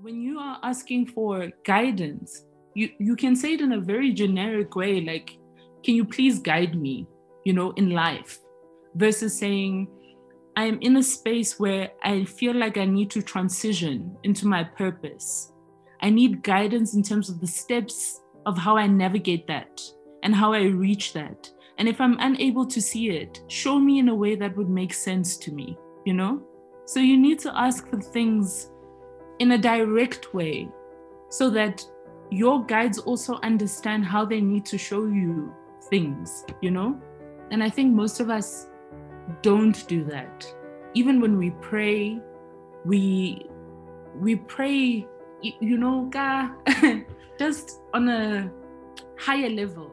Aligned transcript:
when 0.00 0.22
you 0.22 0.38
are 0.38 0.58
asking 0.62 1.06
for 1.06 1.50
guidance, 1.64 2.44
you, 2.74 2.90
you 3.00 3.16
can 3.16 3.34
say 3.34 3.54
it 3.54 3.60
in 3.60 3.72
a 3.72 3.80
very 3.80 4.12
generic 4.12 4.76
way, 4.76 5.00
like, 5.00 5.36
can 5.84 5.94
you 5.94 6.04
please 6.04 6.38
guide 6.38 6.80
me, 6.80 7.06
you 7.44 7.52
know, 7.52 7.72
in 7.72 7.90
life, 7.90 8.38
versus 8.94 9.36
saying, 9.36 9.88
I'm 10.56 10.78
in 10.82 10.96
a 10.96 11.02
space 11.02 11.58
where 11.58 11.90
I 12.04 12.24
feel 12.24 12.54
like 12.54 12.78
I 12.78 12.84
need 12.84 13.10
to 13.10 13.22
transition 13.22 14.16
into 14.22 14.46
my 14.46 14.64
purpose. 14.64 15.52
I 16.00 16.10
need 16.10 16.42
guidance 16.44 16.94
in 16.94 17.02
terms 17.02 17.28
of 17.28 17.40
the 17.40 17.46
steps 17.46 18.20
of 18.46 18.56
how 18.56 18.76
I 18.76 18.86
navigate 18.86 19.46
that 19.48 19.80
and 20.22 20.34
how 20.34 20.52
I 20.52 20.62
reach 20.62 21.12
that. 21.14 21.50
And 21.78 21.88
if 21.88 22.00
I'm 22.00 22.18
unable 22.20 22.66
to 22.66 22.80
see 22.80 23.10
it, 23.10 23.40
show 23.48 23.78
me 23.78 23.98
in 23.98 24.08
a 24.08 24.14
way 24.14 24.36
that 24.36 24.56
would 24.56 24.68
make 24.68 24.94
sense 24.94 25.36
to 25.38 25.52
me, 25.52 25.76
you 26.04 26.14
know? 26.14 26.42
So 26.86 27.00
you 27.00 27.16
need 27.16 27.40
to 27.40 27.56
ask 27.56 27.88
for 27.88 28.00
things 28.00 28.70
in 29.38 29.52
a 29.52 29.58
direct 29.58 30.34
way 30.34 30.68
so 31.28 31.50
that 31.50 31.84
your 32.30 32.64
guides 32.64 32.98
also 32.98 33.38
understand 33.42 34.04
how 34.04 34.24
they 34.24 34.40
need 34.40 34.64
to 34.66 34.78
show 34.78 35.06
you 35.06 35.52
things, 35.88 36.44
you 36.60 36.70
know? 36.70 37.00
And 37.50 37.62
I 37.62 37.70
think 37.70 37.94
most 37.94 38.20
of 38.20 38.30
us 38.30 38.68
don't 39.42 39.86
do 39.88 40.04
that. 40.04 40.46
Even 40.94 41.20
when 41.20 41.36
we 41.38 41.50
pray, 41.62 42.20
we 42.84 43.46
we 44.14 44.36
pray, 44.36 45.06
you 45.42 45.78
know, 45.78 46.10
just 47.38 47.80
on 47.94 48.08
a 48.08 48.50
higher 49.16 49.48
level. 49.48 49.92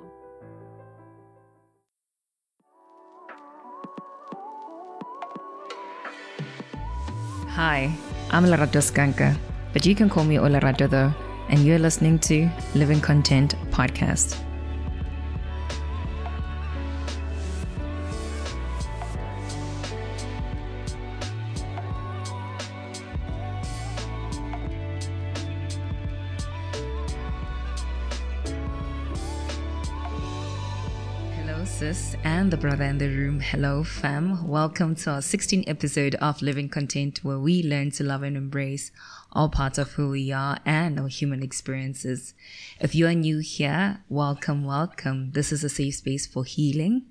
Hi, 7.49 7.95
I'm 8.31 8.45
Lerato 8.45 8.81
Skanka, 8.81 9.35
but 9.73 9.85
you 9.85 9.95
can 9.95 10.09
call 10.09 10.23
me 10.23 10.35
Olerato 10.37 10.89
though, 10.89 11.13
and 11.49 11.63
you're 11.63 11.79
listening 11.79 12.19
to 12.19 12.49
Living 12.73 12.99
Content 12.99 13.55
Podcast. 13.71 14.44
And 32.45 32.53
the 32.53 32.57
brother 32.57 32.83
in 32.83 32.99
the 32.99 33.09
room. 33.09 33.39
Hello, 33.39 33.83
fam. 33.83 34.47
Welcome 34.47 34.93
to 34.97 35.09
our 35.09 35.19
16th 35.19 35.67
episode 35.67 36.13
of 36.21 36.43
Living 36.43 36.69
Content, 36.69 37.23
where 37.23 37.39
we 37.39 37.63
learn 37.63 37.89
to 37.93 38.03
love 38.03 38.21
and 38.21 38.37
embrace 38.37 38.91
all 39.31 39.49
parts 39.49 39.79
of 39.79 39.93
who 39.93 40.11
we 40.11 40.31
are 40.31 40.59
and 40.63 40.99
our 40.99 41.07
human 41.07 41.41
experiences. 41.41 42.35
If 42.79 42.93
you 42.93 43.07
are 43.07 43.15
new 43.15 43.39
here, 43.39 44.03
welcome, 44.09 44.63
welcome. 44.63 45.31
This 45.31 45.51
is 45.51 45.63
a 45.63 45.69
safe 45.69 45.95
space 45.95 46.27
for 46.27 46.43
healing. 46.43 47.07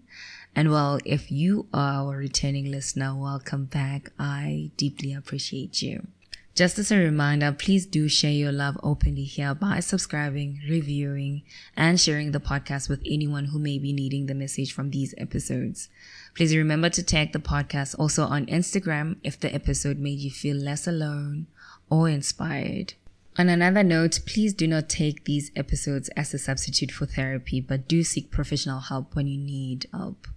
And 0.55 0.71
well, 0.71 1.01
if 1.05 1.33
you 1.33 1.67
are 1.75 2.15
a 2.15 2.17
returning 2.17 2.71
listener, 2.71 3.17
welcome 3.17 3.65
back. 3.65 4.13
I 4.17 4.71
deeply 4.77 5.13
appreciate 5.13 5.83
you. 5.83 6.07
Just 6.55 6.79
as 6.79 6.93
a 6.93 6.97
reminder, 6.97 7.51
please 7.51 7.85
do 7.85 8.09
share 8.09 8.31
your 8.31 8.53
love 8.53 8.79
openly 8.81 9.25
here 9.25 9.57
by 9.57 9.81
subscribing, 9.81 10.61
reviewing, 10.69 11.43
and 11.77 12.01
sharing 12.01 12.31
the 12.31 12.39
podcast 12.39 12.89
with 12.89 13.03
anyone 13.05 13.47
who 13.47 13.59
may 13.59 13.77
be 13.77 13.93
needing 13.93 14.27
the 14.27 14.37
message 14.37 14.73
from 14.73 14.91
these 14.91 15.17
episodes. 15.19 15.89
Please 16.37 16.57
remember 16.57 16.89
to 16.91 17.03
tag 17.03 17.33
the 17.33 17.41
podcast 17.41 17.99
also 17.99 18.23
on 18.23 18.47
Instagram 18.47 19.17
if 19.25 19.41
the 19.41 19.53
episode 19.53 19.99
made 19.99 20.21
you 20.21 20.31
feel 20.31 20.57
less 20.57 20.87
alone 20.87 21.49
or 21.91 22.09
inspired. 22.09 22.95
On 23.37 23.49
another 23.49 23.83
note, 23.83 24.21
please 24.25 24.55
do 24.55 24.69
not 24.69 24.89
take 24.89 25.25
these 25.25 25.51
episodes 25.57 26.09
as 26.11 26.33
a 26.33 26.39
substitute 26.39 26.93
for 26.93 27.07
therapy, 27.07 27.61
but 27.61 27.89
do 27.89 28.05
seek 28.05 28.31
professional 28.31 28.79
help 28.79 29.17
when 29.17 29.27
you 29.27 29.39
need 29.39 29.87
help. 29.93 30.29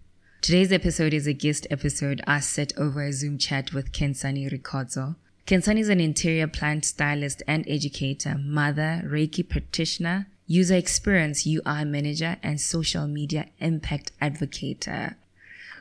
Today's 0.41 0.71
episode 0.71 1.13
is 1.13 1.27
a 1.27 1.33
guest 1.33 1.67
episode 1.69 2.23
I 2.25 2.39
set 2.39 2.75
over 2.75 3.03
a 3.03 3.13
Zoom 3.13 3.37
chat 3.37 3.71
with 3.71 3.91
Kensani 3.91 4.51
Ricordo 4.51 5.15
Kensani 5.47 5.79
is 5.79 5.87
an 5.87 6.01
interior 6.01 6.45
plant 6.45 6.83
stylist 6.83 7.41
and 7.47 7.63
educator, 7.69 8.37
mother, 8.37 9.01
Reiki 9.05 9.47
practitioner, 9.47 10.27
user 10.45 10.75
experience 10.75 11.47
UI 11.47 11.85
manager, 11.85 12.35
and 12.43 12.59
social 12.59 13.07
media 13.07 13.47
impact 13.59 14.11
advocate. 14.19 14.89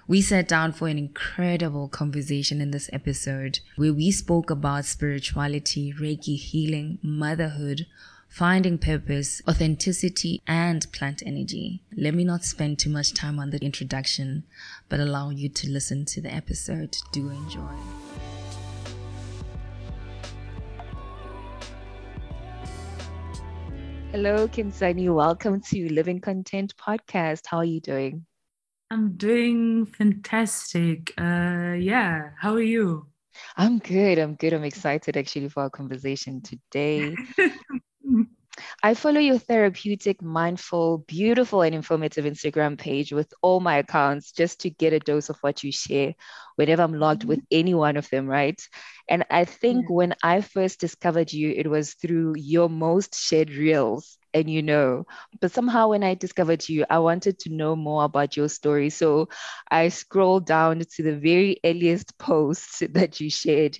We 0.06 0.22
sat 0.22 0.46
down 0.46 0.70
for 0.70 0.86
an 0.86 0.98
incredible 0.98 1.88
conversation 1.88 2.60
in 2.60 2.70
this 2.70 2.88
episode 2.92 3.58
where 3.74 3.92
we 3.92 4.12
spoke 4.12 4.50
about 4.50 4.84
spirituality, 4.84 5.92
Reiki 5.92 6.38
healing, 6.38 7.00
motherhood, 7.02 7.86
finding 8.28 8.78
purpose, 8.78 9.42
authenticity, 9.48 10.42
and 10.46 10.86
plant 10.92 11.24
energy. 11.26 11.82
Let 11.96 12.14
me 12.14 12.22
not 12.22 12.44
spend 12.44 12.78
too 12.78 12.90
much 12.90 13.14
time 13.14 13.40
on 13.40 13.50
the 13.50 13.58
introduction, 13.58 14.44
but 14.88 15.00
allow 15.00 15.30
you 15.30 15.48
to 15.48 15.68
listen 15.68 16.04
to 16.04 16.20
the 16.20 16.32
episode. 16.32 16.98
Do 17.10 17.30
enjoy. 17.30 17.74
Hello, 24.16 24.48
Kensani. 24.48 25.14
Welcome 25.14 25.60
to 25.60 25.92
Living 25.92 26.22
Content 26.22 26.72
Podcast. 26.78 27.42
How 27.44 27.58
are 27.58 27.66
you 27.66 27.82
doing? 27.82 28.24
I'm 28.90 29.14
doing 29.18 29.84
fantastic. 29.84 31.12
Uh, 31.18 31.76
yeah. 31.78 32.30
How 32.40 32.54
are 32.54 32.62
you? 32.62 33.08
I'm 33.58 33.78
good. 33.78 34.18
I'm 34.18 34.34
good. 34.34 34.54
I'm 34.54 34.64
excited 34.64 35.18
actually 35.18 35.50
for 35.50 35.64
our 35.64 35.68
conversation 35.68 36.40
today. 36.40 37.14
I 38.82 38.94
follow 38.94 39.20
your 39.20 39.38
therapeutic, 39.38 40.22
mindful, 40.22 40.98
beautiful, 40.98 41.62
and 41.62 41.74
informative 41.74 42.24
Instagram 42.24 42.78
page 42.78 43.12
with 43.12 43.32
all 43.42 43.60
my 43.60 43.78
accounts 43.78 44.32
just 44.32 44.60
to 44.60 44.70
get 44.70 44.92
a 44.92 45.00
dose 45.00 45.28
of 45.28 45.38
what 45.40 45.62
you 45.62 45.72
share 45.72 46.14
whenever 46.56 46.82
I'm 46.82 46.94
logged 46.94 47.24
with 47.24 47.38
mm-hmm. 47.38 47.58
any 47.58 47.74
one 47.74 47.96
of 47.96 48.08
them, 48.10 48.26
right? 48.26 48.60
And 49.08 49.24
I 49.30 49.44
think 49.44 49.86
yeah. 49.88 49.94
when 49.94 50.14
I 50.22 50.40
first 50.40 50.80
discovered 50.80 51.32
you, 51.32 51.50
it 51.50 51.68
was 51.68 51.94
through 51.94 52.34
your 52.36 52.68
most 52.68 53.14
shared 53.14 53.50
reels 53.50 54.18
and 54.36 54.50
you 54.50 54.62
know. 54.62 55.06
But 55.40 55.50
somehow 55.50 55.88
when 55.88 56.04
I 56.04 56.14
discovered 56.14 56.68
you, 56.68 56.84
I 56.90 56.98
wanted 56.98 57.38
to 57.40 57.50
know 57.50 57.74
more 57.74 58.04
about 58.04 58.36
your 58.36 58.48
story. 58.48 58.90
So 58.90 59.30
I 59.70 59.88
scrolled 59.88 60.46
down 60.46 60.80
to 60.80 61.02
the 61.02 61.16
very 61.16 61.58
earliest 61.64 62.18
post 62.18 62.80
that 62.92 63.18
you 63.18 63.30
shared. 63.30 63.78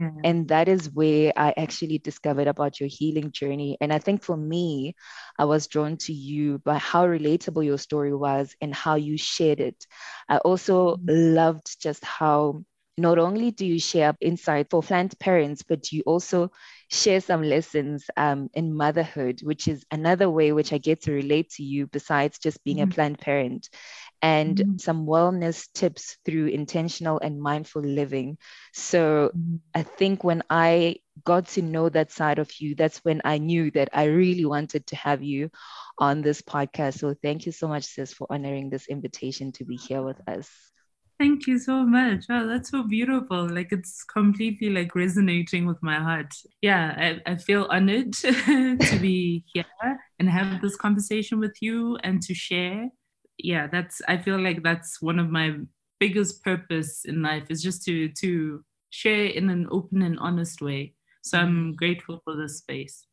Mm-hmm. 0.00 0.20
And 0.24 0.48
that 0.48 0.68
is 0.68 0.90
where 0.90 1.32
I 1.36 1.54
actually 1.56 1.98
discovered 1.98 2.46
about 2.46 2.80
your 2.80 2.88
healing 2.88 3.32
journey. 3.32 3.78
And 3.80 3.92
I 3.92 3.98
think 3.98 4.22
for 4.22 4.36
me, 4.36 4.94
I 5.38 5.46
was 5.46 5.66
drawn 5.66 5.96
to 5.98 6.12
you 6.12 6.58
by 6.58 6.76
how 6.76 7.06
relatable 7.06 7.64
your 7.64 7.78
story 7.78 8.14
was 8.14 8.54
and 8.60 8.74
how 8.74 8.96
you 8.96 9.16
shared 9.16 9.60
it. 9.60 9.86
I 10.28 10.36
also 10.38 10.96
mm-hmm. 10.96 11.34
loved 11.34 11.80
just 11.80 12.04
how 12.04 12.64
not 12.96 13.18
only 13.18 13.50
do 13.50 13.66
you 13.66 13.80
share 13.80 14.14
insight 14.20 14.68
for 14.70 14.82
plant 14.82 15.18
parents, 15.18 15.62
but 15.62 15.90
you 15.90 16.02
also 16.06 16.52
share 16.90 17.20
some 17.20 17.42
lessons 17.42 18.04
um, 18.16 18.50
in 18.54 18.74
motherhood, 18.74 19.40
which 19.42 19.68
is 19.68 19.84
another 19.90 20.30
way 20.30 20.52
which 20.52 20.72
I 20.72 20.78
get 20.78 21.02
to 21.02 21.12
relate 21.12 21.50
to 21.52 21.62
you 21.62 21.86
besides 21.86 22.38
just 22.38 22.62
being 22.64 22.78
mm-hmm. 22.78 22.90
a 22.90 22.94
plant 22.94 23.20
parent, 23.20 23.68
and 24.22 24.56
mm-hmm. 24.56 24.78
some 24.78 25.06
wellness 25.06 25.68
tips 25.72 26.16
through 26.24 26.46
intentional 26.46 27.18
and 27.20 27.40
mindful 27.40 27.82
living. 27.82 28.38
So 28.72 29.30
mm-hmm. 29.36 29.56
I 29.74 29.82
think 29.82 30.24
when 30.24 30.42
I 30.48 30.96
got 31.24 31.48
to 31.48 31.62
know 31.62 31.88
that 31.88 32.10
side 32.10 32.38
of 32.38 32.50
you, 32.60 32.74
that's 32.74 32.98
when 33.04 33.20
I 33.24 33.38
knew 33.38 33.70
that 33.72 33.90
I 33.92 34.04
really 34.04 34.44
wanted 34.44 34.86
to 34.88 34.96
have 34.96 35.22
you 35.22 35.50
on 35.98 36.22
this 36.22 36.42
podcast. 36.42 36.98
So 36.98 37.14
thank 37.14 37.46
you 37.46 37.52
so 37.52 37.68
much, 37.68 37.84
sis, 37.84 38.12
for 38.12 38.26
honoring 38.30 38.70
this 38.70 38.88
invitation 38.88 39.52
to 39.52 39.64
be 39.64 39.76
here 39.76 40.02
with 40.02 40.20
us. 40.26 40.48
Thank 41.18 41.46
you 41.46 41.58
so 41.58 41.84
much. 41.84 42.24
Oh, 42.28 42.46
that's 42.46 42.70
so 42.70 42.82
beautiful. 42.82 43.48
Like 43.48 43.70
it's 43.70 44.02
completely 44.02 44.70
like 44.70 44.94
resonating 44.96 45.64
with 45.64 45.80
my 45.80 45.96
heart. 45.96 46.34
Yeah, 46.60 47.20
I, 47.26 47.32
I 47.32 47.36
feel 47.36 47.68
honored 47.70 48.12
to 48.14 48.98
be 49.00 49.44
here 49.52 49.64
and 50.18 50.28
have 50.28 50.60
this 50.60 50.76
conversation 50.76 51.38
with 51.38 51.56
you 51.60 51.96
and 52.02 52.20
to 52.22 52.34
share. 52.34 52.88
Yeah, 53.38 53.68
that's 53.68 54.02
I 54.08 54.18
feel 54.18 54.40
like 54.40 54.62
that's 54.62 55.00
one 55.00 55.18
of 55.20 55.30
my 55.30 55.56
biggest 56.00 56.42
purpose 56.42 57.04
in 57.04 57.22
life 57.22 57.44
is 57.48 57.62
just 57.62 57.84
to 57.84 58.08
to 58.08 58.64
share 58.90 59.26
in 59.26 59.50
an 59.50 59.68
open 59.70 60.02
and 60.02 60.18
honest 60.18 60.60
way. 60.60 60.94
So 61.22 61.38
I'm 61.38 61.48
mm-hmm. 61.48 61.72
grateful 61.72 62.20
for 62.24 62.36
this 62.36 62.58
space. 62.58 63.06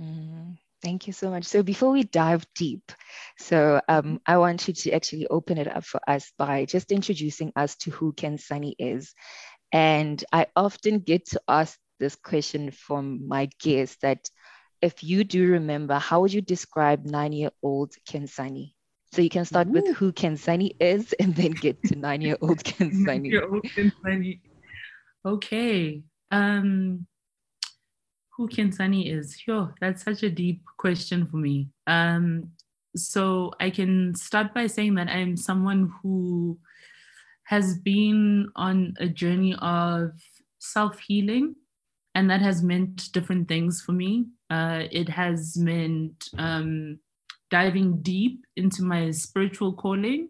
Mm-hmm. 0.00 0.52
Thank 0.82 1.06
you 1.06 1.12
so 1.12 1.30
much. 1.30 1.44
So 1.44 1.62
before 1.62 1.90
we 1.90 2.04
dive 2.04 2.46
deep, 2.54 2.92
so 3.38 3.80
um, 3.88 4.20
I 4.26 4.38
want 4.38 4.68
you 4.68 4.74
to 4.74 4.92
actually 4.92 5.26
open 5.26 5.58
it 5.58 5.66
up 5.66 5.84
for 5.84 6.00
us 6.06 6.32
by 6.38 6.66
just 6.66 6.92
introducing 6.92 7.52
us 7.56 7.76
to 7.78 7.90
who 7.90 8.12
Ken 8.12 8.38
Kensani 8.38 8.74
is. 8.78 9.12
And 9.72 10.22
I 10.32 10.46
often 10.54 11.00
get 11.00 11.26
to 11.30 11.40
ask 11.48 11.76
this 11.98 12.14
question 12.14 12.70
from 12.70 13.26
my 13.26 13.48
guests 13.60 13.96
that 14.02 14.28
if 14.80 15.02
you 15.02 15.24
do 15.24 15.50
remember, 15.50 15.98
how 15.98 16.20
would 16.20 16.32
you 16.32 16.40
describe 16.40 17.04
nine-year-old 17.04 17.94
Ken 18.06 18.26
Kensani? 18.26 18.74
So 19.12 19.22
you 19.22 19.30
can 19.30 19.44
start 19.44 19.68
Ooh. 19.68 19.72
with 19.72 19.96
who 19.96 20.12
Ken 20.12 20.36
Kensani 20.36 20.76
is 20.78 21.12
and 21.20 21.34
then 21.34 21.52
get 21.52 21.82
to 21.84 21.96
nine-year-old 21.96 22.62
Kensani. 22.62 23.04
nine-year-old 23.04 23.64
Kensani. 23.64 24.40
Okay. 25.24 26.02
Um, 26.30 27.06
who 28.38 28.48
Kensani 28.48 29.12
is? 29.12 29.36
Sure, 29.36 29.74
that's 29.80 30.04
such 30.04 30.22
a 30.22 30.30
deep 30.30 30.62
question 30.78 31.26
for 31.26 31.38
me. 31.38 31.68
Um, 31.88 32.52
so 32.96 33.52
I 33.60 33.68
can 33.68 34.14
start 34.14 34.54
by 34.54 34.68
saying 34.68 34.94
that 34.94 35.08
I'm 35.08 35.36
someone 35.36 35.92
who 36.00 36.56
has 37.44 37.78
been 37.78 38.48
on 38.54 38.94
a 39.00 39.08
journey 39.08 39.56
of 39.60 40.12
self 40.60 41.00
healing, 41.00 41.56
and 42.14 42.30
that 42.30 42.40
has 42.40 42.62
meant 42.62 43.10
different 43.12 43.48
things 43.48 43.82
for 43.82 43.92
me. 43.92 44.26
Uh, 44.50 44.84
it 44.92 45.08
has 45.08 45.56
meant 45.56 46.28
um, 46.38 47.00
diving 47.50 48.00
deep 48.02 48.44
into 48.56 48.84
my 48.84 49.10
spiritual 49.10 49.72
calling, 49.72 50.28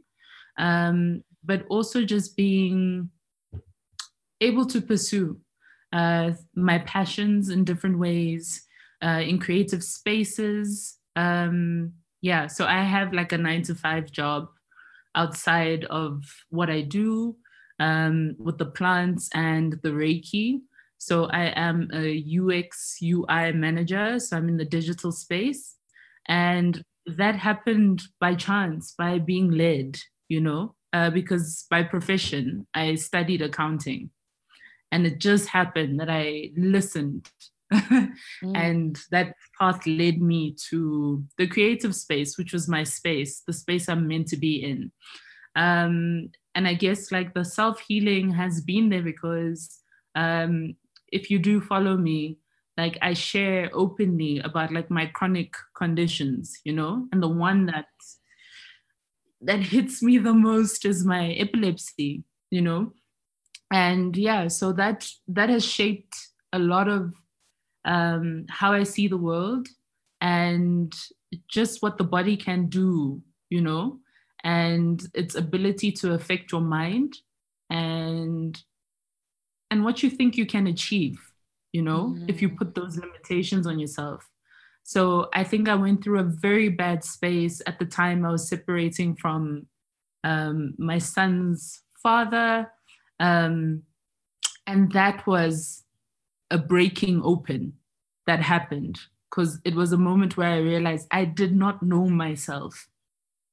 um, 0.59 1.23
but 1.45 1.67
also 1.69 2.05
just 2.05 2.37
being 2.37 3.11
able 4.41 4.65
to 4.65 4.81
pursue 4.81 5.39
uh, 5.93 6.33
my 6.55 6.79
passions 6.81 7.49
in 7.49 7.65
different 7.65 7.99
ways, 7.99 8.65
uh, 9.03 9.23
in 9.25 9.39
creative 9.39 9.83
spaces. 9.83 10.97
Um, 11.17 11.93
yeah, 12.21 12.47
so 12.47 12.67
I 12.67 12.83
have 12.83 13.13
like 13.13 13.33
a 13.33 13.39
nine 13.39 13.63
to 13.63 13.75
five 13.75 14.11
job 14.11 14.49
outside 15.15 15.85
of 15.87 16.23
what 16.51 16.71
I 16.71 16.83
do 16.83 17.37
um, 17.81 18.35
with 18.39 18.59
the 18.59 18.67
plants 18.67 19.29
and 19.35 19.79
the 19.83 19.91
Reiki. 19.91 20.61
So 20.99 21.27
I 21.27 21.53
am 21.55 21.89
a 21.93 22.25
UX 22.39 22.99
UI 23.03 23.53
manager. 23.53 24.19
So 24.19 24.37
I'm 24.37 24.49
in 24.49 24.57
the 24.57 24.65
digital 24.65 25.13
space. 25.13 25.77
And 26.27 26.83
that 27.07 27.37
happened 27.37 28.03
by 28.21 28.35
chance, 28.35 28.95
by 28.99 29.19
being 29.19 29.51
led, 29.53 29.99
you 30.29 30.41
know, 30.41 30.75
uh, 30.93 31.11
because 31.11 31.67
by 31.71 31.83
profession, 31.85 32.67
I 32.75 32.97
studied 32.97 33.43
accounting. 33.43 34.11
And 34.91 35.07
it 35.07 35.19
just 35.19 35.49
happened 35.49 36.01
that 36.01 36.11
I 36.11 36.51
listened. 36.57 37.29
mm. 37.73 38.13
And 38.43 38.99
that 39.11 39.35
path 39.59 39.87
led 39.87 40.21
me 40.21 40.57
to 40.71 41.23
the 41.37 41.47
creative 41.47 41.95
space, 41.95 42.39
which 42.39 42.53
was 42.53 42.69
my 42.69 42.85
space, 42.85 43.43
the 43.47 43.53
space 43.53 43.89
I'm 43.89 44.09
meant 44.09 44.29
to 44.29 44.37
be 44.37 44.63
in. 44.65 44.91
Um, 45.55 46.31
and 46.55 46.67
I 46.67 46.75
guess 46.75 47.13
like 47.13 47.35
the 47.35 47.45
self 47.45 47.81
healing 47.81 48.31
has 48.31 48.61
been 48.61 48.89
there 48.89 49.03
because 49.03 49.79
um, 50.15 50.75
if 51.13 51.31
you 51.31 51.39
do 51.39 51.61
follow 51.61 51.97
me, 51.97 52.39
like 52.77 52.97
I 53.03 53.13
share 53.13 53.71
openly 53.75 54.39
about 54.39 54.73
like 54.73 54.91
my 54.91 55.07
chronic 55.07 55.55
conditions, 55.77 56.59
you 56.65 56.73
know, 56.73 57.09
and 57.13 57.23
the 57.23 57.29
one 57.29 57.67
that 57.67 57.87
that 59.41 59.61
hits 59.61 60.03
me 60.03 60.19
the 60.19 60.35
most 60.35 60.85
is 60.85 61.05
my 61.05 61.33
epilepsy, 61.33 62.25
you 62.51 62.61
know, 62.61 62.93
and 63.71 64.17
yeah 64.17 64.49
so 64.49 64.73
that 64.73 65.09
that 65.27 65.49
has 65.49 65.65
shaped 65.65 66.17
a 66.53 66.59
lot 66.59 66.89
of 66.89 67.13
um, 67.85 68.47
how 68.49 68.73
i 68.73 68.83
see 68.83 69.09
the 69.09 69.17
world 69.17 69.69
and 70.21 70.95
just 71.49 71.83
what 71.83 71.99
the 71.99 72.05
body 72.05 72.37
can 72.37 72.67
do 72.67 73.21
you 73.51 73.61
know 73.61 73.99
and 74.45 75.07
its 75.15 75.35
ability 75.35 75.93
to 75.93 76.13
affect 76.15 76.53
your 76.53 76.61
mind 76.61 77.15
and 77.71 78.63
and 79.71 79.85
what 79.85 80.03
you 80.03 80.09
think 80.09 80.37
you 80.37 80.47
can 80.47 80.67
achieve 80.67 81.19
you 81.73 81.83
know 81.83 82.15
mm-hmm. 82.15 82.29
if 82.29 82.41
you 82.41 82.49
put 82.49 82.75
those 82.75 82.97
limitations 82.97 83.67
on 83.67 83.79
yourself 83.79 84.29
so 84.83 85.29
i 85.35 85.45
think 85.45 85.69
i 85.69 85.75
went 85.75 86.03
through 86.03 86.19
a 86.19 86.25
very 86.25 86.69
bad 86.69 87.05
space 87.05 87.61
at 87.67 87.79
the 87.79 87.85
time 87.85 88.25
i 88.25 88.31
was 88.31 88.49
separating 88.49 89.15
from 89.15 89.67
um, 90.25 90.75
my 90.79 90.99
son's 90.99 91.83
father 92.03 92.67
um, 93.21 93.83
and 94.67 94.93
that 94.93 95.27
was 95.27 95.85
a 96.51 96.59
breaking 96.59 97.23
open 97.23 97.75
that 98.27 98.41
happened 98.41 98.99
because 99.31 99.59
it 99.65 99.75
was 99.75 99.93
a 99.93 99.99
moment 99.99 100.37
where 100.37 100.51
I 100.51 100.59
realized 100.59 101.07
I 101.11 101.25
did 101.25 101.55
not 101.55 101.83
know 101.83 102.07
myself 102.07 102.89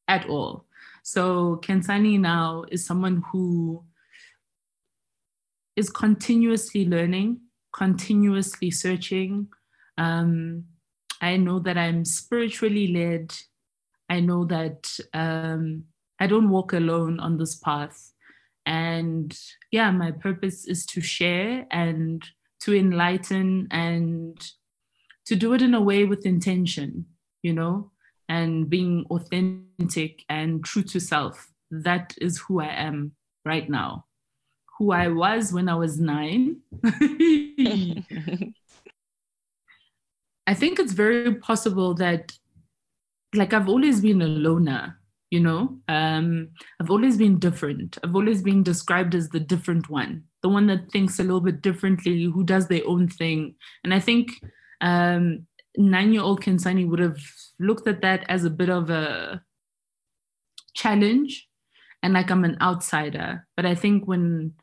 at 0.07 0.27
all. 0.29 0.65
So 1.03 1.59
Kensani 1.63 2.19
now 2.19 2.65
is 2.69 2.85
someone 2.85 3.23
who 3.31 3.83
is 5.75 5.89
continuously 5.89 6.85
learning, 6.85 7.41
continuously 7.73 8.71
searching. 8.71 9.47
Um, 9.97 10.65
I 11.21 11.37
know 11.37 11.59
that 11.59 11.77
I'm 11.77 12.05
spiritually 12.05 12.87
led. 12.87 13.33
I 14.09 14.19
know 14.19 14.45
that 14.45 14.97
um, 15.13 15.85
I 16.19 16.27
don't 16.27 16.49
walk 16.49 16.73
alone 16.73 17.19
on 17.19 17.37
this 17.37 17.55
path. 17.55 18.13
And 18.65 19.37
yeah, 19.71 19.91
my 19.91 20.11
purpose 20.11 20.65
is 20.65 20.85
to 20.87 21.01
share 21.01 21.65
and 21.71 22.23
to 22.61 22.75
enlighten 22.75 23.67
and 23.71 24.39
to 25.25 25.35
do 25.35 25.53
it 25.53 25.61
in 25.61 25.73
a 25.73 25.81
way 25.81 26.05
with 26.05 26.25
intention, 26.25 27.05
you 27.43 27.53
know, 27.53 27.91
and 28.27 28.69
being 28.69 29.05
authentic 29.09 30.23
and 30.29 30.63
true 30.63 30.83
to 30.83 30.99
self. 30.99 31.51
That 31.69 32.15
is 32.19 32.39
who 32.39 32.61
I 32.61 32.67
am 32.67 33.11
right 33.43 33.69
now. 33.69 34.05
Who 34.77 34.91
I 34.91 35.07
was 35.07 35.53
when 35.53 35.69
I 35.69 35.75
was 35.75 35.99
nine. 35.99 36.57
I 40.47 40.53
think 40.53 40.79
it's 40.79 40.93
very 40.93 41.35
possible 41.35 41.95
that, 41.95 42.33
like, 43.33 43.53
I've 43.53 43.69
always 43.69 44.01
been 44.01 44.21
a 44.21 44.27
loner 44.27 44.99
you 45.35 45.41
know? 45.47 45.61
Um, 45.97 46.27
i've 46.79 46.93
always 46.95 47.17
been 47.23 47.37
different. 47.47 47.97
I've 48.03 48.15
always 48.19 48.41
been 48.49 48.63
described 48.71 49.13
as 49.19 49.29
the 49.29 49.43
different 49.53 49.89
one 49.89 50.23
the 50.45 50.49
one 50.49 50.67
that 50.67 50.91
thinks 50.91 51.17
a 51.17 51.23
little 51.23 51.41
bit 51.41 51.63
differently 51.63 52.25
who 52.25 52.43
does 52.43 52.67
their 52.67 52.85
own 52.85 53.07
thing. 53.07 53.55
And 53.83 53.91
i 53.95 53.99
think 53.99 54.29
um, 54.79 55.47
nine 55.75 56.13
year 56.13 56.21
old 56.21 56.41
Kensani 56.41 56.87
would 56.87 56.99
have 56.99 57.17
looked 57.59 57.87
at 57.87 58.01
that 58.01 58.25
as 58.29 58.45
a 58.45 58.51
bit 58.51 58.69
of 58.69 58.91
a 58.91 59.41
challenge 60.75 61.47
and 62.03 62.13
like 62.13 62.29
i'm 62.29 62.45
an 62.45 62.57
outsider. 62.61 63.47
But 63.57 63.65
i 63.65 63.73
think 63.73 64.07
when 64.07 64.53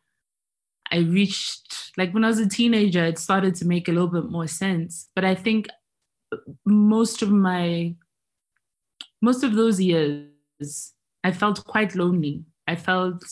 i 0.92 0.98
reached 0.98 1.90
like 1.96 2.12
when 2.14 2.24
i 2.24 2.28
was 2.28 2.38
a 2.38 2.48
teenager 2.48 3.04
it 3.04 3.18
started 3.18 3.56
to 3.56 3.66
make 3.66 3.88
a 3.88 3.92
little 3.92 4.14
bit 4.18 4.30
more 4.30 4.46
sense. 4.46 5.08
But 5.16 5.24
i 5.24 5.34
think 5.34 5.66
most 6.64 7.22
of 7.22 7.30
my 7.30 7.96
most 9.20 9.42
of 9.42 9.56
those 9.56 9.80
years 9.80 10.31
I 11.24 11.32
felt 11.32 11.64
quite 11.64 11.94
lonely. 11.94 12.44
I 12.66 12.76
felt 12.76 13.24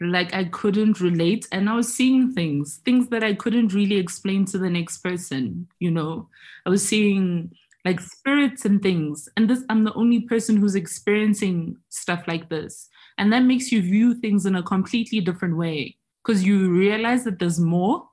like 0.00 0.34
I 0.34 0.44
couldn't 0.44 1.00
relate 1.00 1.46
and 1.52 1.68
I 1.68 1.76
was 1.76 1.92
seeing 1.92 2.32
things, 2.32 2.80
things 2.84 3.08
that 3.08 3.24
I 3.24 3.34
couldn't 3.34 3.72
really 3.72 3.96
explain 3.96 4.44
to 4.46 4.58
the 4.58 4.68
next 4.68 4.98
person, 4.98 5.68
you 5.78 5.90
know. 5.90 6.28
I 6.66 6.70
was 6.70 6.86
seeing 6.86 7.52
like 7.84 8.00
spirits 8.00 8.64
and 8.64 8.82
things. 8.82 9.28
And 9.36 9.48
this 9.48 9.62
I'm 9.70 9.84
the 9.84 9.94
only 9.94 10.20
person 10.20 10.56
who's 10.56 10.74
experiencing 10.74 11.76
stuff 11.88 12.24
like 12.26 12.48
this. 12.50 12.88
And 13.16 13.32
that 13.32 13.44
makes 13.44 13.72
you 13.72 13.80
view 13.80 14.14
things 14.14 14.44
in 14.44 14.56
a 14.56 14.62
completely 14.62 15.20
different 15.20 15.56
way 15.56 15.96
because 16.24 16.44
you 16.44 16.70
realize 16.70 17.24
that 17.24 17.38
there's 17.38 17.60
more 17.60 18.08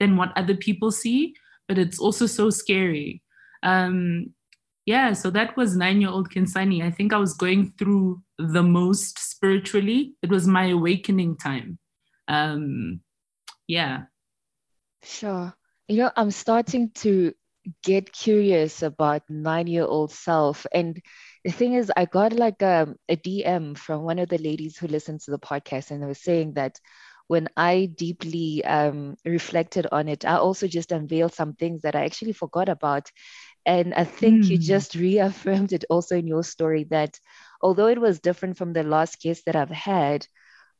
than 0.00 0.16
what 0.16 0.36
other 0.36 0.56
people 0.56 0.90
see, 0.90 1.34
but 1.68 1.78
it's 1.78 1.98
also 1.98 2.26
so 2.26 2.50
scary. 2.50 3.22
Um, 3.62 4.34
yeah, 4.86 5.12
so 5.14 5.30
that 5.30 5.56
was 5.56 5.76
nine 5.76 6.00
year 6.00 6.10
old 6.10 6.30
Kensani. 6.30 6.82
I 6.82 6.90
think 6.90 7.12
I 7.12 7.18
was 7.18 7.34
going 7.34 7.72
through 7.78 8.22
the 8.38 8.62
most 8.62 9.18
spiritually. 9.18 10.14
It 10.22 10.30
was 10.30 10.46
my 10.46 10.66
awakening 10.66 11.36
time. 11.38 11.78
Um, 12.28 13.00
yeah. 13.66 14.02
Sure. 15.02 15.54
You 15.88 15.96
know, 15.98 16.10
I'm 16.16 16.30
starting 16.30 16.90
to 16.96 17.32
get 17.82 18.12
curious 18.12 18.82
about 18.82 19.22
nine 19.28 19.66
year 19.66 19.84
old 19.84 20.12
self. 20.12 20.66
And 20.72 21.00
the 21.44 21.52
thing 21.52 21.74
is, 21.74 21.90
I 21.96 22.04
got 22.04 22.32
like 22.32 22.60
a, 22.62 22.82
um, 22.82 22.96
a 23.08 23.16
DM 23.16 23.76
from 23.76 24.02
one 24.02 24.18
of 24.18 24.28
the 24.28 24.38
ladies 24.38 24.76
who 24.76 24.86
listens 24.86 25.24
to 25.24 25.30
the 25.30 25.38
podcast, 25.38 25.90
and 25.90 26.02
they 26.02 26.06
were 26.06 26.14
saying 26.14 26.54
that 26.54 26.78
when 27.26 27.48
I 27.56 27.86
deeply 27.86 28.64
um, 28.64 29.16
reflected 29.24 29.86
on 29.90 30.08
it, 30.08 30.24
I 30.26 30.36
also 30.36 30.66
just 30.66 30.92
unveiled 30.92 31.32
some 31.32 31.54
things 31.54 31.82
that 31.82 31.96
I 31.96 32.04
actually 32.04 32.32
forgot 32.32 32.68
about. 32.68 33.10
And 33.66 33.94
I 33.94 34.04
think 34.04 34.44
mm. 34.44 34.48
you 34.50 34.56
hmm. 34.56 34.62
just 34.62 34.94
reaffirmed 35.06 35.72
it 35.72 35.84
also 35.88 36.16
in 36.16 36.26
your 36.26 36.44
story 36.44 36.84
that 36.84 37.18
although 37.62 37.86
it 37.86 38.00
was 38.00 38.20
different 38.20 38.58
from 38.58 38.72
the 38.72 38.82
last 38.82 39.20
case 39.20 39.42
that 39.44 39.56
I've 39.56 39.70
had, 39.70 40.26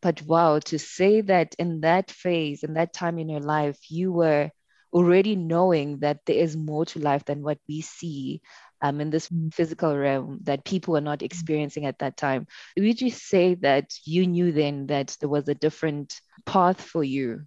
but 0.03 0.21
wow, 0.23 0.59
to 0.59 0.79
say 0.79 1.23
that 1.23 1.55
in 1.59 1.81
that 1.81 2.11
phase, 2.11 2.63
in 2.63 2.75
that 2.75 2.93
time 2.93 3.19
in 3.19 3.29
your 3.29 3.41
life, 3.41 3.79
you 3.89 4.13
were 4.13 4.51
already 4.93 5.35
knowing 5.35 5.99
that 6.01 6.21
there 6.27 6.37
is 6.37 6.57
more 6.57 6.85
to 6.87 6.99
life 7.01 7.25
than 7.25 7.43
what 7.43 7.59
we 7.69 7.81
see 7.81 8.43
um, 8.83 9.01
in 9.01 9.11
this 9.11 9.29
hmm. 9.29 9.49
physical 9.49 9.97
realm 9.97 10.41
that 10.43 10.65
people 10.65 10.97
are 10.97 11.01
not 11.01 11.21
hmm. 11.21 11.25
experiencing 11.27 11.87
at 11.87 11.99
that 12.01 12.17
time. 12.17 12.47
Would 12.77 13.01
you 13.01 13.11
say 13.11 13.55
that 13.57 13.91
you 14.05 14.27
knew 14.27 14.53
then 14.53 14.87
that 14.89 15.17
there 15.21 15.29
was 15.29 15.49
a 15.49 15.55
different 15.55 16.21
path 16.45 16.81
for 16.81 17.03
you? 17.03 17.47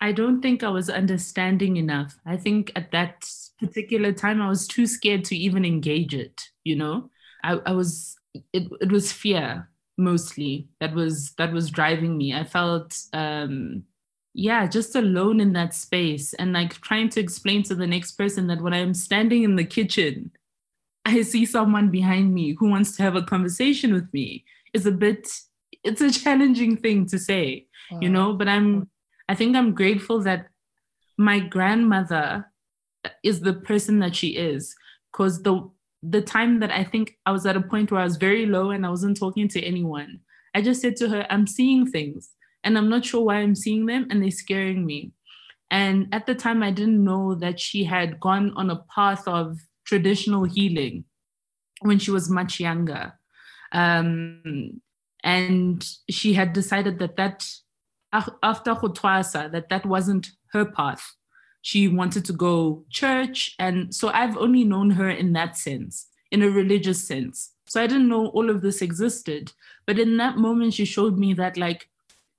I 0.00 0.12
don't 0.12 0.40
think 0.40 0.62
I 0.62 0.68
was 0.68 0.88
understanding 0.88 1.76
enough. 1.76 2.18
I 2.24 2.36
think 2.36 2.72
at 2.76 2.92
that 2.92 3.28
particular 3.58 4.12
time, 4.12 4.40
I 4.40 4.48
was 4.48 4.68
too 4.68 4.86
scared 4.86 5.24
to 5.26 5.36
even 5.36 5.64
engage 5.64 6.14
it. 6.14 6.48
You 6.64 6.76
know, 6.76 7.10
I, 7.42 7.58
I 7.66 7.72
was, 7.72 8.16
it, 8.52 8.70
it 8.80 8.92
was 8.92 9.12
fear 9.12 9.68
mostly 10.00 10.68
that 10.78 10.94
was 10.94 11.32
that 11.32 11.52
was 11.52 11.70
driving 11.70 12.16
me. 12.16 12.32
I 12.32 12.44
felt 12.44 12.96
um, 13.12 13.82
yeah, 14.34 14.68
just 14.68 14.94
alone 14.94 15.40
in 15.40 15.52
that 15.54 15.74
space 15.74 16.32
and 16.34 16.52
like 16.52 16.74
trying 16.80 17.08
to 17.10 17.20
explain 17.20 17.64
to 17.64 17.74
the 17.74 17.88
next 17.88 18.12
person 18.12 18.46
that 18.46 18.62
when 18.62 18.72
I'm 18.72 18.94
standing 18.94 19.42
in 19.42 19.56
the 19.56 19.64
kitchen, 19.64 20.30
I 21.04 21.22
see 21.22 21.44
someone 21.44 21.90
behind 21.90 22.32
me 22.32 22.54
who 22.56 22.70
wants 22.70 22.96
to 22.96 23.02
have 23.02 23.16
a 23.16 23.22
conversation 23.22 23.92
with 23.92 24.12
me 24.12 24.44
is 24.72 24.86
a 24.86 24.92
bit, 24.92 25.28
it's 25.82 26.00
a 26.00 26.12
challenging 26.12 26.76
thing 26.76 27.06
to 27.06 27.18
say, 27.18 27.66
wow. 27.90 27.98
you 28.00 28.08
know, 28.08 28.32
but 28.32 28.46
I'm, 28.46 28.88
I 29.28 29.34
think 29.34 29.56
I'm 29.56 29.74
grateful 29.74 30.20
that 30.22 30.46
my 31.16 31.40
grandmother 31.40 32.46
is 33.22 33.40
the 33.40 33.54
person 33.54 33.98
that 34.00 34.16
she 34.16 34.28
is 34.28 34.74
because 35.12 35.42
the 35.42 35.68
the 36.02 36.22
time 36.22 36.60
that 36.60 36.70
I 36.70 36.84
think 36.84 37.18
I 37.26 37.32
was 37.32 37.44
at 37.44 37.56
a 37.56 37.60
point 37.60 37.90
where 37.90 38.00
I 38.00 38.04
was 38.04 38.16
very 38.16 38.46
low 38.46 38.70
and 38.70 38.86
I 38.86 38.90
wasn't 38.90 39.18
talking 39.18 39.48
to 39.48 39.62
anyone, 39.62 40.20
I 40.54 40.62
just 40.62 40.80
said 40.80 40.94
to 40.96 41.08
her, 41.08 41.26
I'm 41.28 41.46
seeing 41.46 41.90
things 41.90 42.30
and 42.62 42.78
I'm 42.78 42.88
not 42.88 43.04
sure 43.04 43.24
why 43.24 43.36
I'm 43.36 43.56
seeing 43.56 43.86
them 43.86 44.06
and 44.08 44.22
they're 44.22 44.30
scaring 44.30 44.86
me. 44.86 45.12
And 45.70 46.06
at 46.12 46.26
the 46.26 46.34
time, 46.34 46.62
I 46.62 46.70
didn't 46.70 47.02
know 47.02 47.34
that 47.34 47.60
she 47.60 47.84
had 47.84 48.20
gone 48.20 48.52
on 48.54 48.70
a 48.70 48.84
path 48.94 49.26
of 49.26 49.58
traditional 49.84 50.44
healing 50.44 51.04
when 51.80 51.98
she 51.98 52.10
was 52.10 52.30
much 52.30 52.60
younger. 52.60 53.14
Um, 53.72 54.80
and 55.24 55.86
she 56.08 56.32
had 56.32 56.52
decided 56.52 57.00
that 57.00 57.16
that 57.16 57.44
after 58.12 58.74
Khutwasa, 58.74 59.50
that 59.52 59.68
that 59.68 59.84
wasn't 59.86 60.30
her 60.52 60.64
path. 60.64 61.14
She 61.62 61.88
wanted 61.88 62.24
to 62.26 62.32
go 62.32 62.84
church 62.88 63.54
and 63.58 63.94
so 63.94 64.08
i've 64.08 64.36
only 64.36 64.64
known 64.64 64.90
her 64.90 65.10
in 65.10 65.32
that 65.34 65.56
sense 65.56 66.06
in 66.30 66.42
a 66.42 66.50
religious 66.50 67.06
sense. 67.06 67.52
So 67.66 67.82
i 67.82 67.86
didn't 67.86 68.08
know 68.08 68.28
all 68.28 68.48
of 68.48 68.62
this 68.62 68.80
existed 68.80 69.52
but 69.86 69.98
in 69.98 70.16
that 70.18 70.38
moment 70.38 70.74
she 70.74 70.84
showed 70.84 71.18
me 71.18 71.34
that 71.34 71.56
like 71.56 71.88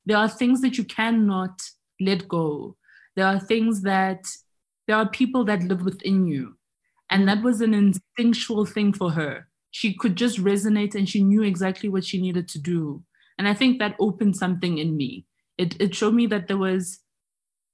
there 0.06 0.18
are 0.18 0.30
things 0.30 0.62
that 0.62 0.78
you 0.78 0.84
cannot 0.86 1.62
let 2.00 2.28
go. 2.28 2.76
There 3.16 3.28
are 3.28 3.40
things 3.40 3.82
that 3.82 4.26
there 4.88 4.96
are 4.96 5.08
people 5.10 5.44
that 5.46 5.64
live 5.64 5.84
within 5.84 6.26
you 6.26 6.58
and 7.12 7.28
that 7.28 7.44
was 7.44 7.62
an 7.62 7.74
instinctual 7.74 8.66
thing 8.66 8.94
for 8.94 9.12
her. 9.12 9.48
She 9.72 9.94
could 9.94 10.16
just 10.16 10.40
resonate 10.40 10.96
and 10.96 11.08
she 11.08 11.24
knew 11.24 11.44
exactly 11.44 11.90
what 11.90 12.06
she 12.06 12.20
needed 12.20 12.48
to 12.50 12.60
do. 12.60 13.04
And 13.38 13.48
i 13.48 13.54
think 13.54 13.80
that 13.80 13.96
opened 14.00 14.36
something 14.38 14.78
in 14.80 14.98
me 14.98 15.26
it, 15.60 15.80
it 15.80 15.94
showed 15.94 16.14
me 16.16 16.26
that 16.28 16.48
there 16.48 16.58
was 16.58 17.00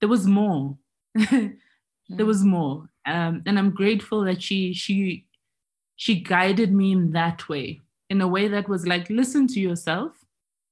there 0.01 0.09
was 0.09 0.27
more. 0.27 0.77
There 2.07 2.27
was 2.27 2.43
more. 2.43 2.87
Um, 3.07 3.41
and 3.47 3.57
i'm 3.57 3.71
grateful 3.71 4.23
that 4.25 4.41
she 4.41 4.73
she 4.73 5.25
she 5.95 6.21
guided 6.21 6.71
me 6.71 6.91
in 6.91 7.11
that 7.11 7.47
way 7.49 7.81
in 8.09 8.21
a 8.21 8.27
way 8.27 8.47
that 8.47 8.67
was 8.67 8.85
like 8.87 9.09
listen 9.09 9.47
to 9.47 9.59
yourself 9.59 10.11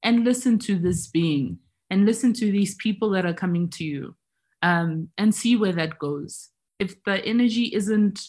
and 0.04 0.24
listen 0.24 0.58
to 0.60 0.78
this 0.78 1.08
being 1.08 1.60
and 1.90 2.06
listen 2.06 2.34
to 2.34 2.52
these 2.52 2.76
people 2.76 3.10
that 3.12 3.26
are 3.26 3.34
coming 3.34 3.70
to 3.70 3.84
you 3.84 4.16
um, 4.64 5.10
and 5.18 5.34
see 5.34 5.56
where 5.56 5.74
that 5.74 6.00
goes. 6.00 6.50
If 6.80 7.04
the 7.04 7.24
energy 7.24 7.66
isn't 7.74 8.20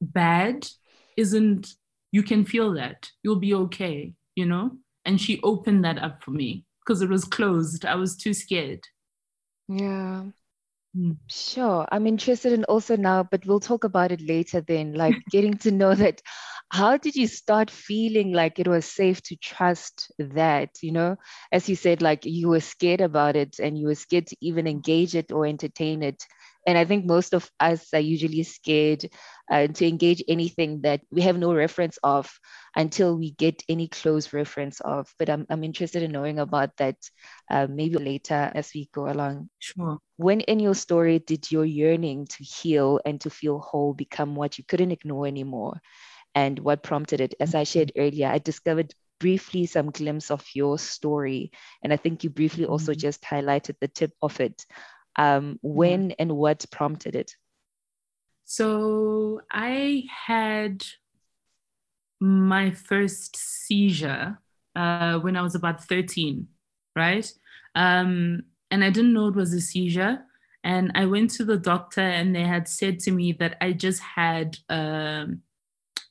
bad 0.00 0.66
isn't 1.16 1.74
you 2.12 2.22
can 2.22 2.44
feel 2.44 2.72
that. 2.74 3.10
You'll 3.22 3.44
be 3.48 3.54
okay 3.54 4.14
you 4.36 4.46
know? 4.46 4.72
And 5.04 5.20
she 5.20 5.40
opened 5.42 5.84
that 5.84 5.98
up 5.98 6.22
for 6.22 6.30
me 6.30 6.65
because 6.86 7.02
it 7.02 7.10
was 7.10 7.24
closed 7.24 7.84
i 7.84 7.94
was 7.96 8.16
too 8.16 8.34
scared 8.34 8.80
yeah 9.68 10.24
Mm. 10.96 11.16
Sure. 11.28 11.86
I'm 11.90 12.06
interested 12.06 12.52
in 12.52 12.64
also 12.64 12.96
now, 12.96 13.22
but 13.24 13.44
we'll 13.46 13.60
talk 13.60 13.84
about 13.84 14.12
it 14.12 14.20
later 14.20 14.60
then, 14.60 14.94
like 14.94 15.18
getting 15.30 15.58
to 15.58 15.70
know 15.70 15.94
that. 15.94 16.22
How 16.70 16.96
did 16.96 17.14
you 17.14 17.28
start 17.28 17.70
feeling 17.70 18.32
like 18.32 18.58
it 18.58 18.66
was 18.66 18.86
safe 18.86 19.22
to 19.24 19.36
trust 19.36 20.10
that? 20.18 20.70
You 20.82 20.92
know, 20.92 21.16
as 21.52 21.68
you 21.68 21.76
said, 21.76 22.02
like 22.02 22.24
you 22.24 22.48
were 22.48 22.60
scared 22.60 23.00
about 23.00 23.36
it 23.36 23.58
and 23.60 23.78
you 23.78 23.86
were 23.86 23.94
scared 23.94 24.26
to 24.28 24.36
even 24.40 24.66
engage 24.66 25.14
it 25.14 25.30
or 25.32 25.46
entertain 25.46 26.02
it 26.02 26.24
and 26.66 26.76
i 26.76 26.84
think 26.84 27.06
most 27.06 27.34
of 27.34 27.50
us 27.60 27.88
are 27.94 28.00
usually 28.00 28.42
scared 28.42 29.08
uh, 29.50 29.66
to 29.68 29.86
engage 29.86 30.22
anything 30.28 30.80
that 30.82 31.00
we 31.10 31.22
have 31.22 31.38
no 31.38 31.54
reference 31.54 31.98
of 32.02 32.28
until 32.74 33.16
we 33.16 33.30
get 33.32 33.62
any 33.68 33.88
close 33.88 34.32
reference 34.32 34.80
of. 34.80 35.12
But 35.18 35.30
i'm, 35.30 35.46
I'm 35.48 35.64
interested 35.64 36.02
in 36.02 36.12
knowing 36.12 36.38
about 36.38 36.76
that 36.78 36.96
uh, 37.50 37.66
maybe 37.68 37.96
later 37.96 38.50
as 38.54 38.72
we 38.74 38.88
go 38.92 39.08
along. 39.08 39.48
Sure. 39.58 39.98
When 40.16 40.40
in 40.40 40.60
your 40.60 40.74
story 40.74 41.18
did 41.18 41.50
your 41.50 41.64
yearning 41.64 42.26
to 42.26 42.44
heal 42.44 43.00
and 43.04 43.20
to 43.20 43.30
feel 43.30 43.58
whole 43.58 43.94
become 43.94 44.34
what 44.34 44.58
you 44.58 44.64
couldn't 44.66 44.92
ignore 44.92 45.26
anymore? 45.26 45.80
And 46.34 46.58
what 46.58 46.82
prompted 46.82 47.20
it? 47.20 47.34
As 47.40 47.54
i 47.54 47.64
shared 47.64 47.92
earlier 47.96 48.28
i 48.28 48.38
discovered 48.38 48.94
briefly 49.18 49.64
some 49.64 49.90
glimpse 49.90 50.30
of 50.30 50.44
your 50.54 50.78
story. 50.78 51.50
And 51.82 51.92
i 51.92 51.96
think 51.96 52.24
you 52.24 52.30
briefly 52.30 52.66
also 52.66 52.92
mm-hmm. 52.92 53.00
just 53.00 53.22
highlighted 53.22 53.76
the 53.80 53.88
tip 53.88 54.12
of 54.20 54.40
it 54.40 54.66
um, 55.18 55.58
when 55.62 56.12
and 56.12 56.36
what 56.36 56.64
prompted 56.70 57.14
it? 57.14 57.34
So 58.44 59.40
I 59.50 60.04
had 60.26 60.84
my 62.20 62.70
first 62.70 63.36
seizure 63.36 64.38
uh, 64.74 65.18
when 65.18 65.36
I 65.36 65.42
was 65.42 65.54
about 65.54 65.84
13, 65.84 66.46
right? 66.94 67.30
Um, 67.74 68.42
and 68.70 68.84
I 68.84 68.90
didn't 68.90 69.12
know 69.12 69.28
it 69.28 69.34
was 69.34 69.52
a 69.52 69.60
seizure. 69.60 70.20
And 70.64 70.90
I 70.94 71.06
went 71.06 71.30
to 71.32 71.44
the 71.44 71.56
doctor, 71.56 72.00
and 72.00 72.34
they 72.34 72.42
had 72.42 72.66
said 72.66 72.98
to 73.00 73.12
me 73.12 73.32
that 73.34 73.56
I 73.60 73.72
just 73.72 74.00
had 74.00 74.58
um, 74.68 75.42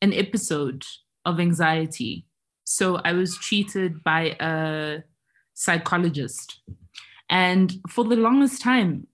an 0.01 0.13
episode 0.13 0.85
of 1.25 1.39
anxiety. 1.41 2.25
So 2.63 2.97
I 3.03 3.11
was 3.13 3.37
treated 3.37 4.03
by 4.03 4.37
a 4.39 5.03
psychologist. 5.53 6.61
And 7.29 7.73
for 7.89 8.03
the 8.03 8.15
longest 8.15 8.61
time, 8.61 9.07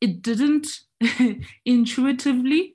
it 0.00 0.22
didn't 0.22 0.66
intuitively, 1.64 2.74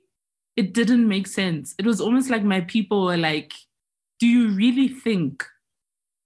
it 0.55 0.74
didn't 0.74 1.08
make 1.08 1.27
sense. 1.27 1.75
It 1.77 1.86
was 1.86 2.00
almost 2.00 2.29
like 2.29 2.43
my 2.43 2.62
people 2.62 3.05
were 3.05 3.17
like, 3.17 3.53
do 4.20 4.27
you 4.27 4.50
really 4.50 4.88
think 4.88 5.43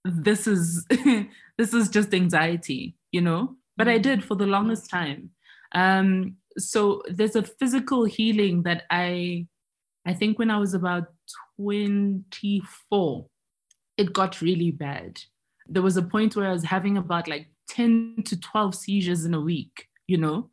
this 0.03 0.47
is 0.47 0.85
this 1.57 1.73
is 1.73 1.89
just 1.89 2.13
anxiety, 2.13 2.95
you 3.11 3.21
know? 3.21 3.55
But 3.75 3.87
I 3.87 3.97
did 3.97 4.23
for 4.23 4.35
the 4.35 4.45
longest 4.45 4.89
time. 4.89 5.31
Um, 5.73 6.37
so 6.57 7.03
there's 7.07 7.35
a 7.35 7.43
physical 7.43 8.05
healing 8.05 8.63
that 8.63 8.83
I 8.89 9.47
I 10.05 10.13
think 10.13 10.39
when 10.39 10.49
I 10.49 10.57
was 10.57 10.73
about 10.73 11.07
24, 11.59 13.25
it 13.97 14.13
got 14.13 14.41
really 14.41 14.71
bad. 14.71 15.19
There 15.67 15.81
was 15.81 15.97
a 15.97 16.01
point 16.01 16.35
where 16.35 16.47
I 16.47 16.53
was 16.53 16.63
having 16.63 16.97
about 16.97 17.27
like 17.27 17.47
10 17.69 18.23
to 18.25 18.39
12 18.39 18.75
seizures 18.75 19.25
in 19.25 19.33
a 19.33 19.41
week, 19.41 19.87
you 20.07 20.17
know? 20.17 20.49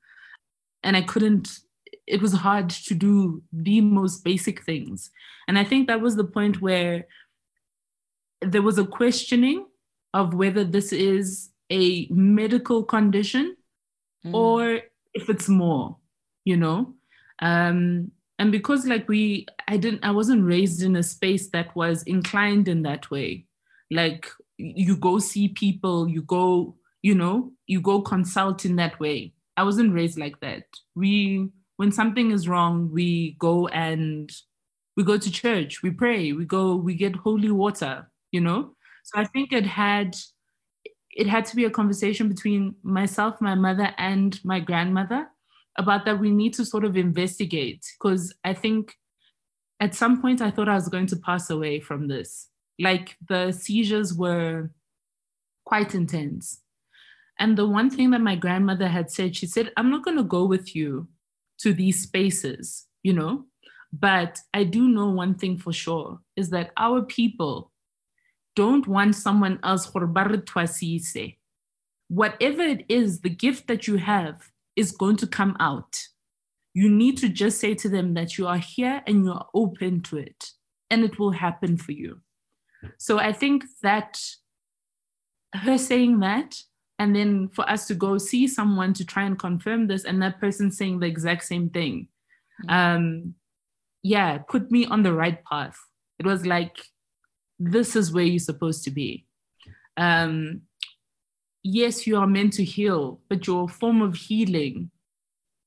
And 0.82 0.96
I 0.96 1.02
couldn't, 1.02 1.48
it 2.06 2.20
was 2.20 2.32
hard 2.32 2.70
to 2.70 2.94
do 2.94 3.42
the 3.52 3.80
most 3.80 4.24
basic 4.24 4.62
things. 4.62 5.10
And 5.48 5.58
I 5.58 5.64
think 5.64 5.86
that 5.86 6.00
was 6.00 6.16
the 6.16 6.24
point 6.24 6.60
where 6.60 7.06
there 8.40 8.62
was 8.62 8.78
a 8.78 8.86
questioning 8.86 9.66
of 10.12 10.34
whether 10.34 10.64
this 10.64 10.92
is 10.92 11.50
a 11.70 12.06
medical 12.10 12.84
condition 12.84 13.56
mm. 14.24 14.34
or 14.34 14.80
if 15.14 15.28
it's 15.28 15.48
more, 15.48 15.96
you 16.44 16.56
know? 16.56 16.94
Um, 17.40 18.12
and 18.38 18.50
because 18.50 18.86
like 18.86 19.08
we 19.08 19.46
i 19.68 19.76
didn't 19.76 20.04
i 20.04 20.10
wasn't 20.10 20.44
raised 20.44 20.82
in 20.82 20.96
a 20.96 21.02
space 21.02 21.48
that 21.50 21.74
was 21.76 22.02
inclined 22.04 22.68
in 22.68 22.82
that 22.82 23.10
way 23.10 23.44
like 23.90 24.28
you 24.56 24.96
go 24.96 25.18
see 25.18 25.48
people 25.48 26.08
you 26.08 26.22
go 26.22 26.74
you 27.04 27.14
know, 27.14 27.52
you 27.66 27.82
go 27.82 28.00
consult 28.00 28.64
in 28.64 28.76
that 28.76 28.98
way. 28.98 29.34
I 29.58 29.62
wasn't 29.62 29.92
raised 29.92 30.18
like 30.18 30.40
that. 30.40 30.62
We, 30.94 31.50
when 31.76 31.92
something 31.92 32.30
is 32.30 32.48
wrong, 32.48 32.90
we 32.90 33.36
go 33.38 33.68
and 33.68 34.32
we 34.96 35.04
go 35.04 35.18
to 35.18 35.30
church, 35.30 35.82
we 35.82 35.90
pray, 35.90 36.32
we 36.32 36.46
go, 36.46 36.76
we 36.76 36.94
get 36.94 37.14
holy 37.14 37.50
water, 37.50 38.10
you 38.32 38.40
know? 38.40 38.70
So 39.02 39.20
I 39.20 39.26
think 39.26 39.52
it 39.52 39.66
had, 39.66 40.16
it 41.10 41.26
had 41.26 41.44
to 41.44 41.56
be 41.56 41.66
a 41.66 41.70
conversation 41.70 42.26
between 42.26 42.74
myself, 42.82 43.38
my 43.38 43.54
mother, 43.54 43.94
and 43.98 44.42
my 44.42 44.58
grandmother 44.58 45.26
about 45.76 46.06
that 46.06 46.18
we 46.18 46.30
need 46.30 46.54
to 46.54 46.64
sort 46.64 46.84
of 46.84 46.96
investigate 46.96 47.84
because 47.98 48.32
I 48.44 48.54
think 48.54 48.94
at 49.78 49.94
some 49.94 50.22
point 50.22 50.40
I 50.40 50.50
thought 50.50 50.70
I 50.70 50.74
was 50.74 50.88
going 50.88 51.08
to 51.08 51.16
pass 51.16 51.50
away 51.50 51.80
from 51.80 52.08
this. 52.08 52.48
Like 52.78 53.18
the 53.28 53.52
seizures 53.52 54.14
were 54.14 54.70
quite 55.66 55.94
intense. 55.94 56.60
And 57.38 57.58
the 57.58 57.66
one 57.66 57.90
thing 57.90 58.10
that 58.10 58.20
my 58.20 58.36
grandmother 58.36 58.88
had 58.88 59.10
said, 59.10 59.34
she 59.34 59.46
said, 59.46 59.72
I'm 59.76 59.90
not 59.90 60.04
going 60.04 60.16
to 60.16 60.22
go 60.22 60.44
with 60.44 60.76
you 60.76 61.08
to 61.58 61.72
these 61.72 62.02
spaces, 62.02 62.86
you 63.02 63.12
know, 63.12 63.44
but 63.92 64.38
I 64.52 64.64
do 64.64 64.88
know 64.88 65.08
one 65.08 65.34
thing 65.34 65.58
for 65.58 65.72
sure 65.72 66.20
is 66.36 66.50
that 66.50 66.72
our 66.76 67.02
people 67.02 67.72
don't 68.56 68.86
want 68.86 69.16
someone 69.16 69.58
else. 69.62 69.90
Whatever 72.08 72.62
it 72.62 72.84
is, 72.88 73.20
the 73.20 73.30
gift 73.30 73.66
that 73.66 73.86
you 73.88 73.96
have 73.96 74.50
is 74.76 74.92
going 74.92 75.16
to 75.16 75.26
come 75.26 75.56
out. 75.58 75.96
You 76.72 76.88
need 76.88 77.18
to 77.18 77.28
just 77.28 77.60
say 77.60 77.74
to 77.74 77.88
them 77.88 78.14
that 78.14 78.36
you 78.36 78.46
are 78.46 78.58
here 78.58 79.02
and 79.06 79.24
you 79.24 79.32
are 79.32 79.46
open 79.54 80.02
to 80.02 80.18
it, 80.18 80.50
and 80.90 81.04
it 81.04 81.18
will 81.18 81.32
happen 81.32 81.76
for 81.76 81.92
you. 81.92 82.20
So 82.98 83.18
I 83.18 83.32
think 83.32 83.64
that 83.82 84.20
her 85.54 85.78
saying 85.78 86.20
that 86.20 86.56
and 86.98 87.14
then 87.14 87.48
for 87.48 87.68
us 87.68 87.86
to 87.86 87.94
go 87.94 88.18
see 88.18 88.46
someone 88.46 88.94
to 88.94 89.04
try 89.04 89.24
and 89.24 89.38
confirm 89.38 89.86
this 89.86 90.04
and 90.04 90.22
that 90.22 90.40
person 90.40 90.70
saying 90.70 91.00
the 91.00 91.06
exact 91.06 91.44
same 91.44 91.68
thing. 91.68 92.08
Um 92.68 93.34
yeah 94.02 94.38
put 94.38 94.70
me 94.70 94.86
on 94.86 95.02
the 95.02 95.12
right 95.12 95.42
path. 95.44 95.78
It 96.18 96.26
was 96.26 96.46
like 96.46 96.76
this 97.58 97.96
is 97.96 98.12
where 98.12 98.24
you're 98.24 98.38
supposed 98.38 98.84
to 98.84 98.90
be. 98.90 99.26
Um 99.96 100.62
yes 101.62 102.06
you 102.06 102.18
are 102.18 102.26
meant 102.26 102.52
to 102.54 102.64
heal 102.64 103.20
but 103.28 103.46
your 103.46 103.68
form 103.68 104.02
of 104.02 104.14
healing 104.14 104.90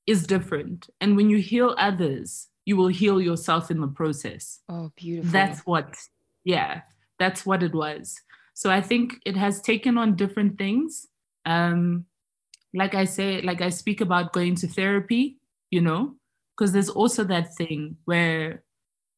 is 0.06 0.26
different. 0.26 0.88
And 1.00 1.16
when 1.16 1.28
you 1.28 1.38
heal 1.38 1.74
others 1.78 2.48
you 2.64 2.76
will 2.76 2.88
heal 2.88 3.20
yourself 3.20 3.70
in 3.70 3.80
the 3.80 3.88
process. 3.88 4.60
Oh, 4.68 4.92
beautiful. 4.96 5.30
that's 5.32 5.60
what 5.60 5.94
yeah 6.44 6.82
that's 7.18 7.44
what 7.44 7.62
it 7.62 7.74
was. 7.74 8.18
So 8.54 8.70
i 8.70 8.80
think 8.80 9.20
it 9.26 9.36
has 9.36 9.60
taken 9.60 9.98
on 9.98 10.16
different 10.16 10.56
things 10.56 11.06
um 11.48 12.04
like 12.74 12.94
i 12.94 13.04
say 13.04 13.40
like 13.42 13.60
i 13.60 13.68
speak 13.70 14.00
about 14.00 14.32
going 14.32 14.54
to 14.54 14.68
therapy 14.68 15.38
you 15.70 15.80
know 15.80 16.14
because 16.56 16.72
there's 16.72 16.90
also 16.90 17.24
that 17.24 17.54
thing 17.56 17.96
where 18.04 18.62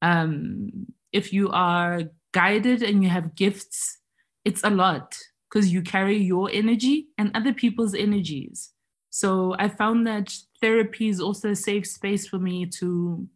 um 0.03 0.71
if 1.13 1.33
you 1.33 1.51
are 1.51 2.03
guided 2.33 2.83
and 2.83 3.03
you 3.03 3.09
have 3.09 3.35
gifts 3.35 3.99
it's 4.45 4.63
a 4.65 4.71
lot 4.71 5.19
because 5.51 5.73
you 5.73 5.83
carry 5.83 6.17
your 6.17 6.49
energy 6.53 7.09
and 7.19 7.31
other 7.35 7.53
people's 7.53 7.95
energies. 7.95 8.71
So 9.11 9.57
i 9.59 9.69
found 9.69 10.07
that 10.07 10.33
therapy 10.61 11.09
is 11.09 11.21
also 11.21 11.51
a 11.51 11.57
safe 11.57 11.87
space 11.87 12.29
for 12.29 12.39
me 12.39 12.67
to 12.79 13.29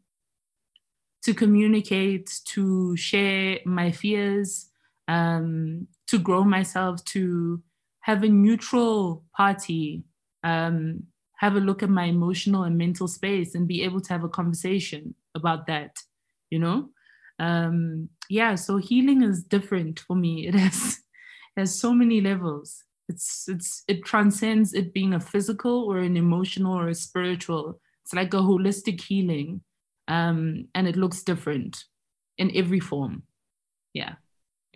to 1.24 1.32
communicate, 1.32 2.30
to 2.44 2.94
share 2.98 3.58
my 3.64 3.90
fears, 3.90 4.68
um, 5.08 5.88
to 6.06 6.18
grow 6.18 6.44
myself, 6.44 7.02
to 7.06 7.62
have 8.04 8.22
a 8.22 8.28
neutral 8.28 9.24
party, 9.34 10.04
um, 10.42 11.02
have 11.36 11.56
a 11.56 11.60
look 11.60 11.82
at 11.82 11.88
my 11.90 12.04
emotional 12.04 12.64
and 12.64 12.76
mental 12.76 13.08
space, 13.08 13.54
and 13.54 13.66
be 13.66 13.82
able 13.82 14.00
to 14.00 14.12
have 14.12 14.24
a 14.24 14.28
conversation 14.28 15.14
about 15.34 15.66
that. 15.66 15.96
You 16.50 16.58
know, 16.58 16.90
um, 17.38 18.08
yeah. 18.28 18.54
So 18.56 18.76
healing 18.76 19.22
is 19.22 19.42
different 19.42 20.00
for 20.00 20.16
me. 20.16 20.46
It 20.48 20.54
has 20.54 20.98
has 21.56 21.74
so 21.74 21.92
many 21.92 22.20
levels. 22.20 22.84
It's 23.08 23.48
it's 23.48 23.84
it 23.88 24.04
transcends 24.04 24.74
it 24.74 24.92
being 24.92 25.14
a 25.14 25.20
physical 25.20 25.84
or 25.90 25.98
an 25.98 26.16
emotional 26.16 26.74
or 26.74 26.88
a 26.88 26.94
spiritual. 26.94 27.80
It's 28.04 28.14
like 28.14 28.34
a 28.34 28.44
holistic 28.50 29.00
healing 29.00 29.62
um, 30.08 30.68
and 30.74 30.86
it 30.86 30.96
looks 30.96 31.22
different 31.22 31.84
in 32.36 32.54
every 32.54 32.80
form. 32.80 33.22
Yeah. 33.94 34.16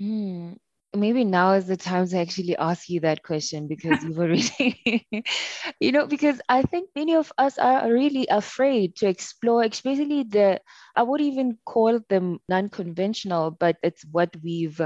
Mm, 0.01 0.57
maybe 0.95 1.25
now 1.25 1.53
is 1.53 1.67
the 1.67 1.77
time 1.77 2.07
to 2.09 2.19
actually 2.19 2.57
ask 2.57 2.89
you 2.89 3.01
that 3.01 3.23
question 3.23 3.69
because 3.69 4.03
you've 4.03 4.19
already, 4.19 5.07
you 5.81 5.93
know, 5.93 6.07
because 6.07 6.41
I 6.49 6.63
think 6.63 6.91
many 6.97 7.15
of 7.15 7.33
us 7.39 7.59
are 7.59 7.91
really 7.93 8.27
afraid 8.31 8.97
to 8.97 9.09
explore, 9.09 9.63
especially 9.63 10.25
the, 10.25 10.61
I 10.97 11.03
would 11.03 11.21
even 11.21 11.59
call 11.65 12.01
them 12.09 12.39
non 12.49 12.69
conventional, 12.69 13.51
but 13.51 13.77
it's 13.83 14.05
what 14.11 14.35
we've 14.43 14.81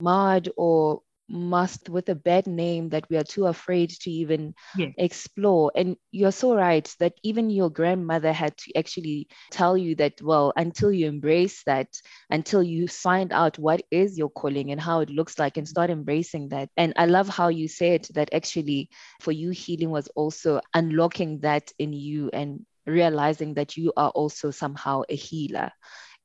marred 0.00 0.48
or 0.56 1.02
masked 1.28 1.88
with 1.88 2.08
a 2.08 2.14
bad 2.14 2.46
name 2.46 2.90
that 2.90 3.08
we 3.10 3.16
are 3.16 3.24
too 3.24 3.46
afraid 3.46 3.90
to 3.90 4.10
even 4.10 4.54
Yeah. 4.74 4.90
explore. 4.96 5.72
And 5.74 5.96
you're 6.10 6.32
so 6.32 6.54
right 6.54 6.92
that 7.00 7.14
even 7.22 7.50
your 7.50 7.70
grandmother 7.70 8.32
had 8.32 8.56
to 8.58 8.76
actually 8.76 9.28
tell 9.50 9.76
you 9.76 9.94
that, 9.96 10.20
well, 10.22 10.52
until 10.56 10.92
you 10.92 11.06
embrace 11.06 11.62
that, 11.64 11.88
until 12.30 12.62
you 12.62 12.86
find 12.88 13.32
out 13.32 13.58
what 13.58 13.82
is 13.90 14.18
your 14.18 14.30
calling 14.30 14.70
and 14.70 14.80
how 14.80 15.00
it 15.00 15.10
looks 15.10 15.38
like 15.38 15.56
and 15.56 15.66
start 15.68 15.90
embracing 15.90 16.48
that. 16.50 16.68
And 16.76 16.92
I 16.96 17.06
love 17.06 17.28
how 17.28 17.48
you 17.48 17.68
said 17.68 18.06
that 18.14 18.32
actually 18.32 18.90
for 19.20 19.32
you, 19.32 19.50
healing 19.50 19.90
was 19.90 20.08
also 20.14 20.60
unlocking 20.74 21.40
that 21.40 21.70
in 21.78 21.92
you 21.92 22.30
and 22.32 22.64
realizing 22.86 23.54
that 23.54 23.76
you 23.76 23.92
are 23.96 24.10
also 24.10 24.50
somehow 24.50 25.02
a 25.08 25.16
healer. 25.16 25.70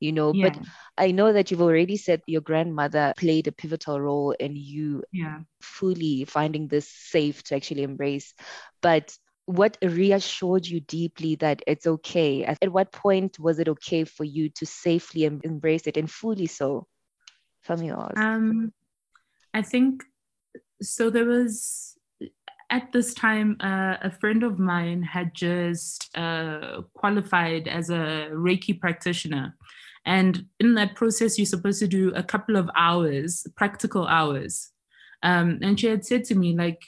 You 0.00 0.12
know, 0.12 0.32
Yeah. 0.34 0.50
but 0.50 0.58
I 0.98 1.12
know 1.12 1.32
that 1.32 1.50
you've 1.50 1.62
already 1.62 1.96
said 1.96 2.22
your 2.26 2.40
grandmother 2.40 3.12
played 3.16 3.46
a 3.46 3.52
pivotal 3.52 4.00
role 4.00 4.32
in 4.32 4.56
you 4.56 5.04
yeah. 5.12 5.40
fully 5.60 6.24
finding 6.24 6.68
this 6.68 6.88
safe 6.88 7.42
to 7.44 7.56
actually 7.56 7.82
embrace. 7.82 8.34
But 8.82 9.16
what 9.46 9.76
reassured 9.82 10.66
you 10.66 10.80
deeply 10.80 11.34
that 11.36 11.62
it's 11.66 11.86
okay? 11.86 12.44
At, 12.44 12.58
at 12.62 12.72
what 12.72 12.92
point 12.92 13.38
was 13.38 13.58
it 13.58 13.68
okay 13.68 14.04
for 14.04 14.24
you 14.24 14.48
to 14.50 14.66
safely 14.66 15.26
em- 15.26 15.40
embrace 15.44 15.86
it 15.86 15.96
and 15.96 16.10
fully 16.10 16.46
so? 16.46 16.86
From 17.62 17.82
yours. 17.82 18.14
Um, 18.16 18.72
I 19.52 19.60
think 19.60 20.02
so. 20.80 21.10
There 21.10 21.26
was 21.26 21.94
at 22.70 22.92
this 22.92 23.12
time 23.12 23.56
uh, 23.60 23.96
a 24.00 24.10
friend 24.10 24.42
of 24.42 24.58
mine 24.58 25.02
had 25.02 25.34
just 25.34 26.16
uh, 26.16 26.82
qualified 26.94 27.68
as 27.68 27.90
a 27.90 28.28
Reiki 28.32 28.80
practitioner, 28.80 29.56
and 30.06 30.44
in 30.58 30.74
that 30.74 30.94
process, 30.94 31.38
you're 31.38 31.46
supposed 31.46 31.80
to 31.80 31.88
do 31.88 32.12
a 32.14 32.22
couple 32.22 32.56
of 32.56 32.70
hours, 32.76 33.46
practical 33.56 34.06
hours. 34.06 34.70
Um, 35.22 35.58
and 35.62 35.78
she 35.78 35.88
had 35.88 36.04
said 36.04 36.24
to 36.24 36.34
me, 36.34 36.56
like, 36.56 36.80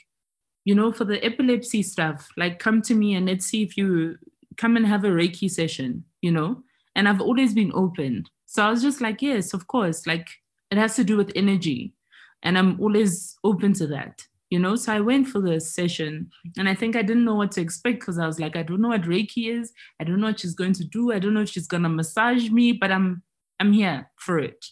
you 0.65 0.73
know, 0.73 0.91
for 0.91 1.05
the 1.05 1.23
epilepsy 1.23 1.83
stuff, 1.83 2.27
like, 2.37 2.57
come 2.59 2.81
to 2.83 2.95
me 2.95 3.13
and 3.15 3.27
let's 3.27 3.45
see 3.45 3.61
if 3.63 3.77
you 3.77 4.15
come 4.57 4.77
and 4.77 4.87
have 4.87 5.03
a 5.03 5.09
Reiki 5.09 5.49
session, 5.49 6.03
you 6.21 6.31
know. 6.31 6.63
And 6.95 7.07
I've 7.07 7.21
always 7.21 7.53
been 7.53 7.71
open, 7.73 8.25
so 8.45 8.63
I 8.63 8.69
was 8.69 8.81
just 8.81 9.01
like, 9.01 9.21
yes, 9.21 9.53
of 9.53 9.67
course, 9.67 10.05
like 10.05 10.27
it 10.73 10.79
has 10.79 10.95
to 10.95 11.03
do 11.03 11.15
with 11.15 11.31
energy 11.35 11.93
and 12.41 12.57
i'm 12.57 12.79
always 12.81 13.37
open 13.43 13.73
to 13.73 13.87
that 13.87 14.25
you 14.53 14.59
know? 14.59 14.75
So 14.75 14.93
i 14.93 14.99
went 14.99 15.27
for 15.27 15.41
the 15.41 15.59
session 15.59 16.29
and 16.57 16.69
i 16.69 16.75
think 16.75 16.95
i 16.95 17.01
didn't 17.01 17.25
know 17.25 17.35
what 17.35 17.51
to 17.53 17.61
expect 17.61 17.99
because 17.99 18.19
i 18.19 18.27
was 18.27 18.39
like 18.39 18.55
i 18.55 18.63
don't 18.63 18.81
know 18.81 18.89
what 18.89 19.09
reiki 19.13 19.49
is. 19.49 19.73
I 19.99 20.03
don't 20.03 20.19
know 20.21 20.27
what 20.27 20.39
she's 20.39 20.55
going 20.55 20.73
to 20.73 20.85
do. 20.85 21.11
I 21.11 21.19
don't 21.19 21.33
know 21.33 21.41
if 21.41 21.49
she's 21.49 21.67
going 21.67 21.83
to 21.83 21.89
massage 21.89 22.49
me 22.49 22.71
but 22.71 22.91
i'm 22.91 23.23
i'm 23.59 23.73
here 23.73 24.09
for 24.17 24.39
it. 24.39 24.65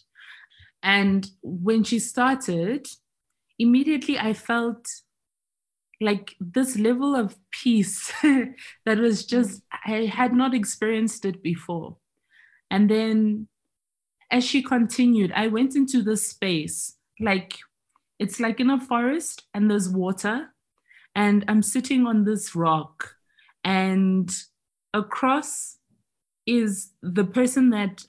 And 0.82 1.28
when 1.42 1.84
she 1.84 1.98
started 1.98 2.86
immediately 3.58 4.18
i 4.18 4.32
felt 4.32 4.86
like 6.00 6.34
this 6.40 6.76
level 6.78 7.14
of 7.14 7.36
peace 7.52 8.12
that 8.86 8.98
was 8.98 9.24
just 9.24 9.62
i 9.86 10.10
had 10.20 10.32
not 10.32 10.54
experienced 10.54 11.24
it 11.24 11.42
before. 11.42 11.96
And 12.70 12.88
then 12.88 13.48
as 14.30 14.44
she 14.44 14.62
continued, 14.62 15.30
I 15.36 15.48
went 15.48 15.76
into 15.76 16.02
this 16.02 16.26
space, 16.26 16.96
like 17.20 17.58
it's 18.22 18.38
like 18.38 18.60
in 18.60 18.70
a 18.70 18.80
forest 18.80 19.42
and 19.52 19.68
there's 19.68 19.88
water, 19.88 20.54
and 21.14 21.44
I'm 21.48 21.62
sitting 21.62 22.06
on 22.06 22.24
this 22.24 22.54
rock, 22.54 23.16
and 23.64 24.30
across 24.94 25.78
is 26.46 26.92
the 27.02 27.24
person 27.24 27.70
that 27.70 28.04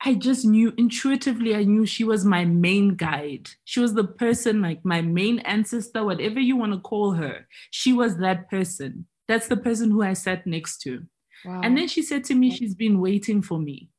I 0.00 0.14
just 0.14 0.44
knew 0.44 0.72
intuitively, 0.76 1.54
I 1.54 1.64
knew 1.64 1.86
she 1.86 2.04
was 2.04 2.24
my 2.24 2.44
main 2.44 2.94
guide. 2.96 3.50
She 3.64 3.80
was 3.80 3.94
the 3.94 4.04
person, 4.04 4.62
like 4.62 4.84
my 4.84 5.00
main 5.00 5.40
ancestor, 5.40 6.04
whatever 6.04 6.40
you 6.40 6.56
want 6.56 6.72
to 6.72 6.78
call 6.80 7.12
her. 7.12 7.46
She 7.70 7.92
was 7.92 8.18
that 8.18 8.48
person. 8.50 9.06
That's 9.26 9.48
the 9.48 9.56
person 9.56 9.90
who 9.90 10.02
I 10.02 10.12
sat 10.12 10.46
next 10.46 10.78
to. 10.82 11.04
wow. 11.44 11.60
And 11.62 11.76
then 11.76 11.88
she 11.88 12.02
said 12.02 12.24
to 12.24 12.34
me, 12.34 12.50
she's 12.50 12.74
been 12.74 13.00
waiting 13.00 13.42
for 13.42 13.58
me. 13.58 13.90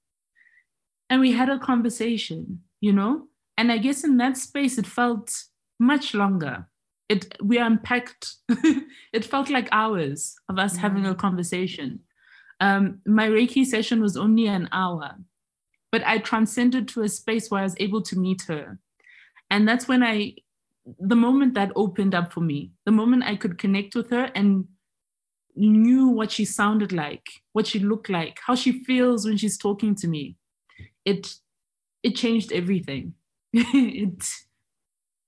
And 1.09 1.19
we 1.21 1.31
had 1.33 1.49
a 1.49 1.59
conversation, 1.59 2.63
you 2.79 2.93
know? 2.93 3.28
And 3.59 3.73
I 3.73 3.77
guess 3.77 4.05
in 4.05 4.15
that 4.17 4.37
space, 4.37 4.77
it 4.77 4.87
felt 4.87 5.43
much 5.81 6.13
longer. 6.13 6.69
It 7.09 7.35
we 7.43 7.57
unpacked, 7.57 8.35
it 9.11 9.25
felt 9.25 9.49
like 9.49 9.67
hours 9.73 10.33
of 10.47 10.57
us 10.57 10.77
having 10.77 11.05
a 11.05 11.13
conversation. 11.13 11.99
Um, 12.61 13.01
my 13.05 13.27
Reiki 13.27 13.65
session 13.65 14.01
was 14.01 14.15
only 14.15 14.47
an 14.47 14.69
hour, 14.71 15.17
but 15.91 16.07
I 16.07 16.19
transcended 16.19 16.87
to 16.89 17.01
a 17.01 17.09
space 17.09 17.51
where 17.51 17.59
I 17.59 17.63
was 17.63 17.75
able 17.81 18.01
to 18.03 18.17
meet 18.17 18.43
her. 18.43 18.79
And 19.51 19.67
that's 19.67 19.89
when 19.89 20.03
I, 20.03 20.35
the 20.97 21.17
moment 21.17 21.53
that 21.55 21.73
opened 21.75 22.15
up 22.15 22.31
for 22.31 22.39
me, 22.39 22.71
the 22.85 22.93
moment 22.93 23.25
I 23.25 23.35
could 23.35 23.57
connect 23.57 23.93
with 23.93 24.09
her 24.11 24.31
and 24.35 24.69
knew 25.57 26.07
what 26.07 26.31
she 26.31 26.45
sounded 26.45 26.93
like, 26.93 27.27
what 27.51 27.67
she 27.67 27.79
looked 27.79 28.09
like, 28.09 28.39
how 28.47 28.55
she 28.55 28.85
feels 28.85 29.25
when 29.25 29.35
she's 29.35 29.57
talking 29.57 29.95
to 29.95 30.07
me. 30.07 30.37
It 31.03 31.35
it 32.03 32.15
changed 32.15 32.53
everything. 32.53 33.15
It, 33.53 34.23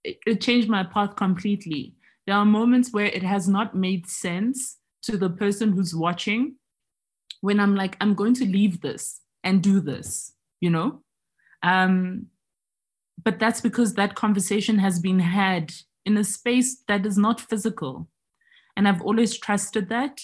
it 0.04 0.42
changed 0.42 0.70
my 0.70 0.84
path 0.84 1.16
completely. 1.16 1.96
There 2.28 2.36
are 2.36 2.46
moments 2.46 2.94
where 2.94 3.06
it 3.06 3.24
has 3.24 3.48
not 3.48 3.76
made 3.76 4.08
sense 4.08 4.78
to 5.04 5.18
the 5.18 5.30
person 5.30 5.72
who's 5.72 5.96
watching 5.96 6.56
when 7.42 7.60
I'm 7.60 7.76
like, 7.76 7.98
I'm 8.00 8.14
going 8.14 8.36
to 8.36 8.46
leave 8.46 8.82
this 8.82 9.22
and 9.44 9.64
do 9.64 9.80
this, 9.80 10.34
you 10.60 10.70
know? 10.70 11.02
Um, 11.64 12.28
but 13.24 13.40
that's 13.40 13.62
because 13.62 13.96
that 13.96 14.16
conversation 14.16 14.78
has 14.80 15.00
been 15.00 15.20
had 15.20 15.74
in 16.06 16.18
a 16.18 16.24
space 16.24 16.84
that 16.88 17.06
is 17.06 17.18
not 17.18 17.42
physical. 17.42 18.08
And 18.76 18.88
I've 18.88 19.02
always 19.02 19.38
trusted 19.38 19.90
that. 19.90 20.22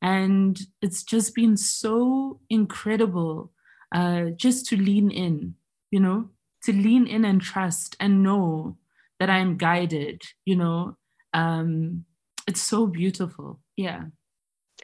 And 0.00 0.58
it's 0.80 1.02
just 1.02 1.34
been 1.34 1.56
so 1.56 2.40
incredible 2.48 3.52
uh, 3.94 4.26
just 4.36 4.66
to 4.66 4.76
lean 4.76 5.10
in, 5.10 5.54
you 5.90 6.00
know, 6.00 6.30
to 6.64 6.72
lean 6.72 7.06
in 7.06 7.24
and 7.24 7.40
trust 7.40 7.96
and 8.00 8.22
know 8.22 8.76
that 9.18 9.30
I'm 9.30 9.56
guided, 9.56 10.22
you 10.44 10.56
know. 10.56 10.96
Um, 11.32 12.04
it's 12.46 12.62
so 12.62 12.86
beautiful. 12.86 13.60
Yeah. 13.76 14.04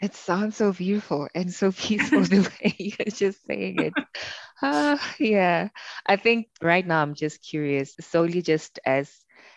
It 0.03 0.15
sounds 0.15 0.57
so 0.57 0.73
beautiful 0.73 1.29
and 1.35 1.53
so 1.53 1.71
peaceful 1.73 2.23
the 2.23 2.41
way 2.63 2.75
you're 2.79 3.15
just 3.15 3.47
saying 3.47 3.81
it. 3.81 3.95
Uh, 4.61 4.99
yeah. 5.19 5.69
I 6.07 6.17
think 6.17 6.49
right 6.61 6.87
now 6.87 7.03
I'm 7.03 7.15
just 7.15 7.43
curious, 7.43 7.95
solely 8.01 8.43
just 8.43 8.79
as 8.85 9.13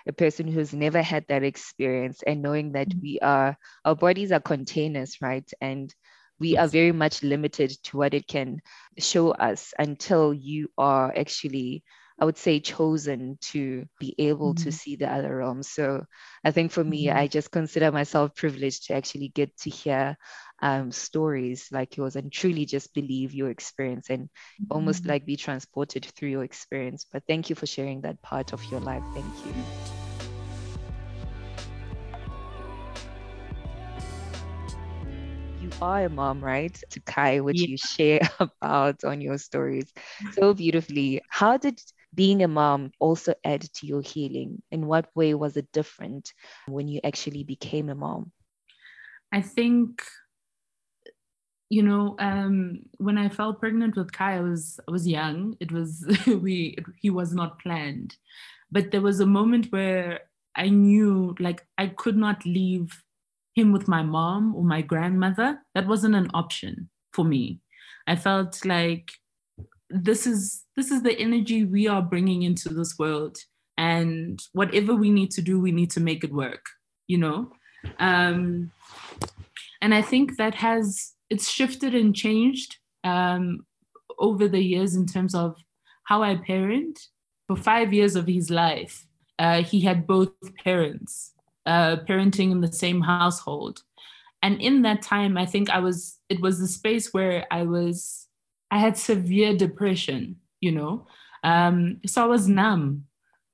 a 0.07 0.13
person 0.13 0.47
who's 0.47 0.73
never 0.73 1.01
had 1.01 1.25
that 1.27 1.43
experience 1.43 2.23
and 2.25 2.41
knowing 2.41 2.73
that 2.73 2.89
mm-hmm. 2.89 3.01
we 3.01 3.19
are, 3.19 3.57
our 3.83 3.95
bodies 3.95 4.31
are 4.31 4.39
containers, 4.39 5.17
right? 5.21 5.49
And 5.59 5.93
we 6.39 6.55
are 6.57 6.67
very 6.67 6.91
much 6.91 7.23
limited 7.23 7.71
to 7.85 7.97
what 7.97 8.13
it 8.13 8.27
can 8.27 8.61
show 8.97 9.31
us 9.31 9.73
until 9.77 10.33
you 10.33 10.69
are 10.77 11.13
actually 11.17 11.83
I 12.19 12.25
would 12.25 12.37
say 12.37 12.59
chosen 12.59 13.37
to 13.53 13.85
be 13.99 14.15
able 14.17 14.53
mm-hmm. 14.53 14.63
to 14.63 14.71
see 14.71 14.95
the 14.95 15.11
other 15.11 15.37
realms. 15.37 15.69
So 15.69 16.05
I 16.43 16.51
think 16.51 16.71
for 16.71 16.83
me, 16.83 17.05
mm-hmm. 17.05 17.17
I 17.17 17.27
just 17.27 17.51
consider 17.51 17.91
myself 17.91 18.35
privileged 18.35 18.87
to 18.87 18.95
actually 18.95 19.27
get 19.29 19.55
to 19.59 19.69
hear 19.69 20.17
um, 20.61 20.91
stories 20.91 21.67
like 21.71 21.95
yours 21.95 22.15
and 22.15 22.31
truly 22.31 22.65
just 22.65 22.93
believe 22.95 23.33
your 23.33 23.51
experience 23.51 24.09
and 24.09 24.23
mm-hmm. 24.23 24.71
almost 24.71 25.05
like 25.05 25.25
be 25.25 25.35
transported 25.35 26.05
through 26.05 26.29
your 26.29 26.43
experience. 26.43 27.05
But 27.11 27.23
thank 27.27 27.49
you 27.49 27.55
for 27.55 27.67
sharing 27.67 28.01
that 28.01 28.21
part 28.23 28.51
of 28.53 28.63
your 28.71 28.79
life. 28.79 29.03
Thank 29.13 29.45
you. 29.45 29.53
you 35.67 35.69
are 35.81 36.05
a 36.05 36.09
mom, 36.09 36.43
right? 36.43 36.75
To 36.91 36.99
Kai, 37.01 37.41
which 37.41 37.61
yeah. 37.61 37.67
you 37.67 37.77
share 37.77 38.21
about 38.39 39.03
on 39.03 39.21
your 39.21 39.37
stories 39.37 39.91
so 40.33 40.53
beautifully. 40.53 41.21
How 41.29 41.57
did 41.57 41.79
being 42.13 42.43
a 42.43 42.47
mom 42.47 42.91
also 42.99 43.33
add 43.43 43.61
to 43.61 43.85
your 43.85 44.01
healing? 44.01 44.61
In 44.71 44.87
what 44.87 45.09
way 45.15 45.33
was 45.33 45.57
it 45.57 45.71
different 45.71 46.33
when 46.67 46.87
you 46.87 46.99
actually 47.03 47.43
became 47.43 47.89
a 47.89 47.95
mom? 47.95 48.31
I 49.31 49.41
think 49.41 50.01
you 51.69 51.83
know 51.83 52.15
um, 52.19 52.79
when 52.97 53.17
i 53.17 53.27
fell 53.29 53.53
pregnant 53.53 53.95
with 53.95 54.11
kai 54.11 54.37
i 54.37 54.39
was 54.39 54.79
i 54.87 54.91
was 54.91 55.07
young 55.07 55.55
it 55.59 55.71
was 55.71 56.05
we 56.27 56.77
he 56.97 57.09
was 57.09 57.33
not 57.33 57.59
planned 57.59 58.15
but 58.71 58.91
there 58.91 59.01
was 59.01 59.19
a 59.19 59.25
moment 59.25 59.67
where 59.71 60.21
i 60.55 60.69
knew 60.69 61.35
like 61.39 61.65
i 61.77 61.87
could 61.87 62.17
not 62.17 62.45
leave 62.45 63.03
him 63.55 63.71
with 63.71 63.87
my 63.87 64.01
mom 64.01 64.55
or 64.55 64.63
my 64.63 64.81
grandmother 64.81 65.59
that 65.73 65.87
wasn't 65.87 66.15
an 66.15 66.29
option 66.33 66.89
for 67.11 67.25
me 67.25 67.59
i 68.07 68.15
felt 68.15 68.63
like 68.65 69.11
this 69.89 70.27
is 70.27 70.63
this 70.75 70.91
is 70.91 71.01
the 71.03 71.17
energy 71.17 71.63
we 71.63 71.87
are 71.87 72.01
bringing 72.01 72.43
into 72.43 72.69
this 72.69 72.97
world. 72.97 73.37
And 73.79 74.41
whatever 74.53 74.95
we 74.95 75.11
need 75.11 75.29
to 75.31 75.41
do 75.41 75.59
we 75.59 75.71
need 75.71 75.91
to 75.91 75.99
make 75.99 76.23
it 76.23 76.33
work 76.33 76.65
you 77.07 77.17
know? 77.17 77.51
Um, 77.99 78.71
and 79.81 79.93
i 79.93 80.01
think 80.01 80.37
that 80.37 80.55
has 80.55 81.13
it's 81.29 81.49
shifted 81.49 81.93
and 81.93 82.15
changed 82.15 82.77
um, 83.03 83.65
over 84.19 84.47
the 84.47 84.61
years 84.61 84.95
in 84.95 85.05
terms 85.05 85.33
of 85.33 85.55
how 86.03 86.21
i 86.23 86.35
parent. 86.35 86.99
For 87.47 87.55
five 87.55 87.93
years 87.93 88.17
of 88.17 88.27
his 88.27 88.49
life 88.49 89.05
uh, 89.39 89.63
he 89.63 89.79
had 89.79 90.05
both 90.05 90.31
parents 90.63 91.33
uh, 91.65 91.97
parenting 92.07 92.51
in 92.51 92.61
the 92.61 92.71
same 92.71 93.01
household. 93.01 93.83
And 94.41 94.61
in 94.61 94.81
that 94.81 95.01
time 95.01 95.37
i 95.37 95.45
think 95.45 95.69
i 95.69 95.79
was 95.79 96.19
it 96.29 96.41
was 96.41 96.59
the 96.59 96.67
space 96.67 97.13
where 97.13 97.45
i 97.51 97.63
was 97.63 98.26
I 98.71 98.79
had 98.79 98.97
severe 98.97 99.55
depression, 99.55 100.37
you 100.59 100.71
know. 100.71 101.07
Um, 101.43 102.01
so 102.05 102.23
I 102.23 102.25
was 102.25 102.47
numb 102.47 103.05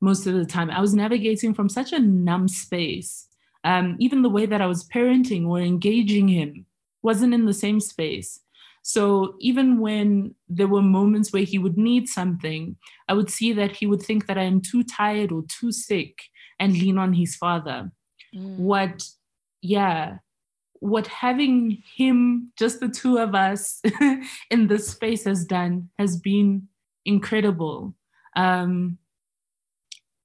most 0.02 0.26
of 0.28 0.34
the 0.34 0.46
time. 0.46 0.70
I 0.70 0.82
was 0.82 0.94
navigating 0.94 1.54
from 1.54 1.70
such 1.70 1.94
a 1.94 2.00
numb 2.00 2.48
space. 2.48 3.28
Um, 3.64 3.96
even 4.00 4.22
the 4.22 4.30
way 4.30 4.46
that 4.46 4.62
I 4.62 4.68
was 4.68 4.88
parenting 4.90 5.48
or 5.48 5.60
engaging 5.60 6.28
him 6.28 6.66
wasn't 7.02 7.34
in 7.34 7.46
the 7.46 7.54
same 7.54 7.80
space. 7.80 8.40
So 8.82 9.36
even 9.40 9.80
when 9.80 10.36
there 10.50 10.68
were 10.68 10.82
moments 10.82 11.32
where 11.32 11.44
he 11.44 11.58
would 11.58 11.78
need 11.78 12.10
something, 12.10 12.76
I 13.08 13.14
would 13.14 13.30
see 13.30 13.54
that 13.54 13.78
he 13.78 13.86
would 13.86 14.02
think 14.02 14.28
that 14.28 14.38
I 14.38 14.44
am 14.44 14.60
too 14.60 14.84
tired 14.84 15.32
or 15.32 15.44
too 15.48 15.72
sick 15.72 16.24
and 16.60 16.74
lean 16.74 16.98
on 16.98 17.14
his 17.14 17.36
father. 17.36 17.92
Mm. 18.36 18.58
What, 18.58 19.08
yeah, 19.62 20.18
what 20.84 21.08
having 21.08 21.82
him, 21.96 22.52
just 22.58 22.82
the 22.82 22.90
two 22.90 23.18
of 23.18 23.34
us 23.34 23.82
in 24.52 24.68
this 24.68 24.90
space 24.90 25.24
has 25.24 25.46
done 25.46 25.88
has 25.98 26.18
been 26.18 26.68
incredible. 27.06 27.96
Um, 28.36 28.98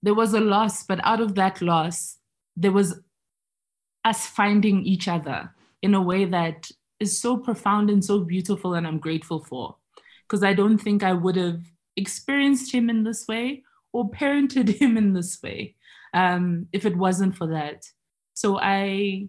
there 0.02 0.14
was 0.14 0.34
a 0.34 0.40
loss, 0.40 0.82
but 0.82 0.98
out 1.04 1.20
of 1.20 1.36
that 1.36 1.62
loss, 1.62 2.16
there 2.56 2.72
was 2.72 3.00
us 4.04 4.26
finding 4.26 4.82
each 4.82 5.06
other 5.06 5.54
in 5.80 5.94
a 5.94 6.02
way 6.02 6.24
that 6.24 6.68
is 6.98 7.20
so 7.20 7.36
profound 7.36 7.88
and 7.88 8.04
so 8.04 8.18
beautiful, 8.18 8.74
and 8.74 8.84
I'm 8.84 8.98
grateful 8.98 9.44
for. 9.44 9.76
Because 10.26 10.42
I 10.42 10.54
don't 10.54 10.78
think 10.78 11.04
I 11.04 11.12
would 11.12 11.36
have 11.36 11.60
experienced 11.94 12.74
him 12.74 12.90
in 12.90 13.04
this 13.04 13.28
way 13.28 13.62
or 13.92 14.10
parented 14.10 14.68
him 14.80 14.96
in 14.96 15.12
this 15.12 15.40
way 15.40 15.76
um, 16.14 16.66
if 16.72 16.84
it 16.84 16.96
wasn't 16.96 17.36
for 17.36 17.46
that. 17.46 17.84
So 18.34 18.58
I 18.58 19.28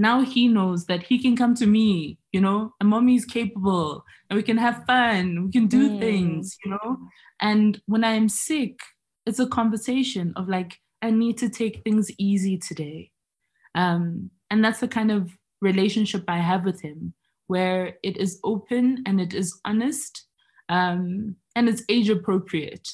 now 0.00 0.22
he 0.22 0.48
knows 0.48 0.86
that 0.86 1.02
he 1.02 1.18
can 1.18 1.36
come 1.36 1.54
to 1.56 1.66
me, 1.66 2.16
you 2.32 2.40
know, 2.40 2.72
and 2.80 2.88
mommy 2.88 3.16
is 3.16 3.26
capable 3.26 4.02
and 4.28 4.36
we 4.38 4.42
can 4.42 4.56
have 4.56 4.86
fun, 4.86 5.44
we 5.44 5.52
can 5.52 5.66
do 5.66 5.90
mm. 5.90 5.98
things, 5.98 6.56
you 6.64 6.70
know. 6.70 6.96
And 7.38 7.78
when 7.84 8.02
I'm 8.02 8.30
sick, 8.30 8.80
it's 9.26 9.38
a 9.38 9.46
conversation 9.46 10.32
of 10.36 10.48
like, 10.48 10.78
I 11.02 11.10
need 11.10 11.36
to 11.38 11.50
take 11.50 11.82
things 11.84 12.10
easy 12.18 12.56
today. 12.56 13.10
Um, 13.74 14.30
and 14.50 14.64
that's 14.64 14.80
the 14.80 14.88
kind 14.88 15.12
of 15.12 15.36
relationship 15.60 16.24
I 16.28 16.38
have 16.38 16.64
with 16.64 16.80
him, 16.80 17.12
where 17.48 17.98
it 18.02 18.16
is 18.16 18.40
open 18.42 19.02
and 19.04 19.20
it 19.20 19.34
is 19.34 19.60
honest 19.66 20.24
um, 20.70 21.36
and 21.54 21.68
it's 21.68 21.82
age 21.90 22.08
appropriate, 22.08 22.88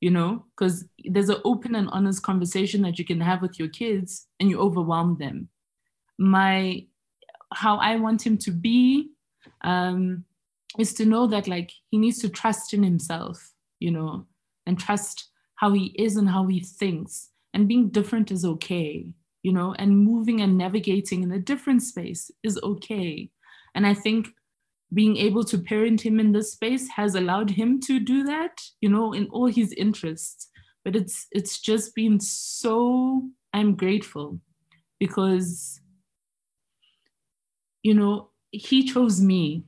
you 0.00 0.10
know, 0.10 0.44
because 0.56 0.84
there's 1.06 1.28
an 1.28 1.40
open 1.44 1.74
and 1.74 1.88
honest 1.90 2.22
conversation 2.22 2.82
that 2.82 3.00
you 3.00 3.04
can 3.04 3.20
have 3.20 3.42
with 3.42 3.58
your 3.58 3.68
kids 3.68 4.28
and 4.38 4.48
you 4.48 4.60
overwhelm 4.60 5.18
them 5.18 5.48
my 6.22 6.86
how 7.52 7.76
I 7.76 7.96
want 7.96 8.24
him 8.24 8.38
to 8.38 8.50
be 8.50 9.10
um, 9.62 10.24
is 10.78 10.94
to 10.94 11.04
know 11.04 11.26
that 11.26 11.48
like 11.48 11.70
he 11.90 11.98
needs 11.98 12.18
to 12.20 12.28
trust 12.28 12.72
in 12.72 12.82
himself, 12.82 13.52
you 13.78 13.90
know, 13.90 14.26
and 14.66 14.78
trust 14.78 15.28
how 15.56 15.72
he 15.72 15.86
is 15.98 16.16
and 16.16 16.28
how 16.28 16.46
he 16.46 16.60
thinks. 16.60 17.30
And 17.52 17.68
being 17.68 17.90
different 17.90 18.30
is 18.30 18.44
okay, 18.44 19.06
you 19.42 19.52
know, 19.52 19.74
and 19.78 19.98
moving 19.98 20.40
and 20.40 20.56
navigating 20.56 21.22
in 21.22 21.32
a 21.32 21.38
different 21.38 21.82
space 21.82 22.30
is 22.42 22.58
okay. 22.62 23.30
And 23.74 23.86
I 23.86 23.92
think 23.92 24.28
being 24.94 25.16
able 25.16 25.44
to 25.44 25.58
parent 25.58 26.00
him 26.00 26.20
in 26.20 26.32
this 26.32 26.52
space 26.52 26.88
has 26.88 27.14
allowed 27.14 27.50
him 27.50 27.80
to 27.80 27.98
do 27.98 28.24
that, 28.24 28.60
you 28.80 28.88
know, 28.88 29.12
in 29.12 29.26
all 29.26 29.46
his 29.46 29.72
interests. 29.72 30.48
But 30.84 30.96
it's 30.96 31.26
it's 31.32 31.60
just 31.60 31.94
been 31.94 32.18
so 32.20 33.28
I'm 33.52 33.76
grateful 33.76 34.40
because 34.98 35.81
you 37.82 37.94
know, 37.94 38.30
he 38.50 38.84
chose 38.84 39.20
me. 39.20 39.64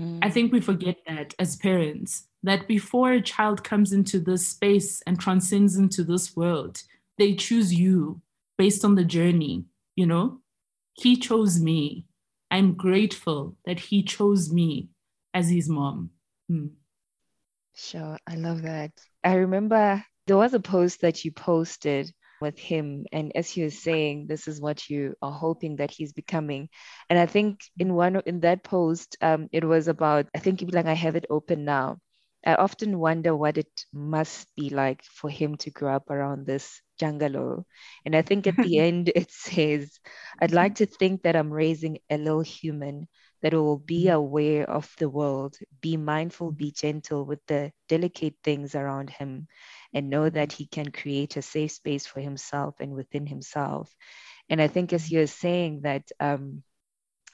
Mm. 0.00 0.18
I 0.22 0.30
think 0.30 0.52
we 0.52 0.60
forget 0.60 0.96
that 1.06 1.34
as 1.38 1.56
parents, 1.56 2.28
that 2.42 2.66
before 2.66 3.12
a 3.12 3.22
child 3.22 3.62
comes 3.62 3.92
into 3.92 4.18
this 4.18 4.48
space 4.48 5.02
and 5.06 5.18
transcends 5.18 5.76
into 5.76 6.02
this 6.02 6.36
world, 6.36 6.82
they 7.18 7.34
choose 7.34 7.72
you 7.72 8.20
based 8.58 8.84
on 8.84 8.94
the 8.94 9.04
journey, 9.04 9.64
you 9.96 10.06
know? 10.06 10.40
He 10.94 11.16
chose 11.16 11.60
me. 11.60 12.06
I'm 12.50 12.74
grateful 12.74 13.56
that 13.64 13.78
he 13.78 14.02
chose 14.02 14.52
me 14.52 14.90
as 15.32 15.48
his 15.48 15.68
mom. 15.68 16.10
Mm. 16.50 16.70
Sure, 17.74 18.18
I 18.26 18.34
love 18.34 18.62
that. 18.62 18.92
I 19.24 19.34
remember 19.34 20.04
there 20.26 20.36
was 20.36 20.52
a 20.52 20.60
post 20.60 21.00
that 21.00 21.24
you 21.24 21.32
posted 21.32 22.12
with 22.42 22.58
him. 22.58 23.06
And 23.12 23.32
as 23.34 23.56
you 23.56 23.64
were 23.64 23.70
saying 23.70 24.26
this 24.26 24.46
is 24.46 24.60
what 24.60 24.90
you 24.90 25.14
are 25.22 25.32
hoping 25.32 25.76
that 25.76 25.90
he's 25.90 26.12
becoming. 26.12 26.68
And 27.08 27.18
i 27.18 27.26
think 27.26 27.60
in 27.78 27.94
one 27.94 28.20
in 28.26 28.40
that 28.40 28.62
post 28.64 29.16
um, 29.22 29.48
it 29.52 29.64
was 29.64 29.88
about 29.88 30.26
i 30.34 30.38
think 30.38 30.62
like 30.72 30.86
i 30.86 30.94
have 30.94 31.16
it 31.16 31.26
open 31.30 31.64
now. 31.64 31.98
I 32.44 32.54
often 32.56 32.98
wonder 32.98 33.36
what 33.36 33.56
it 33.56 33.70
must 33.92 34.48
be 34.56 34.68
like 34.68 35.04
for 35.04 35.30
him 35.30 35.56
to 35.58 35.70
grow 35.70 35.94
up 35.94 36.10
around 36.10 36.44
this 36.44 36.82
jungalow 36.98 37.64
and 38.04 38.16
i 38.16 38.22
think 38.22 38.46
at 38.46 38.56
the 38.56 38.78
end 38.86 39.12
it 39.14 39.30
says 39.30 39.98
i'd 40.40 40.52
like 40.52 40.74
to 40.76 40.86
think 40.86 41.22
that 41.22 41.36
i'm 41.36 41.52
raising 41.52 41.98
a 42.10 42.18
little 42.18 42.42
human 42.42 43.06
that 43.42 43.52
will 43.52 43.78
be 43.78 44.06
mm. 44.06 44.14
aware 44.14 44.68
of 44.70 44.90
the 44.98 45.08
world, 45.08 45.56
be 45.80 45.96
mindful, 45.96 46.52
be 46.52 46.70
gentle 46.70 47.24
with 47.24 47.40
the 47.46 47.72
delicate 47.88 48.36
things 48.42 48.74
around 48.74 49.10
him, 49.10 49.48
and 49.94 50.10
know 50.10 50.28
that 50.28 50.52
he 50.52 50.66
can 50.66 50.90
create 50.90 51.36
a 51.36 51.42
safe 51.42 51.72
space 51.72 52.06
for 52.06 52.20
himself 52.20 52.76
and 52.80 52.92
within 52.92 53.26
himself. 53.26 53.94
And 54.48 54.60
I 54.60 54.68
think, 54.68 54.92
as 54.92 55.10
you're 55.10 55.26
saying, 55.26 55.82
that 55.82 56.10
um, 56.20 56.62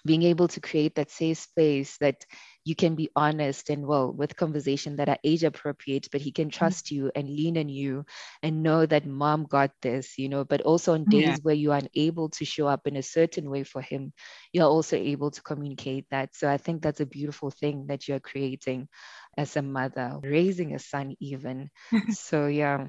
being 0.04 0.22
able 0.22 0.48
to 0.48 0.60
create 0.60 0.94
that 0.96 1.10
safe 1.10 1.38
space 1.38 1.96
that 1.98 2.24
you 2.68 2.76
can 2.76 2.94
be 2.94 3.10
honest 3.16 3.70
and 3.70 3.86
well 3.86 4.12
with 4.12 4.36
conversation 4.36 4.96
that 4.96 5.08
are 5.08 5.18
age 5.24 5.44
appropriate, 5.44 6.08
but 6.12 6.20
he 6.20 6.32
can 6.32 6.50
Mm-hmm. 6.62 6.72
trust 6.72 6.90
you 6.90 7.10
and 7.14 7.28
lean 7.28 7.56
on 7.58 7.68
you 7.68 8.04
and 8.42 8.62
know 8.62 8.86
that 8.86 9.06
mom 9.06 9.44
got 9.44 9.70
this, 9.82 10.18
you 10.18 10.28
know, 10.28 10.44
but 10.44 10.60
also 10.62 10.94
on 10.94 11.06
days 11.06 11.38
Yeah. 11.38 11.42
where 11.42 11.54
you 11.54 11.72
are 11.72 11.80
unable 11.94 12.28
to 12.30 12.44
show 12.44 12.66
up 12.66 12.86
in 12.86 12.96
a 12.96 13.02
certain 13.02 13.50
way 13.50 13.64
for 13.64 13.80
him, 13.82 14.12
you're 14.52 14.66
also 14.68 14.96
able 14.96 15.30
to 15.30 15.42
communicate 15.42 16.06
that. 16.10 16.34
So 16.34 16.48
I 16.48 16.58
think 16.58 16.82
that's 16.82 17.00
a 17.00 17.06
beautiful 17.06 17.50
thing 17.50 17.86
that 17.88 18.08
you're 18.08 18.20
creating 18.20 18.88
as 19.36 19.56
a 19.56 19.62
mother, 19.62 20.18
raising 20.22 20.74
a 20.74 20.78
son, 20.78 21.14
even. 21.20 21.70
So, 22.08 22.46
yeah, 22.46 22.86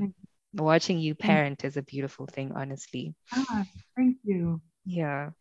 watching 0.53 0.99
you 0.99 1.15
parent 1.15 1.63
is 1.65 1.77
a 1.77 1.83
beautiful 1.83 2.27
thing, 2.27 2.53
honestly. 2.55 3.15
Ah, 3.31 3.65
thank 3.95 4.17
you. 4.23 4.61
Yeah. 4.85 5.31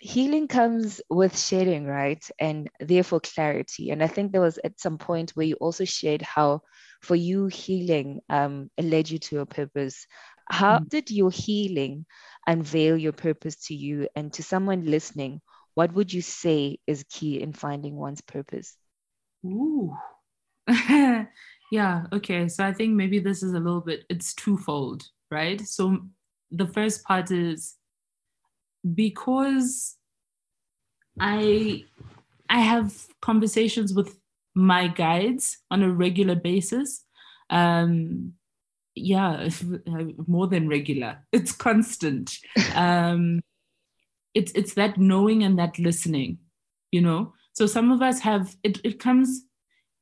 Healing 0.00 0.48
comes 0.48 1.00
with 1.10 1.38
sharing, 1.38 1.86
right? 1.86 2.24
And 2.38 2.70
therefore 2.80 3.20
clarity. 3.20 3.90
And 3.90 4.02
I 4.02 4.06
think 4.06 4.32
there 4.32 4.40
was 4.40 4.58
at 4.64 4.80
some 4.80 4.98
point 4.98 5.32
where 5.32 5.46
you 5.46 5.54
also 5.56 5.84
shared 5.84 6.22
how 6.22 6.62
for 7.02 7.16
you 7.16 7.46
healing 7.46 8.20
um, 8.28 8.70
led 8.80 9.10
you 9.10 9.18
to 9.18 9.36
your 9.36 9.46
purpose. 9.46 10.06
How 10.50 10.78
Mm. 10.78 10.88
did 10.88 11.10
your 11.10 11.30
healing 11.30 12.06
unveil 12.46 12.96
your 12.96 13.12
purpose 13.12 13.56
to 13.66 13.74
you? 13.74 14.08
And 14.16 14.32
to 14.34 14.42
someone 14.42 14.84
listening, 14.84 15.40
what 15.74 15.92
would 15.94 16.12
you 16.12 16.22
say 16.22 16.78
is 16.86 17.04
key 17.10 17.40
in 17.40 17.52
finding 17.52 17.96
one's 17.96 18.20
purpose? 18.20 18.76
Ooh. 19.44 19.96
yeah, 21.72 22.06
okay. 22.12 22.48
So 22.48 22.64
I 22.64 22.72
think 22.72 22.94
maybe 22.94 23.18
this 23.18 23.42
is 23.42 23.52
a 23.52 23.60
little 23.60 23.80
bit, 23.80 24.04
it's 24.08 24.34
twofold, 24.34 25.04
right? 25.30 25.60
So 25.60 25.98
the 26.50 26.66
first 26.66 27.04
part 27.04 27.30
is 27.30 27.77
because 28.94 29.96
I 31.20 31.84
I 32.48 32.60
have 32.60 32.94
conversations 33.20 33.92
with 33.92 34.18
my 34.54 34.88
guides 34.88 35.58
on 35.70 35.82
a 35.82 35.90
regular 35.92 36.34
basis. 36.34 37.04
Um 37.50 38.34
yeah, 38.94 39.48
more 40.26 40.46
than 40.48 40.68
regular. 40.68 41.18
It's 41.32 41.52
constant. 41.52 42.38
Um 42.74 43.40
it's 44.34 44.52
it's 44.52 44.74
that 44.74 44.98
knowing 44.98 45.42
and 45.42 45.58
that 45.58 45.78
listening, 45.78 46.38
you 46.92 47.00
know. 47.00 47.34
So 47.52 47.66
some 47.66 47.90
of 47.90 48.02
us 48.02 48.20
have 48.20 48.56
it 48.62 48.80
it 48.84 49.00
comes 49.00 49.42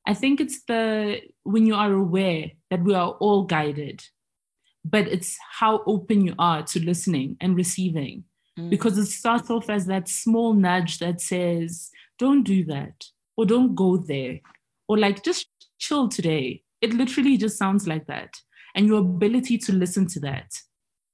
I 0.06 0.14
think 0.14 0.40
it's 0.40 0.62
the 0.64 1.20
when 1.42 1.66
you 1.66 1.74
are 1.74 1.92
aware 1.92 2.52
that 2.70 2.84
we 2.84 2.94
are 2.94 3.10
all 3.18 3.42
guided, 3.42 4.04
but 4.84 5.08
it's 5.08 5.36
how 5.58 5.82
open 5.84 6.24
you 6.24 6.34
are 6.38 6.62
to 6.62 6.84
listening 6.84 7.36
and 7.40 7.56
receiving. 7.56 8.24
Mm. 8.58 8.70
Because 8.70 8.98
it 8.98 9.06
starts 9.06 9.50
off 9.50 9.68
as 9.68 9.86
that 9.86 10.08
small 10.08 10.54
nudge 10.54 10.98
that 10.98 11.20
says, 11.20 11.90
don't 12.18 12.42
do 12.42 12.64
that, 12.64 13.04
or 13.36 13.44
don't 13.46 13.74
go 13.74 13.96
there, 13.96 14.40
or 14.88 14.98
like 14.98 15.22
just 15.22 15.46
chill 15.78 16.08
today. 16.08 16.62
It 16.80 16.94
literally 16.94 17.36
just 17.36 17.58
sounds 17.58 17.86
like 17.86 18.06
that. 18.06 18.30
And 18.74 18.86
your 18.86 19.00
ability 19.00 19.58
to 19.58 19.72
listen 19.72 20.06
to 20.08 20.20
that 20.20 20.50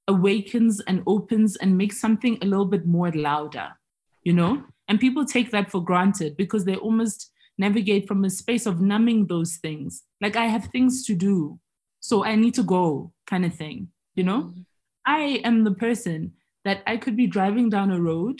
awakens 0.07 0.81
and 0.81 1.01
opens 1.07 1.55
and 1.57 1.77
makes 1.77 1.99
something 1.99 2.37
a 2.41 2.45
little 2.45 2.65
bit 2.65 2.85
more 2.85 3.11
louder, 3.11 3.69
you 4.23 4.33
know? 4.33 4.63
And 4.87 4.99
people 4.99 5.25
take 5.25 5.51
that 5.51 5.71
for 5.71 5.83
granted 5.83 6.35
because 6.35 6.65
they 6.65 6.75
almost 6.75 7.31
navigate 7.57 8.07
from 8.07 8.25
a 8.25 8.29
space 8.29 8.65
of 8.65 8.81
numbing 8.81 9.27
those 9.27 9.57
things. 9.57 10.03
Like 10.19 10.35
I 10.35 10.45
have 10.47 10.65
things 10.65 11.05
to 11.05 11.15
do, 11.15 11.59
so 11.99 12.25
I 12.25 12.35
need 12.35 12.53
to 12.55 12.63
go, 12.63 13.13
kind 13.27 13.45
of 13.45 13.55
thing, 13.55 13.89
you 14.15 14.23
know? 14.23 14.41
Mm. 14.41 14.65
I 15.05 15.21
am 15.43 15.63
the 15.63 15.71
person 15.73 16.33
that 16.65 16.83
I 16.87 16.97
could 16.97 17.15
be 17.15 17.27
driving 17.27 17.69
down 17.69 17.91
a 17.91 18.01
road 18.01 18.39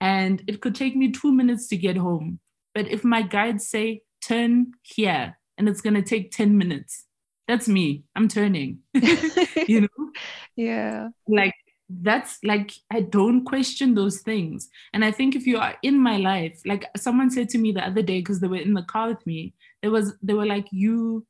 and 0.00 0.42
it 0.46 0.60
could 0.60 0.74
take 0.74 0.96
me 0.96 1.12
two 1.12 1.32
minutes 1.32 1.68
to 1.68 1.76
get 1.76 1.96
home. 1.96 2.40
But 2.74 2.88
if 2.88 3.04
my 3.04 3.22
guides 3.22 3.68
say, 3.68 4.02
turn 4.22 4.72
here, 4.82 5.38
and 5.58 5.68
it's 5.68 5.80
going 5.80 5.94
to 5.94 6.02
take 6.02 6.32
10 6.32 6.56
minutes, 6.56 7.04
that's 7.46 7.68
me. 7.68 8.04
I'm 8.16 8.28
turning, 8.28 8.78
you 8.94 9.82
know? 9.82 10.10
yeah. 10.56 11.08
like 11.28 11.54
that's 12.00 12.38
like 12.42 12.72
i 12.90 13.00
don't 13.00 13.44
question 13.44 13.94
those 13.94 14.20
things 14.22 14.70
and 14.94 15.04
i 15.04 15.10
think 15.10 15.36
if 15.36 15.46
you 15.46 15.58
are 15.58 15.74
in 15.82 15.98
my 15.98 16.16
life 16.16 16.58
like 16.64 16.86
someone 16.96 17.30
said 17.30 17.48
to 17.50 17.58
me 17.58 17.70
the 17.70 17.86
other 17.86 18.00
day 18.00 18.20
because 18.20 18.40
they 18.40 18.48
were 18.48 18.56
in 18.56 18.72
the 18.72 18.82
car 18.84 19.08
with 19.08 19.26
me 19.26 19.52
there 19.82 19.90
was 19.90 20.14
they 20.22 20.32
were 20.32 20.46
like 20.46 20.66
you 20.70 21.26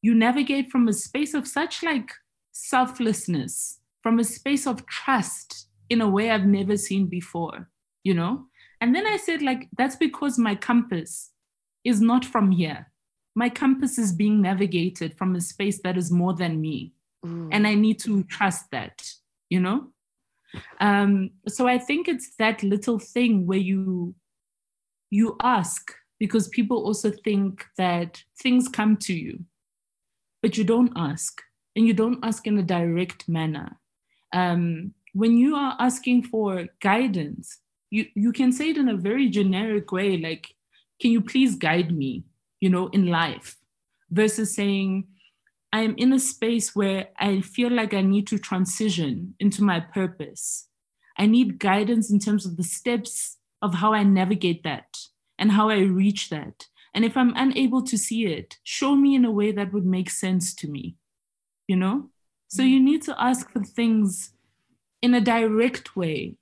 you 0.00 0.14
navigate 0.14 0.70
from 0.70 0.88
a 0.88 0.92
space 0.92 1.34
of 1.34 1.46
such 1.46 1.82
like 1.82 2.10
selflessness 2.52 3.80
from 4.06 4.20
a 4.20 4.24
space 4.24 4.66
of 4.68 4.86
trust 4.86 5.66
in 5.90 6.00
a 6.00 6.08
way 6.08 6.30
i've 6.30 6.46
never 6.46 6.76
seen 6.76 7.06
before 7.06 7.68
you 8.04 8.14
know 8.14 8.46
and 8.80 8.94
then 8.94 9.06
i 9.06 9.16
said 9.16 9.42
like 9.42 9.68
that's 9.76 9.96
because 9.96 10.38
my 10.38 10.54
compass 10.54 11.32
is 11.84 12.00
not 12.00 12.24
from 12.24 12.52
here 12.52 12.86
my 13.36 13.50
compass 13.50 13.98
is 13.98 14.12
being 14.12 14.40
navigated 14.40 15.16
from 15.18 15.36
a 15.36 15.40
space 15.40 15.80
that 15.82 15.98
is 15.98 16.10
more 16.10 16.34
than 16.34 16.60
me 16.60 16.92
Ooh. 17.26 17.48
and 17.52 17.66
I 17.66 17.74
need 17.74 18.00
to 18.00 18.22
trust 18.24 18.70
that, 18.72 19.06
you 19.50 19.60
know? 19.60 19.88
Um, 20.80 21.30
so 21.46 21.68
I 21.68 21.78
think 21.78 22.08
it's 22.08 22.34
that 22.38 22.62
little 22.62 22.98
thing 22.98 23.46
where 23.46 23.58
you 23.58 24.14
you 25.10 25.36
ask 25.42 25.92
because 26.18 26.48
people 26.48 26.84
also 26.84 27.10
think 27.10 27.64
that 27.76 28.22
things 28.42 28.68
come 28.68 28.96
to 28.96 29.14
you, 29.14 29.44
but 30.42 30.56
you 30.56 30.64
don't 30.64 30.92
ask, 30.96 31.42
and 31.76 31.86
you 31.86 31.92
don't 31.92 32.24
ask 32.24 32.46
in 32.46 32.58
a 32.58 32.62
direct 32.62 33.28
manner. 33.28 33.78
Um, 34.32 34.94
when 35.12 35.36
you 35.38 35.54
are 35.56 35.76
asking 35.78 36.24
for 36.24 36.66
guidance, 36.80 37.58
you 37.90 38.06
you 38.14 38.32
can 38.32 38.52
say 38.52 38.70
it 38.70 38.78
in 38.78 38.88
a 38.88 38.96
very 38.96 39.28
generic 39.28 39.92
way, 39.92 40.16
like, 40.18 40.54
"Can 41.00 41.10
you 41.12 41.20
please 41.20 41.56
guide 41.56 41.96
me?" 41.96 42.24
You 42.60 42.70
know, 42.70 42.88
in 42.88 43.06
life, 43.06 43.56
versus 44.10 44.54
saying, 44.54 45.08
I'm 45.72 45.94
in 45.96 46.12
a 46.12 46.18
space 46.18 46.74
where 46.74 47.08
I 47.18 47.40
feel 47.40 47.70
like 47.70 47.92
I 47.92 48.00
need 48.00 48.26
to 48.28 48.38
transition 48.38 49.34
into 49.38 49.62
my 49.62 49.80
purpose. 49.80 50.68
I 51.18 51.26
need 51.26 51.58
guidance 51.58 52.10
in 52.10 52.18
terms 52.18 52.46
of 52.46 52.56
the 52.56 52.62
steps 52.62 53.36
of 53.62 53.74
how 53.74 53.92
I 53.92 54.02
navigate 54.02 54.62
that 54.62 54.96
and 55.38 55.52
how 55.52 55.68
I 55.68 55.80
reach 55.80 56.30
that. 56.30 56.66
And 56.94 57.04
if 57.04 57.16
I'm 57.16 57.34
unable 57.36 57.82
to 57.82 57.98
see 57.98 58.26
it, 58.26 58.56
show 58.62 58.96
me 58.96 59.14
in 59.14 59.24
a 59.24 59.30
way 59.30 59.52
that 59.52 59.72
would 59.72 59.84
make 59.84 60.08
sense 60.08 60.54
to 60.56 60.68
me, 60.68 60.96
you 61.68 61.76
know? 61.76 62.10
So 62.48 62.62
you 62.62 62.80
need 62.80 63.02
to 63.02 63.20
ask 63.22 63.50
for 63.50 63.62
things 63.62 64.32
in 65.02 65.14
a 65.14 65.20
direct 65.20 65.96
way 65.96 66.36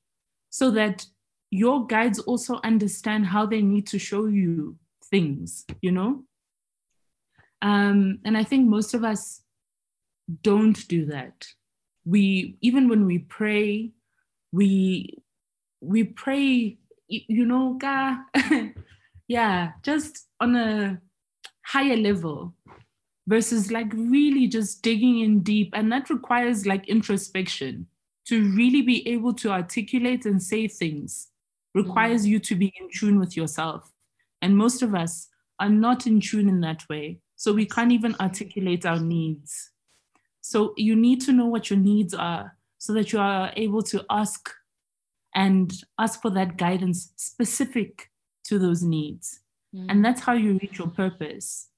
so 0.50 0.70
that 0.70 1.06
your 1.50 1.86
guides 1.86 2.18
also 2.18 2.60
understand 2.64 3.26
how 3.26 3.46
they 3.46 3.62
need 3.62 3.86
to 3.88 3.98
show 3.98 4.26
you 4.26 4.76
things, 5.04 5.64
you 5.80 5.92
know? 5.92 6.24
Um, 7.62 8.18
and 8.24 8.36
I 8.36 8.44
think 8.44 8.68
most 8.68 8.94
of 8.94 9.04
us 9.04 9.42
don't 10.42 10.86
do 10.88 11.06
that. 11.06 11.46
We 12.04 12.56
even 12.60 12.88
when 12.88 13.06
we 13.06 13.20
pray, 13.20 13.92
we 14.52 15.22
we 15.80 16.04
pray, 16.04 16.78
you 17.08 17.46
know, 17.46 17.78
yeah, 19.28 19.72
just 19.82 20.26
on 20.40 20.56
a 20.56 21.00
higher 21.62 21.96
level 21.96 22.54
versus 23.26 23.70
like 23.70 23.92
really 23.92 24.46
just 24.46 24.82
digging 24.82 25.20
in 25.20 25.40
deep. 25.40 25.70
And 25.74 25.90
that 25.92 26.10
requires 26.10 26.66
like 26.66 26.88
introspection 26.88 27.86
to 28.26 28.50
really 28.52 28.82
be 28.82 29.06
able 29.08 29.34
to 29.34 29.50
articulate 29.50 30.24
and 30.26 30.42
say 30.42 30.68
things, 30.68 31.28
requires 31.74 32.26
you 32.26 32.38
to 32.38 32.54
be 32.54 32.72
in 32.80 32.88
tune 32.90 33.18
with 33.18 33.36
yourself. 33.36 33.92
And 34.40 34.56
most 34.56 34.82
of 34.82 34.94
us 34.94 35.28
are 35.58 35.68
not 35.68 36.06
in 36.06 36.20
tune 36.20 36.48
in 36.48 36.60
that 36.60 36.88
way. 36.88 37.20
So 37.36 37.52
we 37.52 37.66
can't 37.66 37.92
even 37.92 38.14
articulate 38.20 38.86
our 38.86 39.00
needs. 39.00 39.70
So 40.40 40.74
you 40.76 40.96
need 40.96 41.20
to 41.22 41.32
know 41.32 41.46
what 41.46 41.70
your 41.70 41.78
needs 41.78 42.14
are 42.14 42.56
so 42.78 42.92
that 42.94 43.12
you 43.12 43.18
are 43.18 43.52
able 43.56 43.82
to 43.82 44.04
ask 44.10 44.50
and 45.34 45.72
ask 45.98 46.22
for 46.22 46.30
that 46.30 46.56
guidance 46.56 47.12
specific 47.16 48.10
to 48.44 48.58
those 48.58 48.82
needs. 48.82 49.40
Mm. 49.74 49.86
And 49.88 50.04
that's 50.04 50.20
how 50.20 50.34
you 50.34 50.58
reach 50.62 50.78
your 50.78 50.88
purpose. 50.88 51.68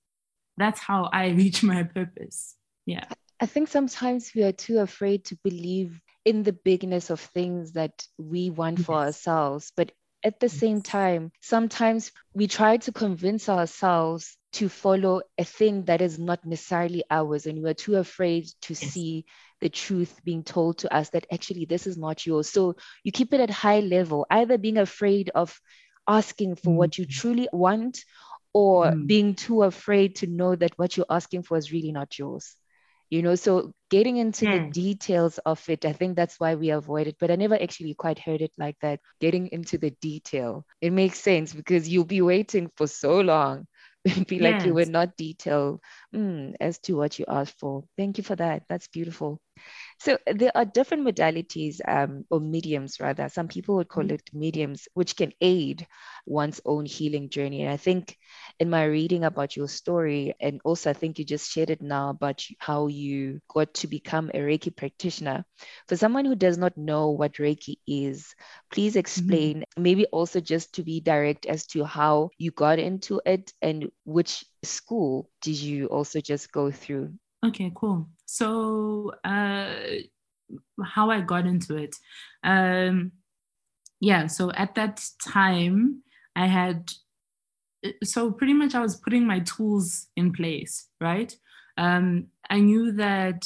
That's 0.56 0.80
how 0.80 1.08
I 1.12 1.28
reach 1.40 1.62
my 1.62 1.82
purpose. 1.82 2.56
Yeah. 2.84 3.06
I 3.38 3.46
think 3.46 3.68
sometimes 3.68 4.32
we 4.34 4.44
are 4.44 4.52
too 4.52 4.78
afraid 4.78 5.24
to 5.26 5.36
believe 5.44 6.00
in 6.24 6.42
the 6.42 6.52
bigness 6.52 7.10
of 7.10 7.20
things 7.20 7.72
that 7.72 8.06
we 8.18 8.50
want 8.50 8.80
for 8.80 8.94
ourselves. 8.94 9.72
But 9.76 9.92
at 10.24 10.40
the 10.40 10.48
same 10.48 10.80
time, 10.82 11.30
sometimes 11.40 12.10
we 12.34 12.48
try 12.48 12.78
to 12.78 12.92
convince 12.92 13.48
ourselves 13.48 14.36
to 14.54 14.68
follow 14.68 15.20
a 15.38 15.44
thing 15.44 15.84
that 15.84 16.00
is 16.00 16.18
not 16.18 16.44
necessarily 16.44 17.04
ours, 17.10 17.46
and 17.46 17.62
we're 17.62 17.74
too 17.74 17.96
afraid 17.96 18.46
to 18.62 18.74
Yes. 18.74 18.92
see 18.92 19.26
the 19.60 19.68
truth 19.68 20.20
being 20.24 20.42
told 20.42 20.78
to 20.78 20.92
us 20.94 21.10
that 21.10 21.26
actually 21.30 21.66
this 21.66 21.86
is 21.86 21.96
not 21.96 22.26
yours. 22.26 22.48
So 22.48 22.76
you 23.04 23.12
keep 23.12 23.32
it 23.34 23.40
at 23.40 23.50
high 23.50 23.80
level, 23.80 24.26
either 24.30 24.58
being 24.58 24.78
afraid 24.78 25.30
of 25.34 25.60
asking 26.08 26.56
for 26.56 26.70
mm. 26.70 26.76
what 26.76 26.98
you 26.98 27.04
truly 27.06 27.48
want 27.52 28.04
or 28.56 28.78
Mm. 28.84 29.12
being 29.12 29.34
too 29.34 29.62
afraid 29.62 30.16
to 30.16 30.26
know 30.26 30.54
that 30.56 30.78
what 30.78 30.96
you're 30.96 31.12
asking 31.20 31.42
for 31.42 31.56
is 31.58 31.72
really 31.72 31.92
not 31.92 32.18
yours. 32.18 32.56
you 33.10 33.22
know 33.24 33.34
so 33.36 33.72
getting 33.90 34.16
into 34.16 34.46
the 34.46 34.60
details 34.60 35.38
of 35.52 35.62
it 35.74 35.84
i 35.84 35.92
think 35.92 36.16
that's 36.16 36.38
why 36.40 36.54
we 36.54 36.70
avoid 36.70 37.06
it 37.10 37.16
but 37.20 37.30
i 37.30 37.36
never 37.36 37.54
actually 37.66 37.94
quite 37.94 38.18
heard 38.18 38.42
it 38.46 38.52
like 38.58 38.76
that 38.84 39.00
getting 39.20 39.48
into 39.56 39.78
the 39.78 39.90
detail 40.00 40.64
it 40.80 40.92
makes 40.92 41.20
sense 41.20 41.52
because 41.60 41.88
you'll 41.88 42.04
be 42.16 42.22
waiting 42.22 42.70
for 42.76 42.86
so 42.86 43.20
long 43.20 43.66
be 44.32 44.38
like 44.40 44.64
you 44.64 44.74
were 44.74 44.86
not 44.98 45.16
detailed 45.16 45.80
mm, 46.16 46.54
as 46.60 46.78
to 46.78 46.94
what 46.96 47.18
you 47.18 47.24
asked 47.28 47.58
for 47.58 47.84
thank 47.96 48.18
you 48.18 48.24
for 48.24 48.36
that 48.36 48.64
that's 48.68 48.88
beautiful 48.88 49.40
so 49.98 50.18
there 50.26 50.52
are 50.54 50.64
different 50.64 51.06
modalities 51.06 51.80
um, 51.86 52.24
or 52.30 52.40
mediums, 52.40 53.00
rather. 53.00 53.28
Some 53.28 53.48
people 53.48 53.76
would 53.76 53.88
call 53.88 54.10
Mhm. 54.10 54.12
it 54.12 54.22
mediums, 54.32 54.88
which 54.94 55.16
can 55.16 55.32
aid 55.40 55.86
one's 56.26 56.60
own 56.64 56.86
healing 56.86 57.30
journey. 57.30 57.62
And 57.62 57.70
I 57.72 57.76
think 57.76 58.16
in 58.58 58.70
my 58.70 58.84
reading 58.84 59.24
about 59.24 59.56
your 59.56 59.68
story, 59.68 60.34
and 60.40 60.60
also 60.64 60.90
I 60.90 60.94
think 60.94 61.18
you 61.18 61.24
just 61.24 61.50
shared 61.50 61.70
it 61.70 61.82
now 61.82 62.10
about 62.10 62.42
how 62.58 62.86
you 62.88 63.40
got 63.48 63.74
to 63.74 63.88
become 63.88 64.30
a 64.34 64.38
Reiki 64.38 64.74
practitioner. 64.74 65.44
For 65.88 65.96
someone 65.96 66.24
who 66.24 66.34
does 66.36 66.58
not 66.58 66.76
know 66.76 67.10
what 67.10 67.34
Reiki 67.34 67.76
is, 67.86 68.34
please 68.70 68.96
explain, 68.96 69.64
maybe 69.76 70.06
also 70.06 70.40
just 70.40 70.74
to 70.74 70.82
be 70.82 71.00
direct 71.00 71.46
as 71.46 71.66
to 71.68 71.84
how 71.84 72.30
you 72.38 72.50
got 72.50 72.78
into 72.78 73.20
it 73.26 73.52
and 73.62 73.90
which 74.04 74.44
school 74.66 75.30
did 75.40 75.56
you 75.56 75.86
also 75.86 76.20
just 76.20 76.52
go 76.52 76.70
through? 76.70 77.12
Okay, 77.44 77.72
cool. 77.74 78.08
So, 78.26 79.12
uh, 79.24 79.74
how 80.84 81.10
I 81.10 81.20
got 81.20 81.46
into 81.46 81.76
it. 81.76 81.94
Um, 82.42 83.12
yeah, 84.00 84.26
so 84.26 84.52
at 84.52 84.74
that 84.74 85.04
time, 85.24 86.02
I 86.34 86.46
had, 86.46 86.90
so 88.04 88.30
pretty 88.30 88.52
much 88.52 88.74
I 88.74 88.80
was 88.80 88.96
putting 88.96 89.26
my 89.26 89.40
tools 89.40 90.08
in 90.16 90.32
place, 90.32 90.88
right? 91.00 91.34
Um, 91.78 92.26
I 92.50 92.60
knew 92.60 92.92
that 92.92 93.44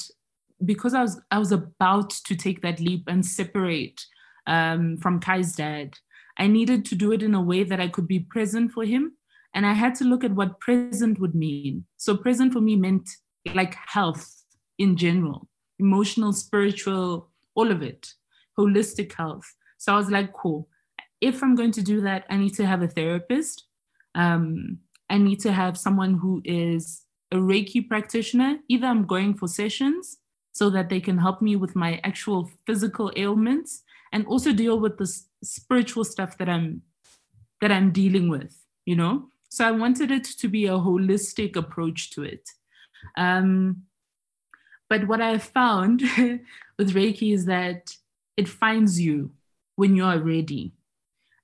because 0.64 0.94
I 0.94 1.02
was 1.02 1.20
I 1.30 1.38
was 1.38 1.52
about 1.52 2.10
to 2.10 2.36
take 2.36 2.62
that 2.62 2.80
leap 2.80 3.04
and 3.06 3.24
separate 3.24 4.04
um, 4.46 4.96
from 4.98 5.20
Kai's 5.20 5.54
dad, 5.54 5.94
I 6.36 6.46
needed 6.46 6.84
to 6.86 6.94
do 6.94 7.12
it 7.12 7.22
in 7.22 7.34
a 7.34 7.42
way 7.42 7.64
that 7.64 7.80
I 7.80 7.88
could 7.88 8.08
be 8.08 8.20
present 8.20 8.72
for 8.72 8.84
him, 8.84 9.12
and 9.54 9.66
I 9.66 9.72
had 9.72 9.94
to 9.96 10.04
look 10.04 10.24
at 10.24 10.34
what 10.34 10.60
present 10.60 11.18
would 11.20 11.34
mean. 11.34 11.84
So 11.96 12.16
present 12.16 12.52
for 12.52 12.60
me 12.60 12.76
meant 12.76 13.08
like 13.54 13.74
health 13.74 14.44
in 14.78 14.96
general, 14.96 15.48
emotional, 15.78 16.32
spiritual, 16.32 17.28
all 17.54 17.70
of 17.70 17.82
it, 17.82 18.12
holistic 18.58 19.12
health. 19.12 19.54
So 19.78 19.94
I 19.94 19.96
was 19.96 20.10
like, 20.10 20.32
cool. 20.32 20.68
If 21.20 21.42
I'm 21.42 21.54
going 21.54 21.72
to 21.72 21.82
do 21.82 22.00
that, 22.02 22.24
I 22.30 22.36
need 22.36 22.54
to 22.54 22.66
have 22.66 22.82
a 22.82 22.88
therapist. 22.88 23.64
Um, 24.14 24.78
I 25.08 25.18
need 25.18 25.40
to 25.40 25.52
have 25.52 25.76
someone 25.76 26.14
who 26.14 26.40
is 26.44 27.02
a 27.32 27.36
Reiki 27.36 27.86
practitioner. 27.86 28.58
Either 28.68 28.86
I'm 28.86 29.04
going 29.06 29.34
for 29.34 29.48
sessions 29.48 30.18
so 30.52 30.70
that 30.70 30.88
they 30.88 31.00
can 31.00 31.18
help 31.18 31.42
me 31.42 31.56
with 31.56 31.76
my 31.76 32.00
actual 32.04 32.50
physical 32.66 33.12
ailments 33.16 33.82
and 34.12 34.26
also 34.26 34.52
deal 34.52 34.78
with 34.78 34.98
the 34.98 35.06
spiritual 35.42 36.04
stuff 36.04 36.38
that 36.38 36.48
I'm 36.48 36.82
that 37.60 37.70
I'm 37.70 37.92
dealing 37.92 38.28
with, 38.30 38.56
you 38.86 38.96
know? 38.96 39.28
So 39.50 39.66
I 39.66 39.72
wanted 39.72 40.10
it 40.10 40.24
to 40.24 40.48
be 40.48 40.66
a 40.66 40.72
holistic 40.72 41.56
approach 41.56 42.10
to 42.12 42.22
it. 42.22 42.48
Um, 43.16 43.82
but 44.88 45.06
what 45.06 45.20
I 45.20 45.38
found 45.38 46.00
with 46.78 46.94
Reiki 46.94 47.34
is 47.34 47.44
that 47.46 47.94
it 48.36 48.48
finds 48.48 49.00
you 49.00 49.32
when 49.76 49.96
you 49.96 50.04
are 50.04 50.18
ready. 50.18 50.72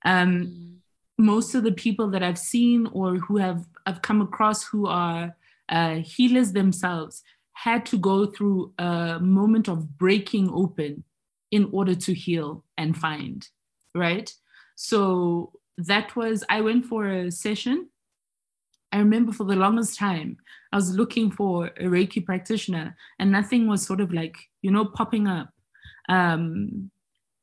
Um, 0.05 0.81
most 1.17 1.53
of 1.55 1.63
the 1.63 1.71
people 1.71 2.09
that 2.11 2.23
I've 2.23 2.39
seen 2.39 2.87
or 2.93 3.15
who 3.15 3.37
have 3.37 3.65
I've 3.85 4.01
come 4.01 4.21
across 4.21 4.63
who 4.63 4.87
are 4.87 5.35
uh, 5.69 5.95
healers 5.95 6.51
themselves 6.51 7.23
had 7.53 7.85
to 7.87 7.97
go 7.97 8.27
through 8.27 8.73
a 8.77 9.19
moment 9.19 9.67
of 9.67 9.97
breaking 9.97 10.49
open 10.53 11.03
in 11.51 11.69
order 11.71 11.95
to 11.95 12.13
heal 12.13 12.63
and 12.77 12.95
find, 12.95 13.47
right? 13.95 14.31
So 14.75 15.53
that 15.77 16.15
was 16.15 16.43
I 16.49 16.61
went 16.61 16.85
for 16.85 17.07
a 17.07 17.31
session. 17.31 17.89
I 18.91 18.99
remember 18.99 19.31
for 19.31 19.43
the 19.43 19.55
longest 19.55 19.97
time 19.97 20.37
I 20.71 20.75
was 20.75 20.95
looking 20.95 21.31
for 21.31 21.67
a 21.67 21.83
Reiki 21.83 22.25
practitioner, 22.25 22.95
and 23.19 23.31
nothing 23.31 23.67
was 23.67 23.85
sort 23.85 24.01
of 24.01 24.13
like 24.13 24.37
you 24.61 24.71
know 24.71 24.85
popping 24.85 25.27
up. 25.27 25.49
Um, 26.09 26.91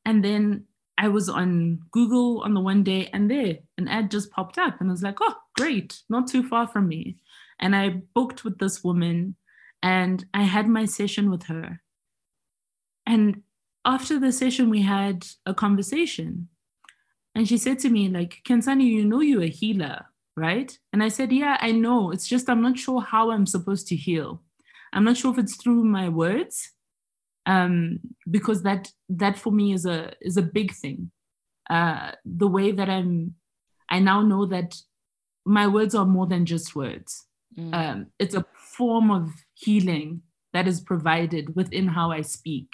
and 0.05 0.25
then 0.25 0.65
I 0.99 1.09
was 1.09 1.29
on 1.29 1.81
Google 1.91 2.43
on 2.43 2.55
the 2.55 2.61
one 2.61 2.83
day, 2.83 3.09
and 3.13 3.31
there 3.31 3.59
an 3.79 3.89
ad 3.89 4.11
just 4.11 4.31
popped 4.31 4.59
up, 4.59 4.81
and 4.81 4.91
I 4.91 4.93
was 4.93 5.03
like, 5.03 5.19
"Oh, 5.21 5.37
great! 5.57 6.03
Not 6.09 6.29
too 6.29 6.43
far 6.49 6.67
from 6.67 6.89
me." 6.89 7.17
And 7.61 7.75
I 7.77 8.03
booked 8.15 8.45
with 8.45 8.59
this 8.59 8.83
woman, 8.85 9.37
and 9.83 10.25
I 10.35 10.43
had 10.43 10.69
my 10.69 10.87
session 10.87 11.31
with 11.31 11.45
her. 11.45 11.81
And 13.07 13.43
after 13.85 14.19
the 14.19 14.33
session, 14.33 14.71
we 14.71 14.83
had 14.83 15.27
a 15.47 15.55
conversation, 15.55 16.49
and 17.35 17.49
she 17.49 17.59
said 17.59 17.79
to 17.81 17.91
me, 17.91 18.09
"Like, 18.09 18.43
Kensani, 18.45 18.85
you 18.85 19.05
know 19.05 19.21
you're 19.21 19.43
a 19.43 19.49
healer, 19.49 20.07
right?" 20.37 20.77
And 20.93 21.03
I 21.03 21.09
said, 21.09 21.33
"Yeah, 21.33 21.57
I 21.61 21.73
know. 21.73 22.11
It's 22.11 22.27
just 22.27 22.49
I'm 22.49 22.63
not 22.63 22.79
sure 22.79 23.01
how 23.01 23.31
I'm 23.31 23.47
supposed 23.47 23.89
to 23.89 23.97
heal. 23.97 24.43
I'm 24.93 25.05
not 25.05 25.17
sure 25.17 25.33
if 25.33 25.39
it's 25.39 25.57
through 25.57 25.85
my 25.85 26.09
words." 26.09 26.75
um, 27.47 28.01
because 28.31 28.63
that 28.63 28.91
that 29.09 29.39
for 29.39 29.53
me 29.53 29.73
is 29.73 29.87
a 29.87 30.13
is 30.21 30.37
a 30.37 30.43
big 30.43 30.73
thing. 30.73 31.11
Uh, 31.69 32.13
the 32.25 32.47
way 32.49 32.73
that 32.73 32.91
I'm, 32.91 33.35
I 33.89 33.99
now 33.99 34.21
know 34.21 34.45
that 34.47 34.77
my 35.47 35.67
words 35.67 35.95
are 35.95 36.05
more 36.05 36.27
than 36.27 36.45
just 36.45 36.77
words. 36.77 37.27
Mm. 37.59 37.75
Um, 37.75 38.07
it's 38.19 38.35
a 38.35 38.45
form 38.77 39.11
of 39.11 39.31
healing 39.55 40.23
that 40.53 40.69
is 40.69 40.81
provided 40.81 41.57
within 41.57 41.89
how 41.89 42.11
I 42.11 42.21
speak. 42.21 42.69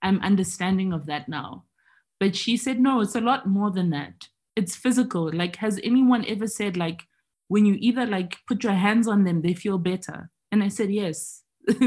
I'm 0.00 0.20
understanding 0.22 0.92
of 0.92 1.06
that 1.06 1.28
now. 1.28 1.64
But 2.20 2.36
she 2.36 2.56
said, 2.56 2.78
no, 2.78 3.00
it's 3.00 3.16
a 3.16 3.20
lot 3.20 3.48
more 3.48 3.70
than 3.70 3.90
that. 3.90 4.28
It's 4.56 4.76
physical. 4.76 5.30
Like, 5.32 5.56
has 5.56 5.80
anyone 5.82 6.24
ever 6.26 6.46
said, 6.46 6.76
like, 6.76 7.02
when 7.48 7.66
you 7.66 7.76
either 7.78 8.06
like 8.06 8.36
put 8.46 8.62
your 8.62 8.74
hands 8.74 9.08
on 9.08 9.24
them, 9.24 9.42
they 9.42 9.54
feel 9.54 9.78
better? 9.78 10.30
And 10.52 10.62
I 10.62 10.68
said, 10.68 10.90
yes, 10.90 11.42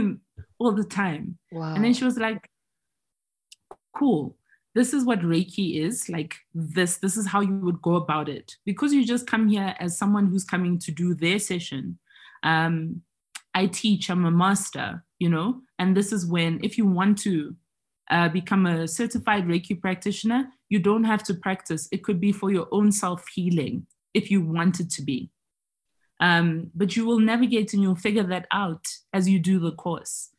all 0.59 0.71
the 0.71 0.83
time. 0.83 1.37
wow. 1.51 1.73
And 1.75 1.83
then 1.83 1.93
she 1.93 2.05
was 2.05 2.17
like, 2.17 2.49
cool. 3.95 4.37
This 4.75 4.91
is 4.91 5.05
what 5.05 5.19
Reiki 5.19 5.79
is 5.79 6.09
like 6.09 6.35
this. 6.55 6.97
This 6.97 7.15
is 7.15 7.27
how 7.27 7.41
you 7.41 7.53
would 7.59 7.81
go 7.81 7.95
about 7.95 8.27
it. 8.27 8.55
Because 8.65 8.91
you 8.91 9.05
just 9.05 9.27
come 9.27 9.47
here 9.47 9.75
as 9.79 9.97
someone 9.97 10.27
who's 10.27 10.43
coming 10.43 10.79
to 10.79 10.91
do 10.91 11.13
their 11.13 11.37
session. 11.37 11.99
Um, 12.41 13.03
I 13.53 13.67
teach, 13.67 14.09
I'm 14.09 14.25
a 14.25 14.31
master, 14.31 15.03
you 15.19 15.29
know, 15.29 15.61
and 15.77 15.95
this 15.95 16.11
is 16.11 16.25
when, 16.25 16.59
if 16.63 16.77
you 16.77 16.87
want 16.87 17.19
to 17.19 17.55
uh, 18.09 18.29
become 18.29 18.65
a 18.65 18.87
certified 18.87 19.45
Reiki 19.45 19.79
practitioner, 19.79 20.47
you 20.73 20.79
don't 20.79 21.03
have 21.03 21.21
to 21.21 21.35
practice. 21.35 21.87
It 21.91 22.03
could 22.03 22.19
be 22.19 22.31
for 22.31 22.51
your 22.51 22.67
own 22.71 22.91
self 22.91 23.27
healing 23.35 23.85
if 24.15 24.31
you 24.31 24.41
want 24.41 24.79
it 24.79 24.89
to 24.93 25.03
be. 25.03 25.29
Um, 26.19 26.71
but 26.73 26.95
you 26.95 27.05
will 27.05 27.19
navigate 27.19 27.73
and 27.73 27.83
you'll 27.83 28.07
figure 28.07 28.23
that 28.23 28.47
out 28.51 28.87
as 29.13 29.29
you 29.29 29.37
do 29.37 29.59
the 29.59 29.73
course. 29.73 30.29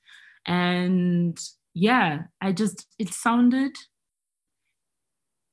And 0.44 1.38
yeah, 1.72 2.24
I 2.40 2.50
just, 2.50 2.88
it 2.98 3.14
sounded, 3.14 3.76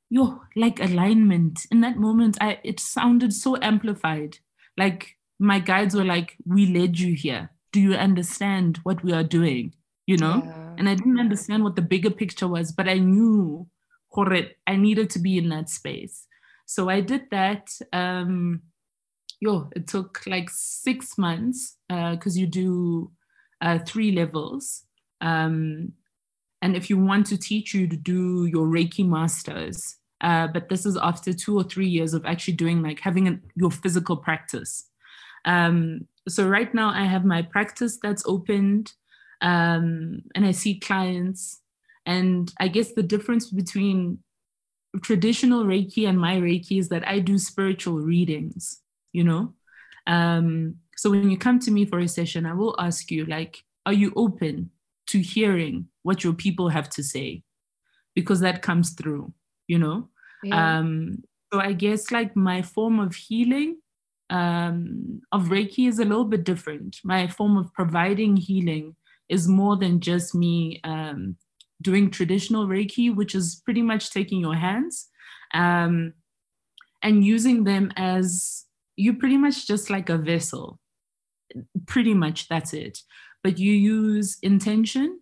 yo, 0.10 0.42
like 0.56 0.80
alignment. 0.80 1.68
In 1.70 1.82
that 1.82 1.98
moment, 1.98 2.40
I 2.42 2.60
it 2.64 2.80
sounded 2.80 3.34
so 3.34 3.58
amplified. 3.62 4.40
Like 4.78 5.16
my 5.38 5.60
guides 5.60 5.94
were 5.94 6.12
like, 6.16 6.38
we 6.44 6.66
led 6.66 6.98
you 6.98 7.14
here. 7.14 7.52
Do 7.72 7.80
you 7.80 7.94
understand 7.94 8.80
what 8.82 9.04
we 9.04 9.14
are 9.14 9.24
doing? 9.24 9.76
You 10.08 10.18
know? 10.18 10.42
Yeah. 10.44 10.76
And 10.80 10.90
I 10.90 10.96
didn't 10.96 11.20
understand 11.20 11.64
what 11.64 11.76
the 11.76 11.84
bigger 11.84 12.10
picture 12.10 12.48
was, 12.48 12.72
but 12.72 12.90
I 12.90 12.98
knew 12.98 13.68
hore, 14.12 14.38
I 14.68 14.76
needed 14.76 15.10
to 15.12 15.20
be 15.20 15.38
in 15.38 15.50
that 15.50 15.70
space. 15.70 16.28
So 16.66 16.90
I 16.90 17.02
did 17.02 17.24
that. 17.32 17.70
Um, 17.92 18.62
yo, 19.40 19.70
it 19.76 19.88
took 19.88 20.22
like 20.28 20.50
six 20.50 21.18
months 21.18 21.78
because 21.90 22.38
you 22.38 22.48
do 22.48 23.12
uh, 23.62 23.80
three 23.80 24.12
levels. 24.12 24.84
Um, 25.20 25.94
and 26.62 26.76
if 26.76 26.90
you 26.90 26.98
want 26.98 27.26
to 27.28 27.38
teach 27.38 27.74
you 27.74 27.88
to 27.88 27.98
do 27.98 28.46
your 28.46 28.68
Reiki 28.68 29.08
masters, 29.08 29.98
uh, 30.22 30.48
but 30.48 30.70
this 30.70 30.86
is 30.86 30.96
after 30.98 31.34
two 31.34 31.58
or 31.58 31.64
three 31.64 31.88
years 31.88 32.14
of 32.14 32.26
actually 32.26 32.54
doing 32.54 32.84
like 32.84 33.00
having 33.00 33.42
your 33.56 33.72
physical 33.72 34.16
practice. 34.16 34.86
Um, 35.46 36.08
so 36.30 36.48
right 36.48 36.72
now 36.74 36.90
I 36.90 37.06
have 37.06 37.26
my 37.26 37.42
practice 37.42 37.98
that's 38.02 38.24
opened, 38.28 38.94
um, 39.42 40.22
and 40.36 40.46
I 40.46 40.52
see 40.52 40.80
clients. 40.80 41.61
And 42.06 42.52
I 42.60 42.68
guess 42.68 42.94
the 42.94 43.04
difference 43.04 43.50
between 43.50 44.20
traditional 45.02 45.64
Reiki 45.66 46.08
and 46.08 46.20
my 46.20 46.36
Reiki 46.38 46.80
is 46.80 46.90
that 46.90 47.08
I 47.08 47.20
do 47.20 47.38
spiritual 47.38 48.00
readings, 48.00 48.82
you 49.14 49.24
know? 49.24 49.54
Um, 50.08 50.76
so 50.98 51.10
when 51.10 51.30
you 51.30 51.38
come 51.38 51.60
to 51.60 51.72
me 51.72 51.86
for 51.86 52.00
a 52.00 52.08
session, 52.08 52.46
I 52.46 52.54
will 52.54 52.76
ask 52.80 53.10
you, 53.12 53.26
like, 53.26 53.64
are 53.86 53.94
you 53.94 54.12
open 54.16 54.72
to 55.08 55.20
hearing 55.20 55.88
what 56.04 56.24
your 56.24 56.34
people 56.34 56.70
have 56.70 56.90
to 56.92 57.04
say? 57.04 57.44
Because 58.16 58.40
that 58.42 58.62
comes 58.62 58.92
through, 58.92 59.34
you 59.68 59.80
know? 59.80 60.10
Yeah. 60.44 60.80
Um, 60.80 61.24
so 61.54 61.60
I 61.60 61.74
guess 61.74 62.12
like 62.12 62.36
my 62.36 62.62
form 62.62 63.00
of 63.00 63.16
healing 63.16 63.78
um, 64.30 65.22
of 65.32 65.46
Reiki 65.46 65.88
is 65.88 66.00
a 66.00 66.06
little 66.06 66.26
bit 66.26 66.44
different. 66.44 66.98
My 67.04 67.28
form 67.28 67.58
of 67.58 67.74
providing 67.74 68.38
healing 68.38 68.96
is 69.28 69.48
more 69.48 69.78
than 69.78 70.00
just 70.00 70.34
me 70.34 70.80
um, 70.84 71.36
doing 71.82 72.12
traditional 72.12 72.68
Reiki, 72.68 73.14
which 73.14 73.36
is 73.36 73.62
pretty 73.66 73.82
much 73.82 74.12
taking 74.12 74.40
your 74.40 74.56
hands 74.56 75.10
um, 75.54 76.14
and 77.04 77.26
using 77.26 77.64
them 77.64 77.92
as 77.96 78.66
you 78.96 79.14
pretty 79.14 79.38
much 79.38 79.68
just 79.68 79.90
like 79.90 80.10
a 80.10 80.18
vessel. 80.18 80.80
Pretty 81.88 82.14
much 82.14 82.48
that's 82.48 82.74
it. 82.74 83.00
But 83.44 83.58
you 83.58 83.74
use 83.74 84.38
intention, 84.44 85.20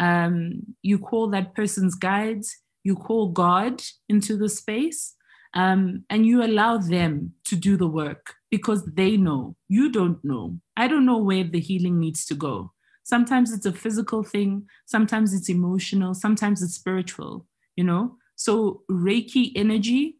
um, 0.00 0.62
you 0.82 0.98
call 0.98 1.28
that 1.30 1.54
person's 1.54 1.94
guides, 1.94 2.56
you 2.82 2.96
call 2.96 3.28
God 3.28 3.82
into 4.08 4.36
the 4.36 4.48
space, 4.48 5.14
um, 5.54 6.04
and 6.08 6.26
you 6.26 6.42
allow 6.42 6.78
them 6.78 7.34
to 7.46 7.56
do 7.56 7.76
the 7.76 7.86
work 7.86 8.34
because 8.50 8.84
they 8.84 9.16
know. 9.16 9.56
You 9.68 9.90
don't 9.90 10.22
know. 10.24 10.58
I 10.76 10.88
don't 10.88 11.06
know 11.06 11.18
where 11.18 11.44
the 11.44 11.60
healing 11.60 11.98
needs 11.98 12.24
to 12.26 12.34
go. 12.34 12.72
Sometimes 13.08 13.54
it's 13.54 13.64
a 13.64 13.72
physical 13.72 14.22
thing, 14.22 14.68
sometimes 14.84 15.32
it's 15.32 15.48
emotional, 15.48 16.12
sometimes 16.12 16.62
it's 16.62 16.74
spiritual, 16.74 17.46
you 17.74 17.82
know? 17.82 18.18
So, 18.36 18.82
Reiki 18.90 19.52
energy, 19.56 20.18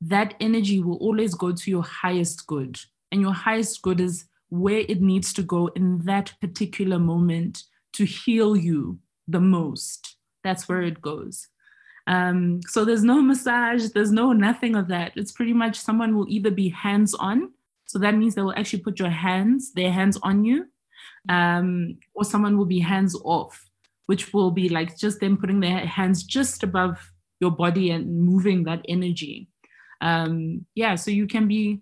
that 0.00 0.34
energy 0.40 0.82
will 0.82 0.96
always 0.96 1.34
go 1.34 1.52
to 1.52 1.70
your 1.70 1.84
highest 1.84 2.48
good. 2.48 2.80
And 3.12 3.20
your 3.20 3.32
highest 3.32 3.80
good 3.82 4.00
is 4.00 4.24
where 4.48 4.80
it 4.88 5.02
needs 5.02 5.32
to 5.34 5.44
go 5.44 5.68
in 5.76 6.00
that 6.00 6.32
particular 6.40 6.98
moment 6.98 7.62
to 7.92 8.04
heal 8.04 8.56
you 8.56 8.98
the 9.28 9.40
most. 9.40 10.16
That's 10.42 10.68
where 10.68 10.82
it 10.82 11.00
goes. 11.00 11.46
Um, 12.08 12.58
so 12.66 12.84
there's 12.84 13.04
no 13.04 13.22
massage, 13.22 13.90
there's 13.90 14.10
no 14.10 14.32
nothing 14.32 14.74
of 14.74 14.88
that. 14.88 15.12
It's 15.14 15.30
pretty 15.30 15.52
much 15.52 15.78
someone 15.78 16.16
will 16.16 16.26
either 16.28 16.50
be 16.50 16.70
hands 16.70 17.14
on, 17.14 17.52
so 17.86 18.00
that 18.00 18.16
means 18.16 18.34
they 18.34 18.42
will 18.42 18.58
actually 18.58 18.82
put 18.82 18.98
your 18.98 19.10
hands, 19.10 19.72
their 19.74 19.92
hands 19.92 20.18
on 20.24 20.44
you, 20.44 20.66
um, 21.28 21.98
or 22.14 22.24
someone 22.24 22.58
will 22.58 22.66
be 22.66 22.80
hands 22.80 23.18
off, 23.24 23.68
which 24.06 24.32
will 24.32 24.50
be 24.50 24.68
like 24.68 24.96
just 24.98 25.20
them 25.20 25.36
putting 25.36 25.60
their 25.60 25.80
hands 25.80 26.22
just 26.22 26.62
above 26.62 27.10
your 27.40 27.50
body 27.50 27.90
and 27.90 28.22
moving 28.22 28.64
that 28.64 28.84
energy. 28.88 29.48
Um, 30.00 30.66
yeah, 30.74 30.94
so 30.96 31.10
you 31.10 31.26
can 31.26 31.48
be 31.48 31.80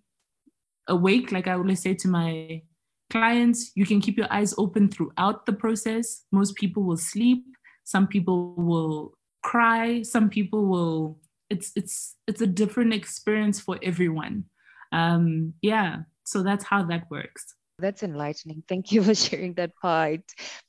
awake, 0.88 1.32
like 1.32 1.46
I 1.46 1.52
always 1.52 1.82
say 1.82 1.94
to 1.94 2.08
my 2.08 2.62
clients, 3.10 3.72
you 3.74 3.84
can 3.84 4.00
keep 4.00 4.16
your 4.16 4.32
eyes 4.32 4.54
open 4.56 4.88
throughout 4.88 5.46
the 5.46 5.52
process. 5.52 6.24
Most 6.32 6.54
people 6.56 6.82
will 6.82 6.96
sleep, 6.96 7.44
some 7.84 8.06
people 8.06 8.54
will 8.56 9.14
cry, 9.42 10.02
some 10.02 10.28
people 10.28 10.66
will 10.66 11.18
it's 11.50 11.70
it's 11.76 12.16
it's 12.26 12.40
a 12.40 12.46
different 12.46 12.94
experience 12.94 13.60
for 13.60 13.78
everyone. 13.82 14.44
Um, 14.90 15.54
yeah, 15.60 16.02
so 16.24 16.42
that's 16.42 16.64
how 16.64 16.82
that 16.84 17.10
works. 17.10 17.54
That's 17.78 18.02
enlightening. 18.02 18.62
Thank 18.68 18.92
you 18.92 19.02
for 19.04 19.14
sharing 19.14 19.54
that 19.54 19.72
part. 19.80 20.20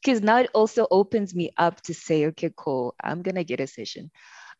Because 0.03 0.21
now 0.21 0.39
it 0.39 0.49
also 0.53 0.87
opens 0.89 1.35
me 1.35 1.51
up 1.57 1.81
to 1.81 1.93
say, 1.93 2.27
okay, 2.27 2.51
cool, 2.55 2.95
I'm 3.03 3.21
going 3.21 3.35
to 3.35 3.43
get 3.43 3.59
a 3.59 3.67
session. 3.67 4.11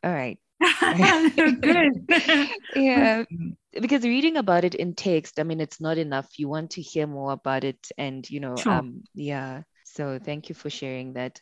All 0.04 0.14
right. 0.14 0.40
Good. 1.62 2.08
yeah. 2.76 3.24
Because 3.72 4.04
reading 4.04 4.38
about 4.38 4.64
it 4.64 4.76
in 4.76 4.94
text, 4.94 5.40
I 5.40 5.44
mean, 5.44 5.60
it's 5.60 5.82
not 5.82 5.98
enough. 5.98 6.28
You 6.38 6.48
want 6.48 6.72
to 6.72 6.82
hear 6.82 7.08
more 7.08 7.32
about 7.32 7.64
it. 7.64 7.88
And, 7.98 8.30
you 8.30 8.40
know, 8.40 8.56
sure. 8.58 8.74
um, 8.74 9.04
yeah. 9.16 9.64
So 9.86 10.20
thank 10.24 10.50
you 10.50 10.56
for 10.56 10.70
sharing 10.70 11.14
that. 11.14 11.42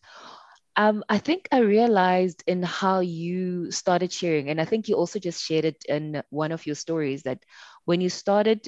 Um, 0.78 1.04
I 1.10 1.18
think 1.18 1.50
I 1.52 1.60
realized 1.60 2.44
in 2.48 2.64
how 2.64 3.02
you 3.02 3.72
started 3.72 4.12
sharing, 4.12 4.50
and 4.50 4.60
I 4.60 4.66
think 4.66 4.88
you 4.88 4.96
also 4.96 5.20
just 5.20 5.44
shared 5.44 5.66
it 5.66 5.84
in 5.88 6.24
one 6.30 6.54
of 6.54 6.66
your 6.66 6.76
stories 6.76 7.24
that 7.24 7.40
when 7.84 8.00
you 8.00 8.10
started 8.10 8.68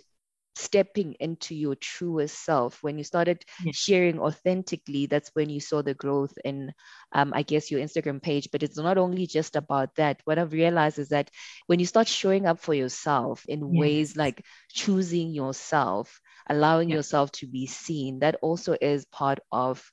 stepping 0.55 1.13
into 1.19 1.55
your 1.55 1.75
truest 1.75 2.43
self 2.45 2.81
when 2.83 2.97
you 2.97 3.03
started 3.03 3.43
yeah. 3.63 3.71
sharing 3.73 4.19
authentically 4.19 5.05
that's 5.07 5.29
when 5.33 5.49
you 5.49 5.59
saw 5.59 5.81
the 5.81 5.93
growth 5.93 6.33
in 6.43 6.71
um, 7.13 7.31
i 7.35 7.41
guess 7.41 7.71
your 7.71 7.81
instagram 7.81 8.21
page 8.21 8.49
but 8.51 8.63
it's 8.63 8.77
not 8.77 8.97
only 8.97 9.25
just 9.25 9.55
about 9.55 9.93
that 9.95 10.21
what 10.25 10.37
i've 10.37 10.53
realized 10.53 10.99
is 10.99 11.09
that 11.09 11.29
when 11.67 11.79
you 11.79 11.85
start 11.85 12.07
showing 12.07 12.45
up 12.45 12.59
for 12.59 12.73
yourself 12.73 13.45
in 13.47 13.73
yes. 13.73 13.79
ways 13.79 14.17
like 14.17 14.43
choosing 14.69 15.31
yourself 15.31 16.19
allowing 16.47 16.89
yeah. 16.89 16.97
yourself 16.97 17.31
to 17.31 17.47
be 17.47 17.65
seen 17.65 18.19
that 18.19 18.35
also 18.41 18.75
is 18.81 19.05
part 19.05 19.39
of 19.51 19.83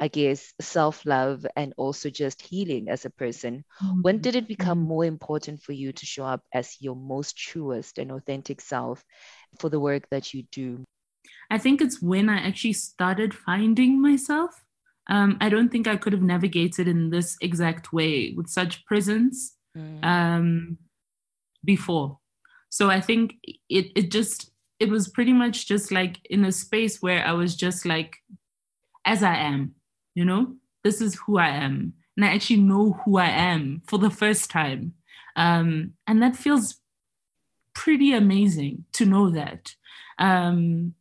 I 0.00 0.08
guess, 0.08 0.54
self 0.62 1.04
love 1.04 1.46
and 1.54 1.74
also 1.76 2.08
just 2.08 2.40
healing 2.40 2.88
as 2.88 3.04
a 3.04 3.10
person. 3.10 3.64
Mm-hmm. 3.82 4.00
When 4.00 4.18
did 4.20 4.34
it 4.34 4.48
become 4.48 4.78
mm-hmm. 4.78 4.88
more 4.88 5.04
important 5.04 5.62
for 5.62 5.72
you 5.72 5.92
to 5.92 6.06
show 6.06 6.24
up 6.24 6.42
as 6.54 6.74
your 6.80 6.96
most 6.96 7.36
truest 7.36 7.98
and 7.98 8.10
authentic 8.10 8.62
self 8.62 9.04
for 9.58 9.68
the 9.68 9.78
work 9.78 10.08
that 10.10 10.32
you 10.32 10.44
do? 10.50 10.82
I 11.50 11.58
think 11.58 11.82
it's 11.82 12.00
when 12.00 12.30
I 12.30 12.38
actually 12.38 12.72
started 12.72 13.34
finding 13.34 14.00
myself. 14.00 14.58
Um, 15.06 15.36
I 15.40 15.50
don't 15.50 15.68
think 15.68 15.86
I 15.86 15.96
could 15.96 16.14
have 16.14 16.22
navigated 16.22 16.88
in 16.88 17.10
this 17.10 17.36
exact 17.42 17.92
way 17.92 18.32
with 18.34 18.48
such 18.48 18.86
presence 18.86 19.54
mm. 19.76 20.02
um, 20.02 20.78
before. 21.62 22.18
So 22.70 22.88
I 22.88 23.02
think 23.02 23.34
it 23.68 23.92
it 23.96 24.10
just 24.10 24.50
it 24.80 24.88
was 24.88 25.08
pretty 25.08 25.32
much 25.32 25.68
just 25.68 25.92
like 25.92 26.18
in 26.30 26.44
a 26.44 26.52
space 26.52 27.00
where 27.00 27.24
I 27.24 27.32
was 27.32 27.54
just 27.54 27.86
like 27.86 28.16
as 29.04 29.22
I 29.22 29.36
am 29.36 29.74
you 30.14 30.24
know, 30.24 30.54
this 30.84 31.00
is 31.00 31.14
who 31.14 31.38
I 31.38 31.48
am. 31.48 31.94
And 32.16 32.26
I 32.26 32.34
actually 32.34 32.60
know 32.60 33.00
who 33.04 33.16
I 33.18 33.28
am 33.28 33.82
for 33.86 33.98
the 33.98 34.10
first 34.10 34.50
time. 34.50 34.94
Um, 35.36 35.94
and 36.06 36.22
that 36.22 36.36
feels 36.36 36.76
pretty 37.74 38.12
amazing 38.12 38.84
to 38.94 39.06
know 39.06 39.30
that. 39.30 39.74
Um, 40.18 40.94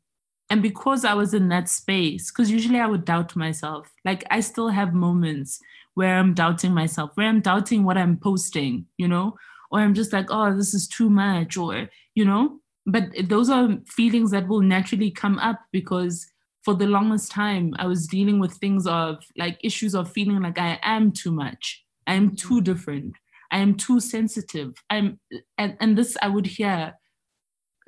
and 0.49 0.61
because 0.61 1.05
I 1.05 1.13
was 1.13 1.33
in 1.33 1.49
that 1.49 1.69
space, 1.69 2.31
because 2.31 2.49
usually 2.49 2.79
I 2.79 2.87
would 2.87 3.05
doubt 3.05 3.35
myself, 3.35 3.91
like 4.05 4.23
I 4.31 4.39
still 4.39 4.69
have 4.69 4.93
moments 4.93 5.59
where 5.95 6.17
I'm 6.17 6.33
doubting 6.33 6.73
myself, 6.73 7.11
where 7.15 7.27
I'm 7.27 7.41
doubting 7.41 7.83
what 7.83 7.97
I'm 7.97 8.17
posting, 8.17 8.85
you 8.97 9.07
know, 9.07 9.35
or 9.71 9.79
I'm 9.79 9.93
just 9.93 10.13
like, 10.13 10.27
oh, 10.29 10.55
this 10.55 10.73
is 10.73 10.87
too 10.87 11.09
much, 11.09 11.57
or, 11.57 11.89
you 12.15 12.25
know, 12.25 12.59
but 12.91 13.03
those 13.27 13.49
are 13.49 13.77
feelings 13.87 14.31
that 14.31 14.47
will 14.47 14.61
naturally 14.61 15.11
come 15.11 15.37
up 15.39 15.59
because 15.71 16.25
for 16.63 16.73
the 16.73 16.87
longest 16.87 17.31
time, 17.31 17.73
I 17.77 17.87
was 17.87 18.07
dealing 18.07 18.39
with 18.39 18.53
things 18.53 18.85
of 18.85 19.23
like 19.37 19.57
issues 19.63 19.95
of 19.95 20.11
feeling 20.11 20.41
like 20.41 20.59
I 20.59 20.79
am 20.83 21.11
too 21.11 21.31
much, 21.31 21.83
I 22.07 22.13
am 22.13 22.35
too 22.35 22.55
mm-hmm. 22.55 22.63
different, 22.63 23.13
I 23.51 23.59
am 23.59 23.75
too 23.75 23.99
sensitive. 23.99 24.73
I'm 24.89 25.19
and, 25.57 25.77
and 25.79 25.97
this 25.97 26.17
I 26.21 26.27
would 26.27 26.45
hear 26.45 26.93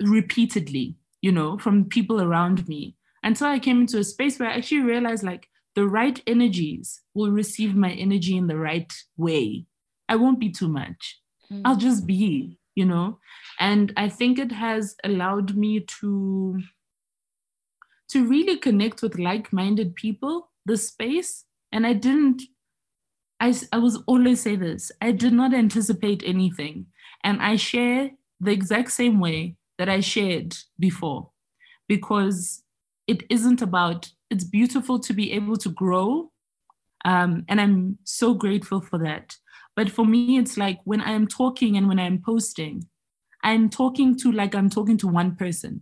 repeatedly, 0.02 0.95
you 1.22 1.32
know, 1.32 1.58
from 1.58 1.86
people 1.86 2.22
around 2.22 2.68
me. 2.68 2.95
Until 3.24 3.47
I 3.47 3.60
came 3.60 3.82
into 3.82 3.99
a 3.99 4.04
space 4.04 4.39
where 4.39 4.49
I 4.49 4.56
actually 4.56 4.82
realized 4.82 5.24
like 5.24 5.47
the 5.76 5.88
right 5.88 6.22
energies 6.26 7.02
will 7.14 7.32
receive 7.32 7.76
my 7.76 7.91
energy 7.91 8.36
in 8.36 8.47
the 8.47 8.58
right 8.58 8.91
way. 9.16 9.66
I 10.10 10.16
won't 10.16 10.39
be 10.39 10.49
too 10.49 10.68
much. 10.68 11.22
Mm-hmm. 11.52 11.62
I'll 11.66 11.76
just 11.76 12.08
be, 12.08 12.58
you 12.76 12.86
know. 12.86 13.19
And 13.59 13.93
I 13.97 14.09
think 14.09 14.39
it 14.39 14.51
has 14.51 14.95
allowed 15.03 15.55
me 15.55 15.82
to 15.99 16.61
to 18.09 18.28
really 18.28 18.57
connect 18.57 19.01
with 19.01 19.17
like-minded 19.17 19.95
people 19.95 20.49
the 20.65 20.78
space. 20.78 21.45
And 21.72 21.88
i 21.88 21.93
didn't 21.93 22.43
I, 23.39 23.55
I 23.72 23.78
was 23.78 24.03
always 24.05 24.41
say 24.41 24.55
this 24.55 24.91
i 25.01 25.11
did 25.11 25.34
not 25.34 25.53
anticipate 25.53 26.24
anything. 26.26 26.88
And 27.24 27.41
i 27.41 27.55
share 27.55 28.11
the 28.39 28.51
exact 28.51 28.91
same 28.91 29.19
way 29.19 29.55
that 29.78 29.89
i 29.89 29.99
shared 29.99 30.55
before. 30.80 31.32
Because 31.88 32.63
it 33.07 33.24
isn't 33.30 33.61
about 33.61 34.09
it's 34.30 34.45
beautiful 34.45 34.97
to 34.99 35.13
be 35.13 35.34
able 35.34 35.57
to 35.57 35.69
grow 35.69 36.32
um, 37.05 37.43
and 37.49 37.59
i'm 37.59 37.97
so 38.03 38.34
grateful 38.34 38.82
for 38.82 38.97
that 38.99 39.36
but 39.82 39.90
for 39.90 40.06
me 40.06 40.38
it's 40.38 40.58
like 40.58 40.80
when 40.84 41.02
i 41.02 41.12
am 41.12 41.26
talking 41.26 41.76
and 41.76 41.88
when 41.88 42.00
i'm 42.00 42.22
posting 42.24 42.88
i'm 43.44 43.68
talking 43.68 44.16
to 44.16 44.32
like 44.32 44.54
i'm 44.54 44.70
talking 44.70 44.98
to 44.98 45.08
one 45.08 45.36
person 45.36 45.82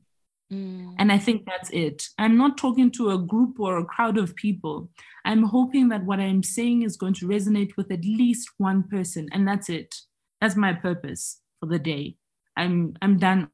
Mm. 0.52 0.96
And 0.98 1.12
I 1.12 1.18
think 1.18 1.46
that's 1.46 1.70
it. 1.70 2.08
I'm 2.18 2.38
not 2.38 2.58
talking 2.58 2.90
to 2.92 3.12
a 3.12 3.18
group 3.18 3.60
or 3.60 3.78
a 3.78 3.86
crowd 3.86 4.18
of 4.18 4.36
people. 4.36 4.90
I'm 5.26 5.44
hoping 5.44 5.90
that 5.90 6.06
what 6.06 6.20
I'm 6.20 6.44
saying 6.44 6.82
is 6.82 6.98
going 6.98 7.14
to 7.16 7.28
resonate 7.28 7.78
with 7.78 7.92
at 7.92 8.04
least 8.04 8.50
one 8.58 8.84
person, 8.84 9.30
and 9.32 9.48
that's 9.48 9.70
it. 9.70 9.94
That's 10.42 10.56
my 10.56 10.74
purpose 10.74 11.42
for 11.60 11.68
the 11.68 11.80
day. 11.80 12.16
I'm 12.58 12.96
I'm 13.02 13.20
done 13.20 13.50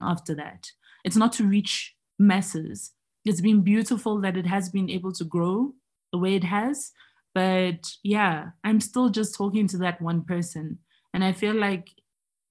after 0.00 0.34
that. 0.36 0.66
It's 1.04 1.16
not 1.16 1.32
to 1.34 1.44
reach 1.44 1.94
masses. 2.18 2.92
It's 3.24 3.40
been 3.40 3.62
beautiful 3.62 4.20
that 4.22 4.36
it 4.36 4.46
has 4.46 4.70
been 4.70 4.90
able 4.90 5.12
to 5.12 5.24
grow 5.24 5.74
the 6.12 6.18
way 6.18 6.34
it 6.34 6.44
has, 6.44 6.90
but 7.34 7.92
yeah, 8.02 8.50
I'm 8.64 8.80
still 8.80 9.08
just 9.08 9.34
talking 9.34 9.66
to 9.68 9.78
that 9.78 10.00
one 10.00 10.24
person. 10.24 10.78
And 11.14 11.24
I 11.24 11.32
feel 11.32 11.54
like 11.54 11.88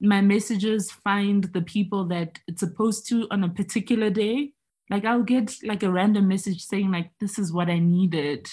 my 0.01 0.21
messages 0.21 0.91
find 0.91 1.45
the 1.45 1.61
people 1.61 2.05
that 2.05 2.39
it's 2.47 2.61
supposed 2.61 3.07
to 3.09 3.27
on 3.31 3.43
a 3.43 3.49
particular 3.49 4.09
day. 4.09 4.51
Like 4.89 5.05
i'll 5.05 5.23
get 5.23 5.53
like 5.63 5.83
a 5.83 5.91
random 5.91 6.27
message 6.27 6.63
saying 6.65 6.91
like 6.91 7.11
this 7.19 7.37
is 7.37 7.53
what 7.53 7.69
i 7.69 7.77
needed 7.77 8.47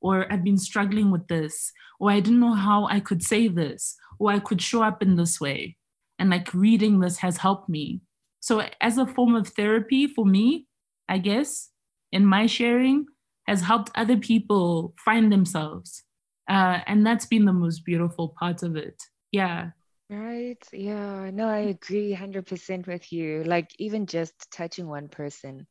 or 0.00 0.32
i've 0.32 0.44
been 0.44 0.56
struggling 0.56 1.10
with 1.10 1.26
this 1.26 1.72
or 1.98 2.12
i 2.12 2.20
didn't 2.20 2.38
know 2.38 2.54
how 2.54 2.86
i 2.86 3.00
could 3.00 3.24
say 3.24 3.48
this 3.48 3.96
or 4.20 4.30
i 4.30 4.38
could 4.38 4.62
show 4.62 4.82
up 4.82 5.02
in 5.02 5.16
this 5.16 5.40
way. 5.40 5.76
And 6.18 6.30
like 6.30 6.52
reading 6.52 7.00
this 7.00 7.16
has 7.18 7.38
helped 7.38 7.70
me. 7.70 8.02
So 8.40 8.62
as 8.80 8.98
a 8.98 9.06
form 9.06 9.34
of 9.34 9.48
therapy 9.48 10.06
for 10.06 10.24
me 10.24 10.66
i 11.08 11.18
guess 11.18 11.70
in 12.12 12.24
my 12.24 12.46
sharing 12.46 13.06
has 13.50 13.60
helped 13.60 13.90
other 13.96 14.16
people 14.16 14.94
find 15.04 15.32
themselves. 15.32 16.04
Uh, 16.48 16.78
and 16.86 17.04
that's 17.04 17.26
been 17.26 17.44
the 17.44 17.52
most 17.52 17.84
beautiful 17.84 18.32
part 18.38 18.62
of 18.62 18.76
it. 18.76 19.02
Yeah. 19.32 19.70
Right. 20.08 20.62
Yeah. 20.72 21.30
No, 21.32 21.48
I 21.48 21.74
agree 21.76 22.14
100% 22.14 22.86
with 22.86 23.12
you. 23.12 23.42
Like, 23.42 23.70
even 23.80 24.06
just 24.06 24.34
touching 24.52 24.86
one 24.86 25.08
person, 25.08 25.66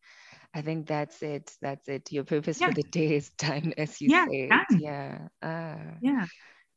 I 0.53 0.61
think 0.61 0.87
that's 0.87 1.21
it. 1.23 1.51
That's 1.61 1.87
it. 1.87 2.11
Your 2.11 2.25
purpose 2.25 2.59
yeah. 2.59 2.67
for 2.67 2.73
the 2.73 2.83
day 2.83 3.15
is 3.15 3.29
done, 3.37 3.73
as 3.77 4.01
you 4.01 4.09
yeah, 4.11 4.25
say. 4.27 4.49
Yeah. 4.77 5.17
Uh, 5.41 5.95
yeah. 6.01 6.25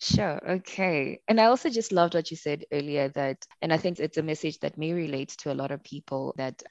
Sure. 0.01 0.41
Okay. 0.51 1.21
And 1.27 1.41
I 1.41 1.47
also 1.47 1.69
just 1.69 1.91
loved 1.91 2.15
what 2.15 2.31
you 2.31 2.37
said 2.37 2.65
earlier 2.73 3.09
that, 3.11 3.45
and 3.61 3.73
I 3.73 3.77
think 3.77 3.99
it's 3.99 4.19
a 4.19 4.23
message 4.23 4.61
that 4.61 4.79
may 4.79 4.93
relate 4.93 5.31
to 5.39 5.53
a 5.53 5.55
lot 5.55 5.73
of 5.73 5.83
people 5.83 6.35
that, 6.37 6.63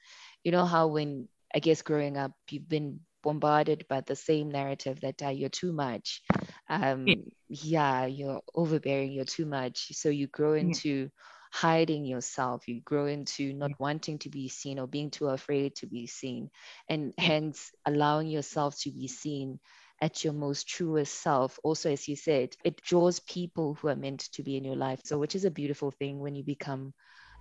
you 0.42 0.52
know, 0.52 0.64
how 0.64 0.86
when 0.86 1.28
I 1.54 1.58
guess 1.58 1.82
growing 1.82 2.16
up, 2.16 2.32
you've 2.50 2.68
been 2.68 3.00
bombarded 3.22 3.86
by 3.88 4.00
the 4.00 4.16
same 4.16 4.50
narrative 4.50 5.00
that 5.00 5.22
uh, 5.22 5.28
you're 5.28 5.48
too 5.48 5.72
much. 5.72 6.22
Um, 6.68 7.06
yeah. 7.06 7.16
yeah. 7.48 8.06
you're 8.06 8.40
overbearing, 8.54 9.12
you're 9.12 9.24
too 9.24 9.46
much. 9.46 9.88
So 9.92 10.08
you 10.08 10.26
grow 10.26 10.54
into 10.54 10.88
yeah. 10.88 11.06
hiding 11.52 12.04
yourself, 12.04 12.68
you 12.68 12.80
grow 12.80 13.06
into 13.06 13.52
not 13.52 13.70
yeah. 13.70 13.76
wanting 13.78 14.18
to 14.20 14.30
be 14.30 14.48
seen 14.48 14.78
or 14.78 14.86
being 14.86 15.10
too 15.10 15.28
afraid 15.28 15.76
to 15.76 15.86
be 15.86 16.06
seen, 16.06 16.50
and 16.88 17.14
hence 17.18 17.70
allowing 17.86 18.28
yourself 18.28 18.78
to 18.80 18.90
be 18.90 19.08
seen 19.08 19.58
at 20.00 20.24
your 20.24 20.32
most 20.32 20.66
truest 20.68 21.14
self. 21.22 21.58
Also, 21.62 21.90
as 21.90 22.08
you 22.08 22.16
said, 22.16 22.56
it 22.64 22.82
draws 22.82 23.20
people 23.20 23.74
who 23.74 23.88
are 23.88 23.96
meant 23.96 24.28
to 24.32 24.42
be 24.42 24.56
in 24.56 24.64
your 24.64 24.76
life. 24.76 25.00
So, 25.04 25.18
which 25.18 25.36
is 25.36 25.44
a 25.44 25.50
beautiful 25.50 25.92
thing 25.92 26.18
when 26.18 26.34
you 26.34 26.42
become 26.42 26.92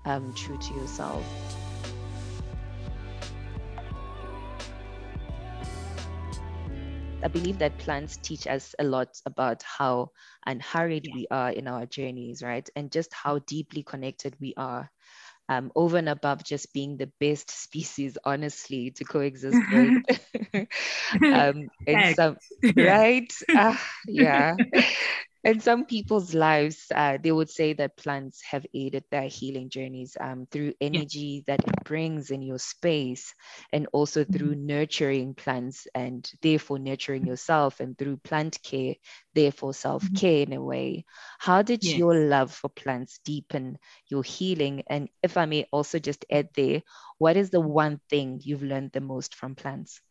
um, 0.06 0.34
true 0.36 0.58
to 0.58 0.74
yourself. 0.76 1.71
I 7.24 7.28
believe 7.28 7.60
that 7.60 7.80
plants 7.80 8.18
teach 8.18 8.48
us 8.48 8.74
a 8.80 8.84
lot 8.84 9.10
about 9.26 9.64
how 9.64 10.12
unhurried 10.46 11.08
yeah. 11.08 11.14
we 11.16 11.28
are 11.32 11.52
in 11.52 11.68
our 11.68 11.86
journeys, 11.86 12.42
right? 12.44 12.68
And 12.76 12.92
just 12.92 13.14
how 13.14 13.40
deeply 13.40 13.84
connected 13.84 14.36
we 14.40 14.54
are 14.58 14.90
um, 15.50 15.72
over 15.76 15.98
and 15.98 16.10
above 16.10 16.44
just 16.44 16.74
being 16.74 16.98
the 16.98 17.12
best 17.20 17.52
species, 17.64 18.18
honestly, 18.24 18.92
to 18.92 19.04
coexist 19.04 19.62
with. 19.72 20.04
um, 21.34 21.70
and 21.88 22.16
some, 22.16 22.38
right? 22.76 23.32
Uh, 23.56 23.76
yeah 24.08 24.56
in 25.44 25.60
some 25.60 25.86
people's 25.86 26.36
lives, 26.36 26.86
uh, 26.94 27.18
they 27.22 27.32
would 27.32 27.50
say 27.50 27.74
that 27.74 27.98
plants 27.98 28.42
have 28.44 28.66
aided 28.74 29.04
their 29.10 29.28
healing 29.28 29.70
journeys 29.70 30.16
um, 30.20 30.46
through 30.52 30.74
energy 30.80 31.44
yeah. 31.48 31.56
that 31.56 31.68
it 31.68 31.84
brings 31.84 32.30
in 32.30 32.44
your 32.44 32.60
space, 32.60 33.34
and 33.74 33.88
also 33.92 34.24
mm-hmm. 34.24 34.34
through 34.34 34.56
nurturing 34.56 35.34
plants 35.34 35.88
and 35.96 36.30
therefore 36.42 36.78
nurturing 36.78 37.26
yourself, 37.26 37.80
and 37.80 37.98
through 37.98 38.18
plant 38.18 38.60
care, 38.62 38.96
therefore 39.34 39.74
self 39.74 40.04
care 40.14 40.44
mm-hmm. 40.44 40.54
in 40.54 40.58
a 40.60 40.64
way. 40.64 41.06
How 41.40 41.64
did 41.64 41.84
your 41.84 42.14
love 42.14 42.54
for 42.54 42.70
plants 42.70 43.20
deepen 43.26 43.80
your 44.08 44.24
healing? 44.24 44.84
And 44.88 45.10
if 45.24 45.38
I 45.38 45.46
may 45.46 45.66
also 45.72 45.98
just 45.98 46.24
add 46.32 46.50
there, 46.56 46.84
what 47.18 47.36
is 47.36 47.50
the 47.50 47.62
one 47.62 48.00
thing 48.10 48.42
you've 48.44 48.64
learned 48.64 48.92
the 48.92 49.02
most 49.02 49.34
from 49.34 49.56
plants? 49.56 50.02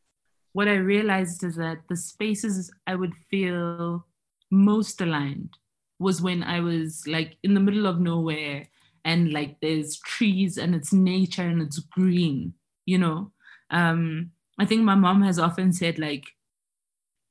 What 0.53 0.66
I 0.66 0.74
realized 0.74 1.45
is 1.45 1.55
that 1.57 1.78
the 1.89 1.97
spaces 1.97 2.72
I 2.85 2.97
would 2.97 3.14
feel 3.31 4.05
most 4.51 5.01
aligned 5.01 5.57
was 5.98 6.22
when 6.22 6.42
I 6.42 6.61
was 6.61 7.07
like 7.07 7.36
in 7.42 7.55
the 7.55 7.61
middle 7.61 7.86
of 7.86 8.01
nowhere 8.01 8.66
and 9.05 9.32
like 9.32 9.61
there's 9.61 9.98
trees 9.98 10.59
and 10.59 10.74
it's 10.74 10.92
nature 10.92 11.42
and 11.42 11.62
it's 11.62 11.78
green, 11.78 12.55
you 12.86 12.98
know. 12.98 13.32
Um, 13.70 14.32
I 14.59 14.64
think 14.64 14.82
my 14.82 14.94
mom 14.94 15.22
has 15.22 15.38
often 15.38 15.72
said 15.72 15.98
like 15.98 16.24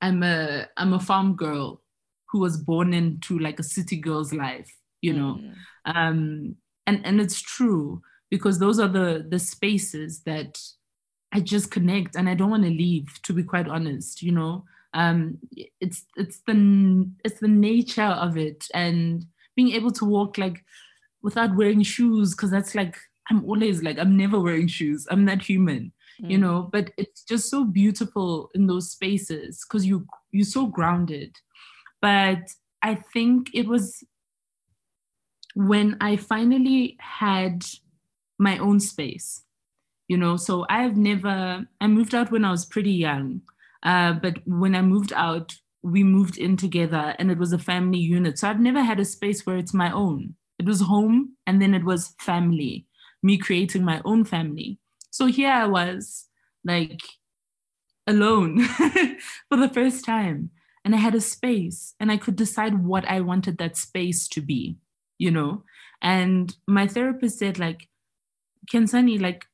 I'm 0.01 0.23
a 0.23 0.67
I'm 0.77 0.93
a 0.93 0.99
farm 0.99 1.35
girl 1.35 1.81
who 2.29 2.39
was 2.39 2.57
born 2.57 2.93
into 2.93 3.39
like 3.39 3.59
a 3.59 3.63
city 3.63 3.97
girl's 3.97 4.33
life, 4.33 4.71
you 5.01 5.13
know. 5.13 5.39
Mm. 5.41 5.53
Um, 5.85 6.55
and 6.87 7.05
and 7.05 7.19
it's 7.19 7.41
true 7.41 8.01
because 8.29 8.59
those 8.59 8.79
are 8.79 8.87
the 8.87 9.25
the 9.27 9.39
spaces 9.39 10.21
that 10.23 10.59
I 11.31 11.39
just 11.41 11.69
connect 11.69 12.15
and 12.15 12.29
I 12.29 12.33
don't 12.33 12.49
want 12.49 12.63
to 12.63 12.69
leave, 12.69 13.19
to 13.23 13.33
be 13.33 13.43
quite 13.43 13.67
honest, 13.67 14.21
you 14.21 14.31
know 14.31 14.63
um, 14.93 15.37
it's 15.79 16.05
it's 16.17 16.39
the 16.47 17.09
it's 17.23 17.39
the 17.39 17.47
nature 17.47 18.01
of 18.01 18.37
it. 18.37 18.67
And 18.73 19.25
being 19.55 19.71
able 19.73 19.91
to 19.91 20.05
walk 20.05 20.37
like 20.37 20.63
without 21.21 21.55
wearing 21.55 21.83
shoes 21.83 22.33
because 22.33 22.49
that's 22.49 22.75
like 22.75 22.95
i'm 23.29 23.43
always 23.43 23.83
like 23.83 23.99
i'm 23.99 24.15
never 24.15 24.39
wearing 24.39 24.67
shoes. 24.67 25.05
I'm 25.11 25.25
that 25.25 25.41
human 25.41 25.91
mm. 26.21 26.31
you 26.31 26.37
know? 26.37 26.69
But 26.71 26.91
it's 26.97 27.23
just 27.23 27.49
so 27.49 27.65
beautiful 27.65 28.49
in 28.55 28.67
those 28.67 28.91
spaces 28.91 29.65
because 29.65 29.85
you 29.85 30.05
you're 30.31 30.45
so 30.45 30.65
grounded. 30.67 31.35
But 32.01 32.43
i 32.81 32.95
think 32.95 33.49
it 33.53 33.67
was 33.67 34.03
when 35.55 35.97
i 35.99 36.15
finally 36.15 36.95
had 37.01 37.65
my 38.37 38.57
own 38.57 38.79
space 38.79 39.43
you 40.07 40.17
know? 40.17 40.37
So 40.37 40.65
i've 40.69 40.95
never 40.95 41.65
i 41.81 41.87
moved 41.87 42.15
out 42.15 42.31
when 42.31 42.45
i 42.45 42.51
was 42.51 42.65
pretty 42.65 42.93
young 42.93 43.41
uh, 43.83 44.13
but 44.13 44.39
when 44.45 44.75
I 44.75 44.81
moved 44.81 45.13
out, 45.13 45.53
we 45.81 46.03
moved 46.03 46.37
in 46.37 46.57
together 46.57 47.15
and 47.17 47.31
it 47.31 47.37
was 47.37 47.53
a 47.53 47.59
family 47.59 47.99
unit. 47.99 48.37
So 48.37 48.49
I've 48.49 48.59
never 48.59 48.83
had 48.83 48.99
a 48.99 49.05
space 49.05 49.45
where 49.45 49.57
it's 49.57 49.73
my 49.73 49.91
own. 49.91 50.35
It 50.57 50.65
was 50.65 50.81
home 50.81 51.37
and 51.47 51.61
then 51.61 51.73
it 51.73 51.85
was 51.85 52.15
family, 52.19 52.85
me 53.23 53.37
creating 53.37 53.85
my 53.85 54.01
own 54.03 54.25
family. 54.25 54.79
So 55.09 55.27
here 55.27 55.51
I 55.51 55.65
was, 55.65 56.25
like 56.65 57.01
alone 58.07 58.63
for 59.49 59.57
the 59.57 59.71
first 59.73 60.03
time. 60.05 60.51
And 60.83 60.95
I 60.95 60.97
had 60.97 61.15
a 61.15 61.21
space 61.21 61.93
and 61.99 62.11
I 62.11 62.17
could 62.17 62.35
decide 62.35 62.83
what 62.85 63.05
I 63.05 63.21
wanted 63.21 63.57
that 63.57 63.77
space 63.77 64.27
to 64.29 64.41
be, 64.41 64.77
you 65.17 65.29
know? 65.29 65.63
And 66.01 66.55
my 66.67 66.87
therapist 66.87 67.39
said, 67.39 67.59
like, 67.59 67.89
Kensani, 68.71 69.19
like, 69.19 69.45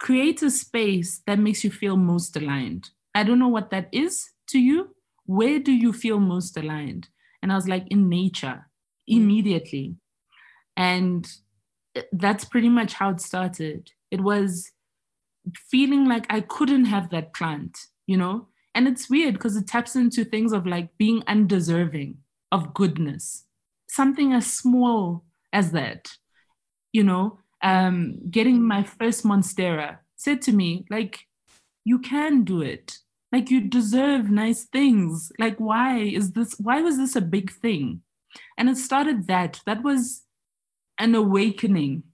create 0.00 0.42
a 0.42 0.50
space 0.50 1.22
that 1.26 1.38
makes 1.38 1.62
you 1.62 1.70
feel 1.70 1.96
most 1.96 2.36
aligned. 2.36 2.90
I 3.14 3.22
don't 3.22 3.38
know 3.38 3.48
what 3.48 3.70
that 3.70 3.88
is 3.92 4.30
to 4.48 4.58
you. 4.58 4.94
Where 5.26 5.58
do 5.58 5.72
you 5.72 5.92
feel 5.92 6.20
most 6.20 6.56
aligned? 6.56 7.08
And 7.42 7.52
I 7.52 7.54
was 7.54 7.68
like, 7.68 7.86
in 7.88 8.08
nature, 8.08 8.66
mm. 9.10 9.16
immediately. 9.16 9.96
And 10.76 11.30
that's 12.12 12.44
pretty 12.44 12.68
much 12.68 12.94
how 12.94 13.10
it 13.10 13.20
started. 13.20 13.90
It 14.10 14.20
was 14.20 14.70
feeling 15.70 16.06
like 16.06 16.26
I 16.30 16.40
couldn't 16.40 16.86
have 16.86 17.10
that 17.10 17.34
plant, 17.34 17.78
you 18.06 18.16
know? 18.16 18.48
And 18.74 18.88
it's 18.88 19.08
weird 19.08 19.34
because 19.34 19.56
it 19.56 19.68
taps 19.68 19.94
into 19.94 20.24
things 20.24 20.52
of 20.52 20.66
like 20.66 20.96
being 20.98 21.22
undeserving 21.28 22.16
of 22.50 22.74
goodness. 22.74 23.44
Something 23.88 24.32
as 24.32 24.52
small 24.52 25.24
as 25.52 25.70
that, 25.70 26.10
you 26.92 27.04
know, 27.04 27.38
um, 27.62 28.18
getting 28.30 28.66
my 28.66 28.82
first 28.82 29.24
Monstera 29.24 29.98
said 30.16 30.42
to 30.42 30.52
me, 30.52 30.84
like, 30.90 31.20
you 31.84 31.98
can 31.98 32.42
do 32.44 32.62
it. 32.62 32.98
Like 33.34 33.50
you 33.50 33.62
deserve 33.62 34.30
nice 34.30 34.62
things. 34.62 35.32
Like 35.40 35.56
why 35.58 35.98
is 35.98 36.30
this 36.34 36.54
why 36.60 36.82
was 36.82 36.98
this 36.98 37.16
a 37.16 37.20
big 37.20 37.50
thing? 37.50 38.02
And 38.56 38.68
it 38.68 38.76
started 38.76 39.26
that. 39.26 39.60
That 39.66 39.82
was 39.82 40.22
an 40.98 41.16
awakening 41.16 42.04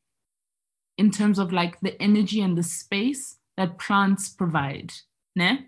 in 0.97 1.11
terms 1.11 1.39
of 1.39 1.53
like 1.53 1.79
the 1.81 2.01
energy 2.01 2.41
and 2.41 2.57
the 2.57 2.63
space 2.63 3.37
that 3.59 3.79
plants 3.79 4.31
provide. 4.31 4.95
Ne? 5.37 5.67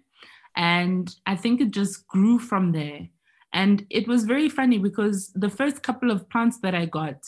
And 0.56 1.14
I 1.26 1.36
think 1.36 1.60
it 1.60 1.70
just 1.70 2.06
grew 2.06 2.38
from 2.38 2.72
there. 2.72 3.08
And 3.52 3.84
it 3.90 4.08
was 4.08 4.24
very 4.24 4.48
funny 4.48 4.78
because 4.78 5.32
the 5.34 5.50
first 5.50 5.82
couple 5.82 6.10
of 6.10 6.30
plants 6.30 6.60
that 6.60 6.74
I 6.74 6.86
got, 6.86 7.26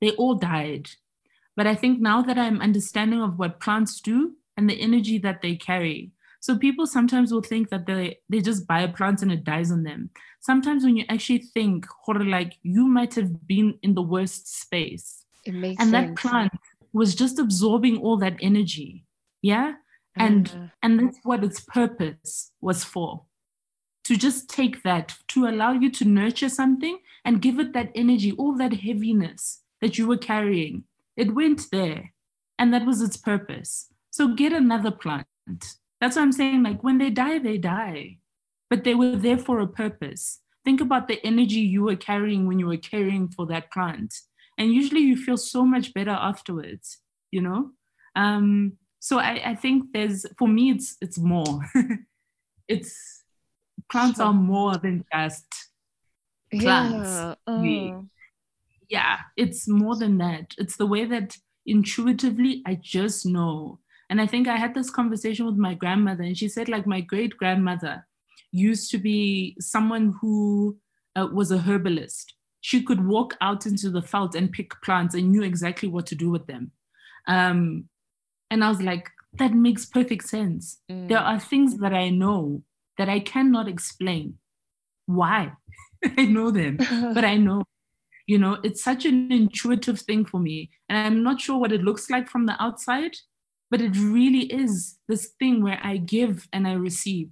they 0.00 0.12
all 0.12 0.36
died. 0.36 0.90
But 1.56 1.66
I 1.66 1.74
think 1.74 2.00
now 2.00 2.22
that 2.22 2.38
I'm 2.38 2.60
understanding 2.60 3.22
of 3.22 3.40
what 3.40 3.58
plants 3.58 4.00
do 4.00 4.36
and 4.56 4.70
the 4.70 4.80
energy 4.80 5.18
that 5.18 5.42
they 5.42 5.56
carry, 5.56 6.12
so 6.40 6.58
people 6.58 6.86
sometimes 6.86 7.32
will 7.32 7.42
think 7.42 7.70
that 7.70 7.86
they 7.86 8.18
they 8.28 8.40
just 8.40 8.66
buy 8.66 8.80
a 8.80 8.92
plant 8.92 9.22
and 9.22 9.32
it 9.32 9.44
dies 9.44 9.70
on 9.70 9.82
them. 9.82 10.10
Sometimes 10.40 10.84
when 10.84 10.96
you 10.96 11.04
actually 11.08 11.38
think, 11.38 11.86
like 12.08 12.54
you 12.62 12.86
might 12.86 13.14
have 13.14 13.46
been 13.46 13.78
in 13.82 13.94
the 13.94 14.02
worst 14.02 14.60
space, 14.60 15.24
and 15.46 15.64
sense. 15.76 15.90
that 15.90 16.16
plant 16.16 16.52
was 16.92 17.14
just 17.14 17.38
absorbing 17.38 17.98
all 17.98 18.16
that 18.18 18.36
energy, 18.40 19.04
yeah, 19.42 19.74
and 20.16 20.52
uh, 20.54 20.68
and 20.82 21.00
that's 21.00 21.18
what 21.24 21.44
its 21.44 21.60
purpose 21.60 22.52
was 22.60 22.84
for, 22.84 23.24
to 24.04 24.16
just 24.16 24.48
take 24.48 24.82
that 24.82 25.14
to 25.28 25.46
allow 25.46 25.72
you 25.72 25.90
to 25.90 26.04
nurture 26.04 26.48
something 26.48 26.98
and 27.24 27.42
give 27.42 27.58
it 27.58 27.72
that 27.72 27.90
energy, 27.94 28.32
all 28.32 28.56
that 28.56 28.72
heaviness 28.72 29.62
that 29.80 29.98
you 29.98 30.06
were 30.06 30.16
carrying. 30.16 30.84
It 31.16 31.34
went 31.34 31.70
there, 31.72 32.12
and 32.58 32.72
that 32.72 32.86
was 32.86 33.02
its 33.02 33.16
purpose. 33.16 33.88
So 34.10 34.34
get 34.34 34.52
another 34.52 34.90
plant 34.90 35.26
that's 36.00 36.16
what 36.16 36.22
I'm 36.22 36.32
saying. 36.32 36.62
Like 36.62 36.82
when 36.82 36.98
they 36.98 37.10
die, 37.10 37.38
they 37.38 37.58
die, 37.58 38.18
but 38.70 38.84
they 38.84 38.94
were 38.94 39.16
there 39.16 39.38
for 39.38 39.60
a 39.60 39.66
purpose. 39.66 40.40
Think 40.64 40.80
about 40.80 41.08
the 41.08 41.24
energy 41.24 41.60
you 41.60 41.84
were 41.84 41.96
carrying 41.96 42.46
when 42.46 42.58
you 42.58 42.66
were 42.66 42.76
caring 42.76 43.28
for 43.28 43.46
that 43.46 43.70
plant. 43.72 44.14
And 44.58 44.72
usually 44.72 45.00
you 45.00 45.16
feel 45.16 45.36
so 45.36 45.64
much 45.64 45.94
better 45.94 46.10
afterwards, 46.10 46.98
you 47.30 47.40
know? 47.40 47.70
Um, 48.14 48.72
so 48.98 49.18
I, 49.18 49.50
I 49.50 49.54
think 49.54 49.92
there's, 49.92 50.26
for 50.38 50.48
me, 50.48 50.70
it's, 50.70 50.96
it's 51.00 51.18
more. 51.18 51.60
it's, 52.68 53.22
plants 53.90 54.18
sure. 54.18 54.26
are 54.26 54.32
more 54.32 54.76
than 54.76 55.04
just 55.12 55.46
plants. 56.52 57.08
Yeah. 57.08 57.34
Oh. 57.46 58.06
yeah, 58.88 59.18
it's 59.36 59.68
more 59.68 59.96
than 59.96 60.18
that. 60.18 60.54
It's 60.58 60.76
the 60.76 60.86
way 60.86 61.04
that 61.04 61.36
intuitively 61.66 62.62
I 62.66 62.78
just 62.80 63.26
know. 63.26 63.80
And 64.08 64.20
I 64.20 64.26
think 64.26 64.46
I 64.46 64.56
had 64.56 64.74
this 64.74 64.90
conversation 64.90 65.46
with 65.46 65.56
my 65.56 65.74
grandmother, 65.74 66.22
and 66.22 66.38
she 66.38 66.48
said, 66.48 66.68
like, 66.68 66.86
my 66.86 67.00
great 67.00 67.36
grandmother 67.36 68.06
used 68.52 68.90
to 68.92 68.98
be 68.98 69.56
someone 69.60 70.14
who 70.20 70.78
uh, 71.16 71.26
was 71.32 71.50
a 71.50 71.58
herbalist. 71.58 72.34
She 72.60 72.82
could 72.82 73.06
walk 73.06 73.36
out 73.40 73.66
into 73.66 73.90
the 73.90 74.02
field 74.02 74.34
and 74.34 74.52
pick 74.52 74.80
plants 74.82 75.14
and 75.14 75.30
knew 75.30 75.42
exactly 75.42 75.88
what 75.88 76.06
to 76.06 76.14
do 76.14 76.30
with 76.30 76.46
them. 76.46 76.72
Um, 77.26 77.88
and 78.50 78.62
I 78.62 78.68
was 78.68 78.80
like, 78.80 79.10
that 79.34 79.52
makes 79.52 79.86
perfect 79.86 80.28
sense. 80.28 80.78
Mm. 80.90 81.08
There 81.08 81.18
are 81.18 81.38
things 81.38 81.78
that 81.78 81.92
I 81.92 82.10
know 82.10 82.62
that 82.98 83.08
I 83.08 83.20
cannot 83.20 83.68
explain. 83.68 84.38
Why? 85.06 85.52
I 86.04 86.24
know 86.26 86.50
them, 86.50 86.76
but 87.14 87.24
I 87.24 87.36
know. 87.36 87.64
You 88.26 88.38
know, 88.38 88.58
it's 88.64 88.82
such 88.82 89.04
an 89.04 89.30
intuitive 89.30 90.00
thing 90.00 90.24
for 90.24 90.40
me. 90.40 90.70
And 90.88 90.98
I'm 90.98 91.22
not 91.22 91.40
sure 91.40 91.58
what 91.58 91.72
it 91.72 91.84
looks 91.84 92.10
like 92.10 92.28
from 92.28 92.46
the 92.46 92.60
outside, 92.60 93.16
but 93.70 93.80
it 93.80 93.96
really 93.96 94.52
is 94.52 94.98
this 95.08 95.32
thing 95.38 95.62
where 95.62 95.80
I 95.82 95.96
give 95.96 96.48
and 96.52 96.66
I 96.66 96.72
receive. 96.74 97.30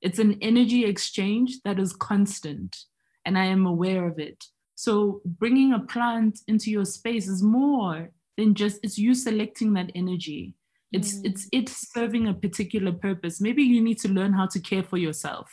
It's 0.00 0.18
an 0.18 0.38
energy 0.40 0.84
exchange 0.84 1.60
that 1.64 1.78
is 1.78 1.92
constant, 1.92 2.76
and 3.24 3.38
I 3.38 3.46
am 3.46 3.66
aware 3.66 4.06
of 4.06 4.18
it. 4.18 4.44
So, 4.74 5.22
bringing 5.24 5.72
a 5.72 5.80
plant 5.80 6.40
into 6.48 6.70
your 6.70 6.84
space 6.84 7.28
is 7.28 7.42
more 7.42 8.10
than 8.36 8.54
just 8.54 8.78
it's 8.82 8.98
you 8.98 9.14
selecting 9.14 9.72
that 9.74 9.90
energy 9.94 10.54
it's 10.92 11.14
mm. 11.14 11.24
it's 11.24 11.48
it 11.52 11.68
serving 11.68 12.28
a 12.28 12.34
particular 12.34 12.92
purpose 12.92 13.40
maybe 13.40 13.62
you 13.62 13.82
need 13.82 13.98
to 13.98 14.08
learn 14.08 14.32
how 14.32 14.46
to 14.46 14.60
care 14.60 14.82
for 14.82 14.96
yourself 14.96 15.50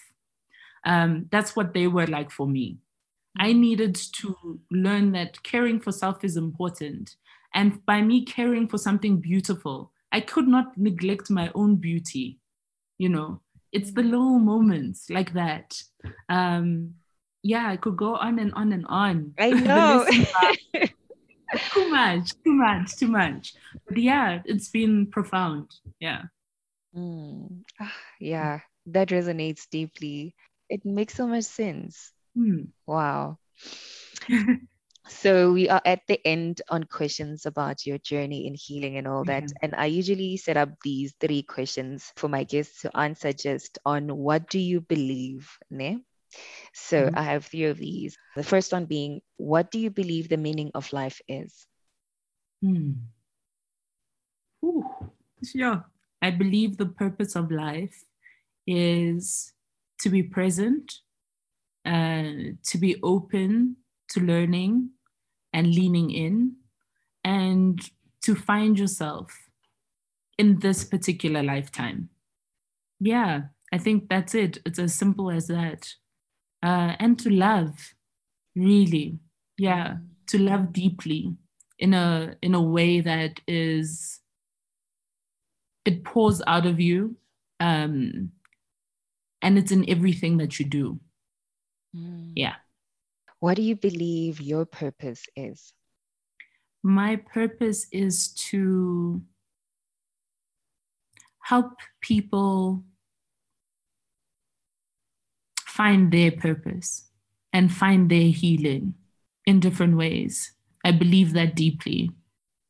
um, 0.86 1.28
that's 1.32 1.56
what 1.56 1.74
they 1.74 1.88
were 1.88 2.08
like 2.08 2.30
for 2.30 2.48
me 2.48 2.78
i 3.40 3.52
mm. 3.52 3.60
needed 3.60 3.96
to 3.96 4.60
learn 4.72 5.12
that 5.12 5.42
caring 5.44 5.80
for 5.80 5.92
self 5.92 6.24
is 6.24 6.38
important 6.38 7.16
and 7.56 7.86
by 7.86 8.02
me 8.02 8.26
caring 8.26 8.68
for 8.68 8.78
something 8.78 9.18
beautiful 9.18 9.92
i 10.14 10.22
could 10.22 10.48
not 10.48 10.78
neglect 10.78 11.30
my 11.30 11.52
own 11.56 11.76
beauty 11.76 12.40
you 12.98 13.10
know 13.10 13.42
it's 13.72 13.92
the 13.92 14.02
mm. 14.02 14.12
little 14.12 14.40
moments 14.40 15.10
like 15.10 15.34
that 15.34 15.76
um 16.30 16.94
yeah 17.42 17.68
i 17.68 17.76
could 17.76 17.98
go 17.98 18.16
on 18.16 18.40
and 18.40 18.54
on 18.54 18.72
and 18.72 18.86
on 18.88 19.34
i 19.40 19.50
know 19.68 20.06
too 21.74 21.90
much, 21.90 22.32
too 22.44 22.54
much, 22.54 22.96
too 22.98 23.08
much. 23.08 23.54
But 23.88 23.98
yeah, 23.98 24.42
it's 24.46 24.70
been 24.70 25.08
profound. 25.08 25.72
Yeah. 26.00 26.24
Mm. 26.96 27.64
Yeah, 28.20 28.60
that 28.88 29.10
resonates 29.10 29.68
deeply. 29.70 30.36
It 30.70 30.86
makes 30.86 31.16
so 31.16 31.28
much 31.28 31.46
sense. 31.46 32.12
Mm. 32.38 32.70
Wow. 32.88 33.38
so 35.08 35.52
we 35.52 35.68
are 35.68 35.82
at 35.86 36.02
the 36.08 36.20
end 36.26 36.62
on 36.70 36.86
questions 36.86 37.46
about 37.46 37.86
your 37.86 37.98
journey 37.98 38.48
in 38.48 38.56
healing 38.56 38.98
and 38.98 39.08
all 39.08 39.26
that. 39.26 39.52
And 39.62 39.76
I 39.76 39.86
usually 39.86 40.38
set 40.38 40.56
up 40.56 40.70
these 40.82 41.14
three 41.20 41.44
questions 41.44 42.12
for 42.16 42.30
my 42.30 42.46
guests 42.46 42.82
to 42.82 42.98
answer 42.98 43.34
just 43.34 43.80
on 43.86 44.16
what 44.16 44.50
do 44.50 44.60
you 44.60 44.80
believe, 44.80 45.52
ne? 45.70 46.00
So 46.74 47.06
mm-hmm. 47.06 47.18
I 47.18 47.24
have 47.24 47.46
three 47.46 47.66
of 47.66 47.78
these. 47.78 48.18
The 48.36 48.44
first 48.44 48.72
one 48.72 48.86
being, 48.86 49.22
what 49.38 49.72
do 49.72 49.80
you 49.80 49.90
believe 49.90 50.30
the 50.30 50.38
meaning 50.38 50.72
of 50.74 50.92
life 50.94 51.20
is? 51.28 51.68
Hmm. 52.62 52.92
Ooh, 54.64 54.86
yeah. 55.54 55.82
I 56.22 56.32
believe 56.32 56.78
the 56.78 56.86
purpose 56.86 57.36
of 57.36 57.52
life 57.52 58.06
is 58.66 59.52
to 60.00 60.10
be 60.10 60.24
present, 60.24 60.94
uh, 61.86 62.56
to 62.64 62.78
be 62.80 62.96
open 63.04 63.76
to 64.10 64.22
learning 64.22 64.90
and 65.54 65.68
leaning 65.68 66.12
in, 66.12 66.56
and 67.24 67.80
to 68.24 68.36
find 68.36 68.78
yourself 68.80 69.34
in 70.38 70.60
this 70.60 70.84
particular 70.84 71.44
lifetime. 71.44 72.10
Yeah, 73.00 73.44
I 73.72 73.78
think 73.78 74.10
that's 74.10 74.34
it. 74.34 74.58
It's 74.66 74.80
as 74.80 74.94
simple 74.94 75.30
as 75.30 75.48
that 75.48 75.94
uh, 76.64 76.96
and 77.00 77.20
to 77.20 77.30
love 77.30 77.94
really 78.56 79.20
yeah 79.58 79.98
to 80.28 80.40
love 80.40 80.72
deeply 80.72 81.36
in 81.80 81.94
a 81.94 82.36
in 82.42 82.56
a 82.56 82.62
way 82.62 83.02
that 83.02 83.40
is 83.48 84.20
it 85.86 86.04
pours 86.04 86.42
out 86.48 86.66
of 86.66 86.80
you 86.80 87.16
um 87.60 88.32
and 89.42 89.58
it's 89.58 89.72
in 89.72 89.88
everything 89.90 90.38
that 90.38 90.60
you 90.60 90.66
do 90.66 91.00
mm. 91.96 92.32
yeah 92.36 92.56
what 93.44 93.56
do 93.58 93.62
you 93.62 93.76
believe 93.76 94.40
your 94.40 94.66
purpose 94.66 95.26
is 95.36 95.74
my 96.84 97.16
purpose 97.16 97.88
is 97.92 98.30
to 98.34 99.22
help 101.44 101.72
people 102.02 102.84
find 105.74 106.12
their 106.12 106.32
purpose 106.32 107.10
and 107.52 107.74
find 107.74 108.10
their 108.10 108.30
healing 108.30 108.94
in 109.46 109.60
different 109.60 109.98
ways. 109.98 110.54
I 110.86 110.92
believe 110.92 111.34
that 111.34 111.56
deeply. 111.56 112.12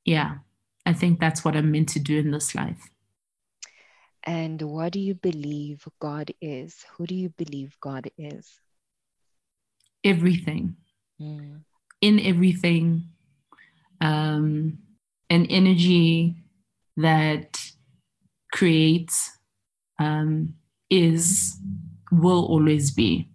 Yeah, 0.05 0.37
I 0.85 0.93
think 0.93 1.19
that's 1.19 1.45
what 1.45 1.55
I'm 1.55 1.71
meant 1.71 1.89
to 1.89 1.99
do 1.99 2.17
in 2.17 2.31
this 2.31 2.55
life. 2.55 2.89
And 4.23 4.61
what 4.61 4.93
do 4.93 4.99
you 4.99 5.15
believe 5.15 5.85
God 5.99 6.31
is? 6.41 6.85
Who 6.93 7.05
do 7.05 7.15
you 7.15 7.29
believe 7.29 7.77
God 7.79 8.09
is? 8.17 8.62
Everything. 10.03 10.75
Mm. 11.21 11.61
In 12.01 12.19
everything, 12.19 13.03
um, 14.01 14.77
an 15.29 15.45
energy 15.45 16.35
that 16.97 17.59
creates, 18.51 19.31
um, 19.99 20.53
is, 20.89 21.57
will 22.11 22.45
always 22.45 22.91
be. 22.91 23.29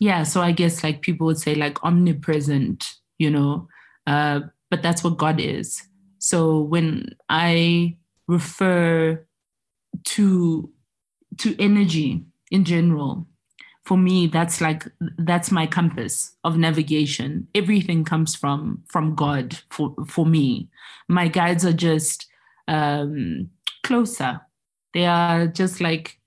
Yeah, 0.00 0.24
so 0.24 0.40
I 0.40 0.52
guess 0.52 0.82
like 0.82 1.02
people 1.02 1.26
would 1.26 1.38
say 1.38 1.54
like 1.54 1.84
omnipresent, 1.84 2.84
you 3.18 3.30
know, 3.30 3.68
uh, 4.06 4.40
but 4.70 4.82
that's 4.82 5.04
what 5.04 5.18
God 5.18 5.38
is. 5.38 5.80
So 6.18 6.60
when 6.60 7.14
I 7.28 7.98
refer 8.26 9.26
to 10.04 10.70
to 11.38 11.56
energy 11.58 12.24
in 12.50 12.64
general, 12.64 13.26
for 13.84 13.98
me 13.98 14.28
that's 14.28 14.60
like 14.60 14.86
that's 15.18 15.50
my 15.50 15.66
compass 15.66 16.36
of 16.44 16.56
navigation. 16.56 17.48
Everything 17.54 18.04
comes 18.04 18.34
from 18.34 18.82
from 18.86 19.14
God 19.14 19.58
for 19.70 19.94
for 20.06 20.24
me. 20.24 20.68
My 21.08 21.28
guides 21.28 21.64
are 21.64 21.72
just 21.72 22.26
um, 22.68 23.50
closer. 23.82 24.40
They 24.94 25.06
are 25.06 25.46
just 25.46 25.80
like 25.80 26.18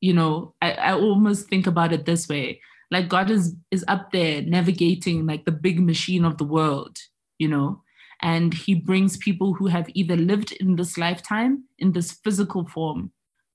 you 0.00 0.12
know, 0.12 0.52
I, 0.60 0.72
I 0.72 0.92
almost 0.92 1.48
think 1.48 1.66
about 1.66 1.94
it 1.94 2.04
this 2.04 2.28
way. 2.28 2.60
Like 2.90 3.08
God 3.08 3.30
is 3.30 3.56
is 3.70 3.84
up 3.88 4.12
there 4.12 4.42
navigating 4.42 5.26
like 5.26 5.44
the 5.44 5.52
big 5.52 5.80
machine 5.80 6.24
of 6.24 6.36
the 6.38 6.44
world, 6.44 6.98
you 7.38 7.48
know, 7.48 7.82
and 8.20 8.52
he 8.54 8.74
brings 8.74 9.16
people 9.16 9.54
who 9.54 9.66
have 9.66 9.88
either 9.94 10.16
lived 10.16 10.52
in 10.52 10.76
this 10.76 10.96
lifetime 10.96 11.64
in 11.78 11.92
this 11.92 12.12
physical 12.12 12.66
form 12.68 13.12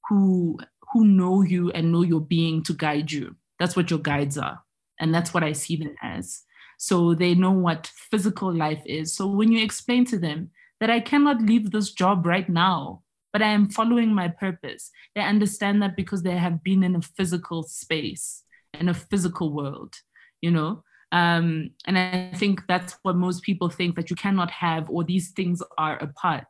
who 0.08 0.60
who 0.92 1.06
know 1.06 1.42
you 1.42 1.72
and 1.72 1.92
know 1.92 2.02
your 2.02 2.22
being 2.22 2.64
to 2.64 2.74
guide 2.74 3.12
you. 3.12 3.36
That's 3.60 3.76
what 3.76 3.90
your 3.90 4.00
guides 4.00 4.38
are. 4.38 4.62
And 5.00 5.14
that's 5.14 5.34
what 5.34 5.44
I 5.44 5.54
see 5.54 5.76
them 5.76 5.96
as. 6.02 6.44
So 6.78 7.14
they 7.14 7.36
know 7.36 7.52
what 7.52 7.92
physical 8.10 8.54
life 8.54 8.82
is. 8.86 9.14
So 9.14 9.28
when 9.28 9.52
you 9.52 9.64
explain 9.64 10.06
to 10.06 10.18
them 10.18 10.52
that 10.80 10.90
I 10.90 11.02
cannot 11.02 11.42
leave 11.42 11.72
this 11.72 11.92
job 11.92 12.26
right 12.26 12.48
now, 12.48 13.04
but 13.34 13.42
I 13.42 13.50
am 13.50 13.70
following 13.70 14.14
my 14.14 14.30
purpose. 14.30 14.90
They 15.14 15.22
understand 15.22 15.82
that 15.82 15.96
because 15.96 16.24
they 16.24 16.38
have 16.38 16.64
been 16.64 16.84
in 16.84 16.96
a 16.96 17.02
physical 17.02 17.64
space, 17.64 18.44
in 18.74 18.90
a 18.90 18.94
physical 18.94 19.54
world, 19.54 19.94
you 20.42 20.52
know? 20.52 20.84
Um, 21.12 21.72
and 21.86 21.98
I 21.98 22.32
think 22.36 22.62
that's 22.68 22.96
what 23.02 23.16
most 23.16 23.44
people 23.44 23.70
think 23.70 23.96
that 23.96 24.10
you 24.10 24.16
cannot 24.16 24.52
have, 24.52 24.90
or 24.90 25.04
these 25.04 25.32
things 25.32 25.62
are 25.78 25.98
apart. 25.98 26.48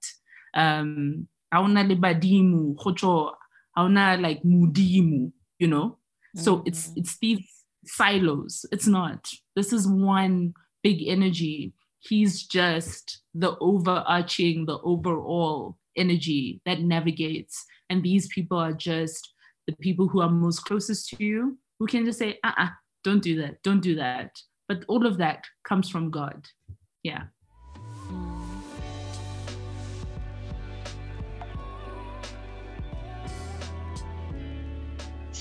Um, 0.54 1.28
libadimu, 1.54 2.78
like 4.22 4.44
mudimu, 4.44 5.32
you 5.58 5.68
know? 5.68 5.98
So 6.36 6.58
mm-hmm. 6.58 6.68
it's 6.68 6.92
it's 6.96 7.18
these 7.20 7.46
silos. 7.86 8.66
It's 8.72 8.88
not. 8.88 9.30
This 9.56 9.74
is 9.74 9.88
one 9.88 10.54
big 10.84 11.08
energy. 11.08 11.74
He's 12.00 12.44
just 12.44 13.22
the 13.34 13.58
overarching, 13.60 14.66
the 14.66 14.80
overall 14.80 15.78
energy 15.98 16.62
that 16.66 16.82
navigates. 16.82 17.66
And 17.90 18.04
these 18.04 18.28
people 18.28 18.58
are 18.58 18.74
just 18.74 19.34
the 19.68 19.76
people 19.76 20.08
who 20.08 20.22
are 20.22 20.30
most 20.30 20.66
closest 20.66 21.10
to 21.10 21.24
you 21.24 21.58
who 21.80 21.88
can 21.88 22.06
just 22.06 22.20
say, 22.20 22.40
uh 22.44 22.48
uh-uh, 22.48 22.66
uh, 22.66 22.70
do 23.04 23.14
not 23.14 23.22
do 23.24 23.42
that, 23.42 23.64
don't 23.64 23.82
do 23.82 23.96
that. 23.96 24.32
But 24.68 24.86
all 24.88 25.06
of 25.06 25.18
that 25.18 25.46
comes 25.64 25.90
from 25.90 26.12
God. 26.12 26.46
Yeah. 27.04 27.24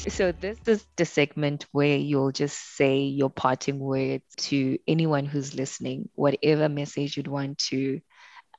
So 0.07 0.31
this 0.33 0.59
is 0.67 0.87
the 0.97 1.05
segment 1.05 1.67
where 1.73 1.97
you'll 1.97 2.31
just 2.31 2.77
say 2.77 3.01
your 3.01 3.31
parting 3.31 3.81
words 3.81 4.25
to 4.37 4.79
anyone 4.87 5.27
who's 5.27 5.55
listening, 5.55 6.09
whatever 6.15 6.69
message 6.69 7.17
you'd 7.17 7.27
want 7.27 7.59
to. 7.71 8.01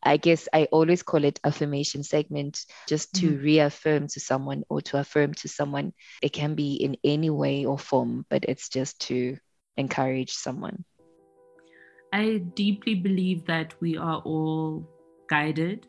I 0.04 0.18
guess 0.18 0.50
I 0.54 0.66
always 0.66 1.02
call 1.02 1.24
it 1.24 1.40
affirmation 1.44 2.04
segment, 2.04 2.66
just 2.88 3.16
to 3.16 3.32
mm. 3.32 3.42
reaffirm 3.42 4.08
to 4.10 4.20
someone 4.20 4.64
or 4.70 4.82
to 4.82 4.98
affirm 4.98 5.34
to 5.36 5.48
someone. 5.48 5.94
It 6.22 6.34
can 6.34 6.56
be 6.56 6.76
in 6.76 6.98
any 7.06 7.30
way 7.30 7.66
or 7.66 7.80
form, 7.80 8.26
but 8.30 8.44
it's 8.44 8.68
just 8.68 9.00
to 9.08 9.38
encourage 9.78 10.32
someone. 10.32 10.84
I 12.12 12.42
deeply 12.54 12.96
believe 12.96 13.46
that 13.46 13.74
we 13.80 13.98
are 13.98 14.22
all 14.26 14.88
guided. 15.30 15.88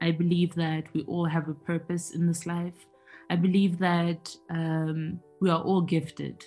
I 0.00 0.10
believe 0.10 0.54
that 0.54 0.84
we 0.94 1.02
all 1.04 1.26
have 1.26 1.48
a 1.48 1.54
purpose 1.54 2.14
in 2.14 2.26
this 2.26 2.46
life. 2.46 2.86
I 3.30 3.36
believe 3.36 3.78
that 3.78 4.34
um, 4.50 5.20
we 5.40 5.50
are 5.50 5.60
all 5.60 5.80
gifted, 5.80 6.44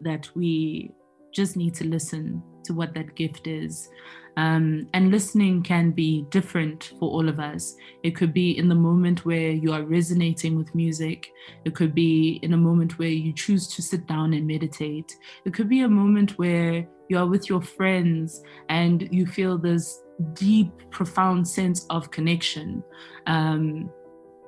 that 0.00 0.28
we 0.34 0.92
just 1.32 1.56
need 1.56 1.74
to 1.74 1.84
listen 1.84 2.42
to 2.64 2.74
what 2.74 2.94
that 2.94 3.14
gift 3.14 3.46
is. 3.46 3.88
Um, 4.36 4.86
and 4.94 5.10
listening 5.10 5.64
can 5.64 5.90
be 5.90 6.24
different 6.30 6.92
for 7.00 7.10
all 7.10 7.28
of 7.28 7.40
us. 7.40 7.74
It 8.04 8.14
could 8.14 8.32
be 8.32 8.56
in 8.56 8.68
the 8.68 8.74
moment 8.74 9.24
where 9.24 9.50
you 9.50 9.72
are 9.72 9.82
resonating 9.82 10.56
with 10.56 10.72
music. 10.76 11.28
It 11.64 11.74
could 11.74 11.92
be 11.92 12.38
in 12.42 12.52
a 12.52 12.56
moment 12.56 13.00
where 13.00 13.08
you 13.08 13.32
choose 13.32 13.66
to 13.74 13.82
sit 13.82 14.06
down 14.06 14.34
and 14.34 14.46
meditate. 14.46 15.16
It 15.44 15.54
could 15.54 15.68
be 15.68 15.80
a 15.80 15.88
moment 15.88 16.38
where 16.38 16.86
you 17.08 17.18
are 17.18 17.26
with 17.26 17.48
your 17.48 17.60
friends 17.60 18.40
and 18.68 19.08
you 19.10 19.26
feel 19.26 19.58
this 19.58 20.02
deep, 20.34 20.70
profound 20.90 21.46
sense 21.46 21.84
of 21.90 22.10
connection. 22.12 22.84
Um, 23.26 23.90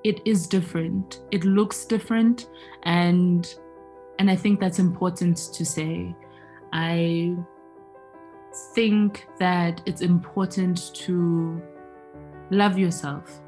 it 0.04 0.20
is 0.24 0.46
different. 0.46 1.20
It 1.30 1.44
looks 1.44 1.84
different, 1.84 2.48
and 2.84 3.54
and 4.18 4.30
I 4.30 4.36
think 4.36 4.60
that's 4.60 4.78
important 4.78 5.36
to 5.54 5.64
say. 5.64 6.14
I 6.72 7.36
think 8.74 9.26
that 9.38 9.80
it's 9.86 10.02
important 10.02 10.94
to 10.94 11.62
love 12.50 12.78
yourself 12.78 13.40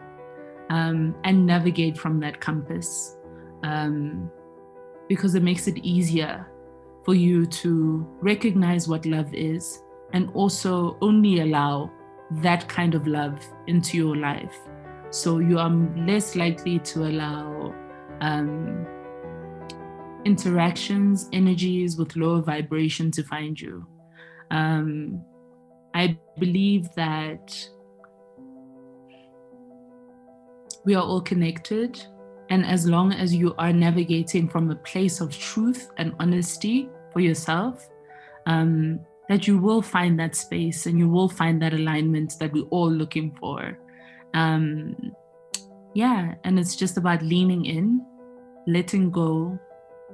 um, 0.71 1.15
and 1.25 1.47
navigate 1.47 1.99
from 1.99 2.21
that 2.21 2.41
compass 2.41 3.17
um, 3.63 4.31
because 5.09 5.35
it 5.35 5.43
makes 5.43 5.67
it 5.67 5.79
easier 5.79 6.47
for 7.05 7.15
you 7.15 7.47
to 7.47 8.07
recognize 8.21 8.89
what 8.89 9.05
love 9.07 9.35
is 9.35 9.83
and 10.13 10.31
also 10.35 10.97
only 11.01 11.41
allow 11.41 11.91
that 12.31 12.69
kind 12.69 12.95
of 12.95 13.07
love 13.07 13.45
into 13.67 13.97
your 13.97 14.17
life. 14.17 14.59
So 15.13 15.41
you 15.41 15.59
are 15.59 15.69
less 15.69 16.37
likely 16.37 16.79
to 16.79 17.05
allow 17.05 17.75
um, 18.23 18.87
interactions, 20.25 21.29
energies 21.35 21.99
with 21.99 22.17
lower 22.17 22.41
vibration 22.41 23.11
to 23.11 23.23
find 23.23 23.61
you. 23.61 23.87
Um, 24.51 25.23
I 25.93 26.19
believe 26.39 26.89
that 26.97 27.55
we 30.87 30.95
are 30.95 31.03
all 31.03 31.21
connected. 31.21 32.03
And 32.49 32.65
as 32.65 32.87
long 32.87 33.13
as 33.13 33.35
you 33.35 33.55
are 33.59 33.73
navigating 33.73 34.49
from 34.49 34.71
a 34.71 34.77
place 34.77 35.21
of 35.21 35.37
truth 35.37 35.91
and 35.99 36.15
honesty 36.21 36.89
for 37.13 37.21
yourself, 37.21 37.87
um, 38.47 38.99
that 39.29 39.47
you 39.47 39.59
will 39.59 39.83
find 39.83 40.19
that 40.21 40.35
space 40.35 40.87
and 40.87 40.99
you 40.99 41.11
will 41.11 41.29
find 41.29 41.61
that 41.61 41.75
alignment 41.75 42.39
that 42.39 42.51
we're 42.55 42.65
all 42.71 42.91
looking 42.91 43.37
for. 43.39 43.79
Um, 44.35 45.15
yeah, 45.95 46.35
and 46.45 46.59
it's 46.59 46.77
just 46.77 46.97
about 46.97 47.23
leaning 47.23 47.67
in, 47.67 48.05
letting 48.67 49.11
go, 49.11 49.59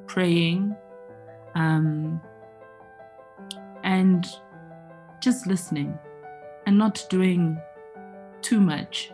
praying, 0.07 0.75
um, 1.55 2.21
and 3.85 4.27
just 5.21 5.47
listening 5.47 5.99
and 6.67 6.77
not 6.77 7.05
doing 7.09 7.59
too 8.43 8.61
much. 8.61 9.13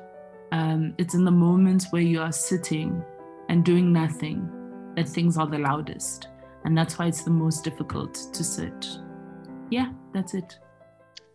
Um, 0.52 0.94
it's 0.98 1.14
in 1.14 1.24
the 1.24 1.30
moments 1.30 1.90
where 1.90 2.02
you 2.02 2.20
are 2.20 2.32
sitting 2.32 3.02
and 3.48 3.64
doing 3.64 3.92
nothing 3.92 4.48
that 4.96 5.08
things 5.08 5.36
are 5.36 5.46
the 5.46 5.58
loudest. 5.58 6.28
And 6.64 6.76
that's 6.76 6.98
why 6.98 7.06
it's 7.06 7.22
the 7.22 7.30
most 7.30 7.64
difficult 7.64 8.14
to 8.32 8.44
sit. 8.44 8.86
Yeah, 9.70 9.92
that's 10.12 10.34
it. 10.34 10.58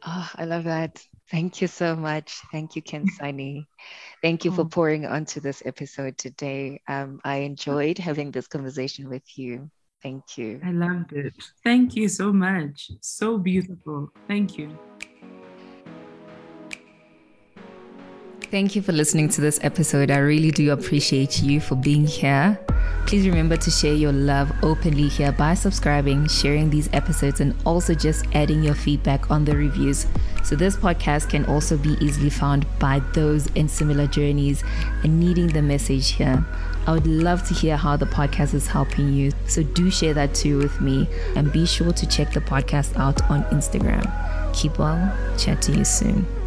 Oh, 0.06 0.30
I 0.36 0.46
love 0.46 0.64
that. 0.64 1.06
Thank 1.32 1.62
you 1.62 1.68
so 1.68 1.96
much. 1.96 2.42
Thank 2.52 2.76
you, 2.76 2.82
Kensani. 2.82 3.66
Thank 4.22 4.46
you 4.46 4.52
for 4.52 4.62
oh. 4.62 4.70
pouring 4.70 5.06
onto 5.06 5.40
this 5.40 5.62
episode 5.66 6.18
today. 6.18 6.82
Um, 6.88 7.20
I 7.24 7.38
enjoyed 7.38 7.98
having 7.98 8.32
this 8.32 8.48
conversation 8.48 9.10
with 9.10 9.38
you. 9.38 9.70
Thank 10.02 10.38
you. 10.38 10.60
I 10.64 10.72
loved 10.72 11.14
it. 11.14 11.34
Thank 11.64 11.96
you 11.96 12.08
so 12.08 12.34
much. 12.34 12.92
So 13.02 13.38
beautiful. 13.38 14.12
Thank 14.28 14.58
you. 14.58 14.78
Thank 18.52 18.76
you 18.76 18.82
for 18.82 18.94
listening 18.94 19.30
to 19.30 19.42
this 19.42 19.60
episode. 19.62 20.10
I 20.10 20.18
really 20.18 20.50
do 20.50 20.72
appreciate 20.72 21.44
you 21.44 21.62
for 21.62 21.76
being 21.76 22.08
here. 22.08 22.60
Please 23.06 23.28
remember 23.28 23.56
to 23.58 23.70
share 23.70 23.94
your 23.94 24.12
love 24.12 24.52
openly 24.64 25.08
here 25.08 25.32
by 25.32 25.54
subscribing, 25.54 26.28
sharing 26.28 26.72
these 26.72 26.90
episodes, 26.92 27.42
and 27.42 27.54
also 27.64 27.94
just 27.94 28.26
adding 28.34 28.64
your 28.64 28.74
feedback 28.74 29.30
on 29.30 29.46
the 29.46 29.56
reviews. 29.56 30.08
So, 30.44 30.56
this 30.56 30.76
podcast 30.76 31.30
can 31.30 31.46
also 31.46 31.78
be 31.78 31.96
easily 32.02 32.32
found 32.32 32.66
by 32.80 33.02
those 33.14 33.46
in 33.54 33.70
similar 33.70 34.08
journeys 34.08 34.64
and 35.04 35.20
needing 35.20 35.46
the 35.46 35.62
message 35.62 36.14
here. 36.14 36.44
I 36.88 36.94
would 36.94 37.06
love 37.06 37.48
to 37.50 37.54
hear 37.54 37.78
how 37.78 37.98
the 37.98 38.08
podcast 38.08 38.56
is 38.56 38.66
helping 38.66 39.14
you. 39.14 39.32
So, 39.46 39.62
do 39.62 39.92
share 39.92 40.16
that 40.16 40.34
too 40.34 40.58
with 40.58 40.82
me 40.82 41.08
and 41.36 41.54
be 41.54 41.68
sure 41.68 41.94
to 41.94 42.08
check 42.08 42.34
the 42.34 42.42
podcast 42.42 42.98
out 42.98 43.22
on 43.30 43.44
Instagram. 43.46 44.12
Keep 44.56 44.80
well. 44.80 45.16
Chat 45.38 45.62
to 45.64 45.72
you 45.72 45.86
soon. 45.86 46.39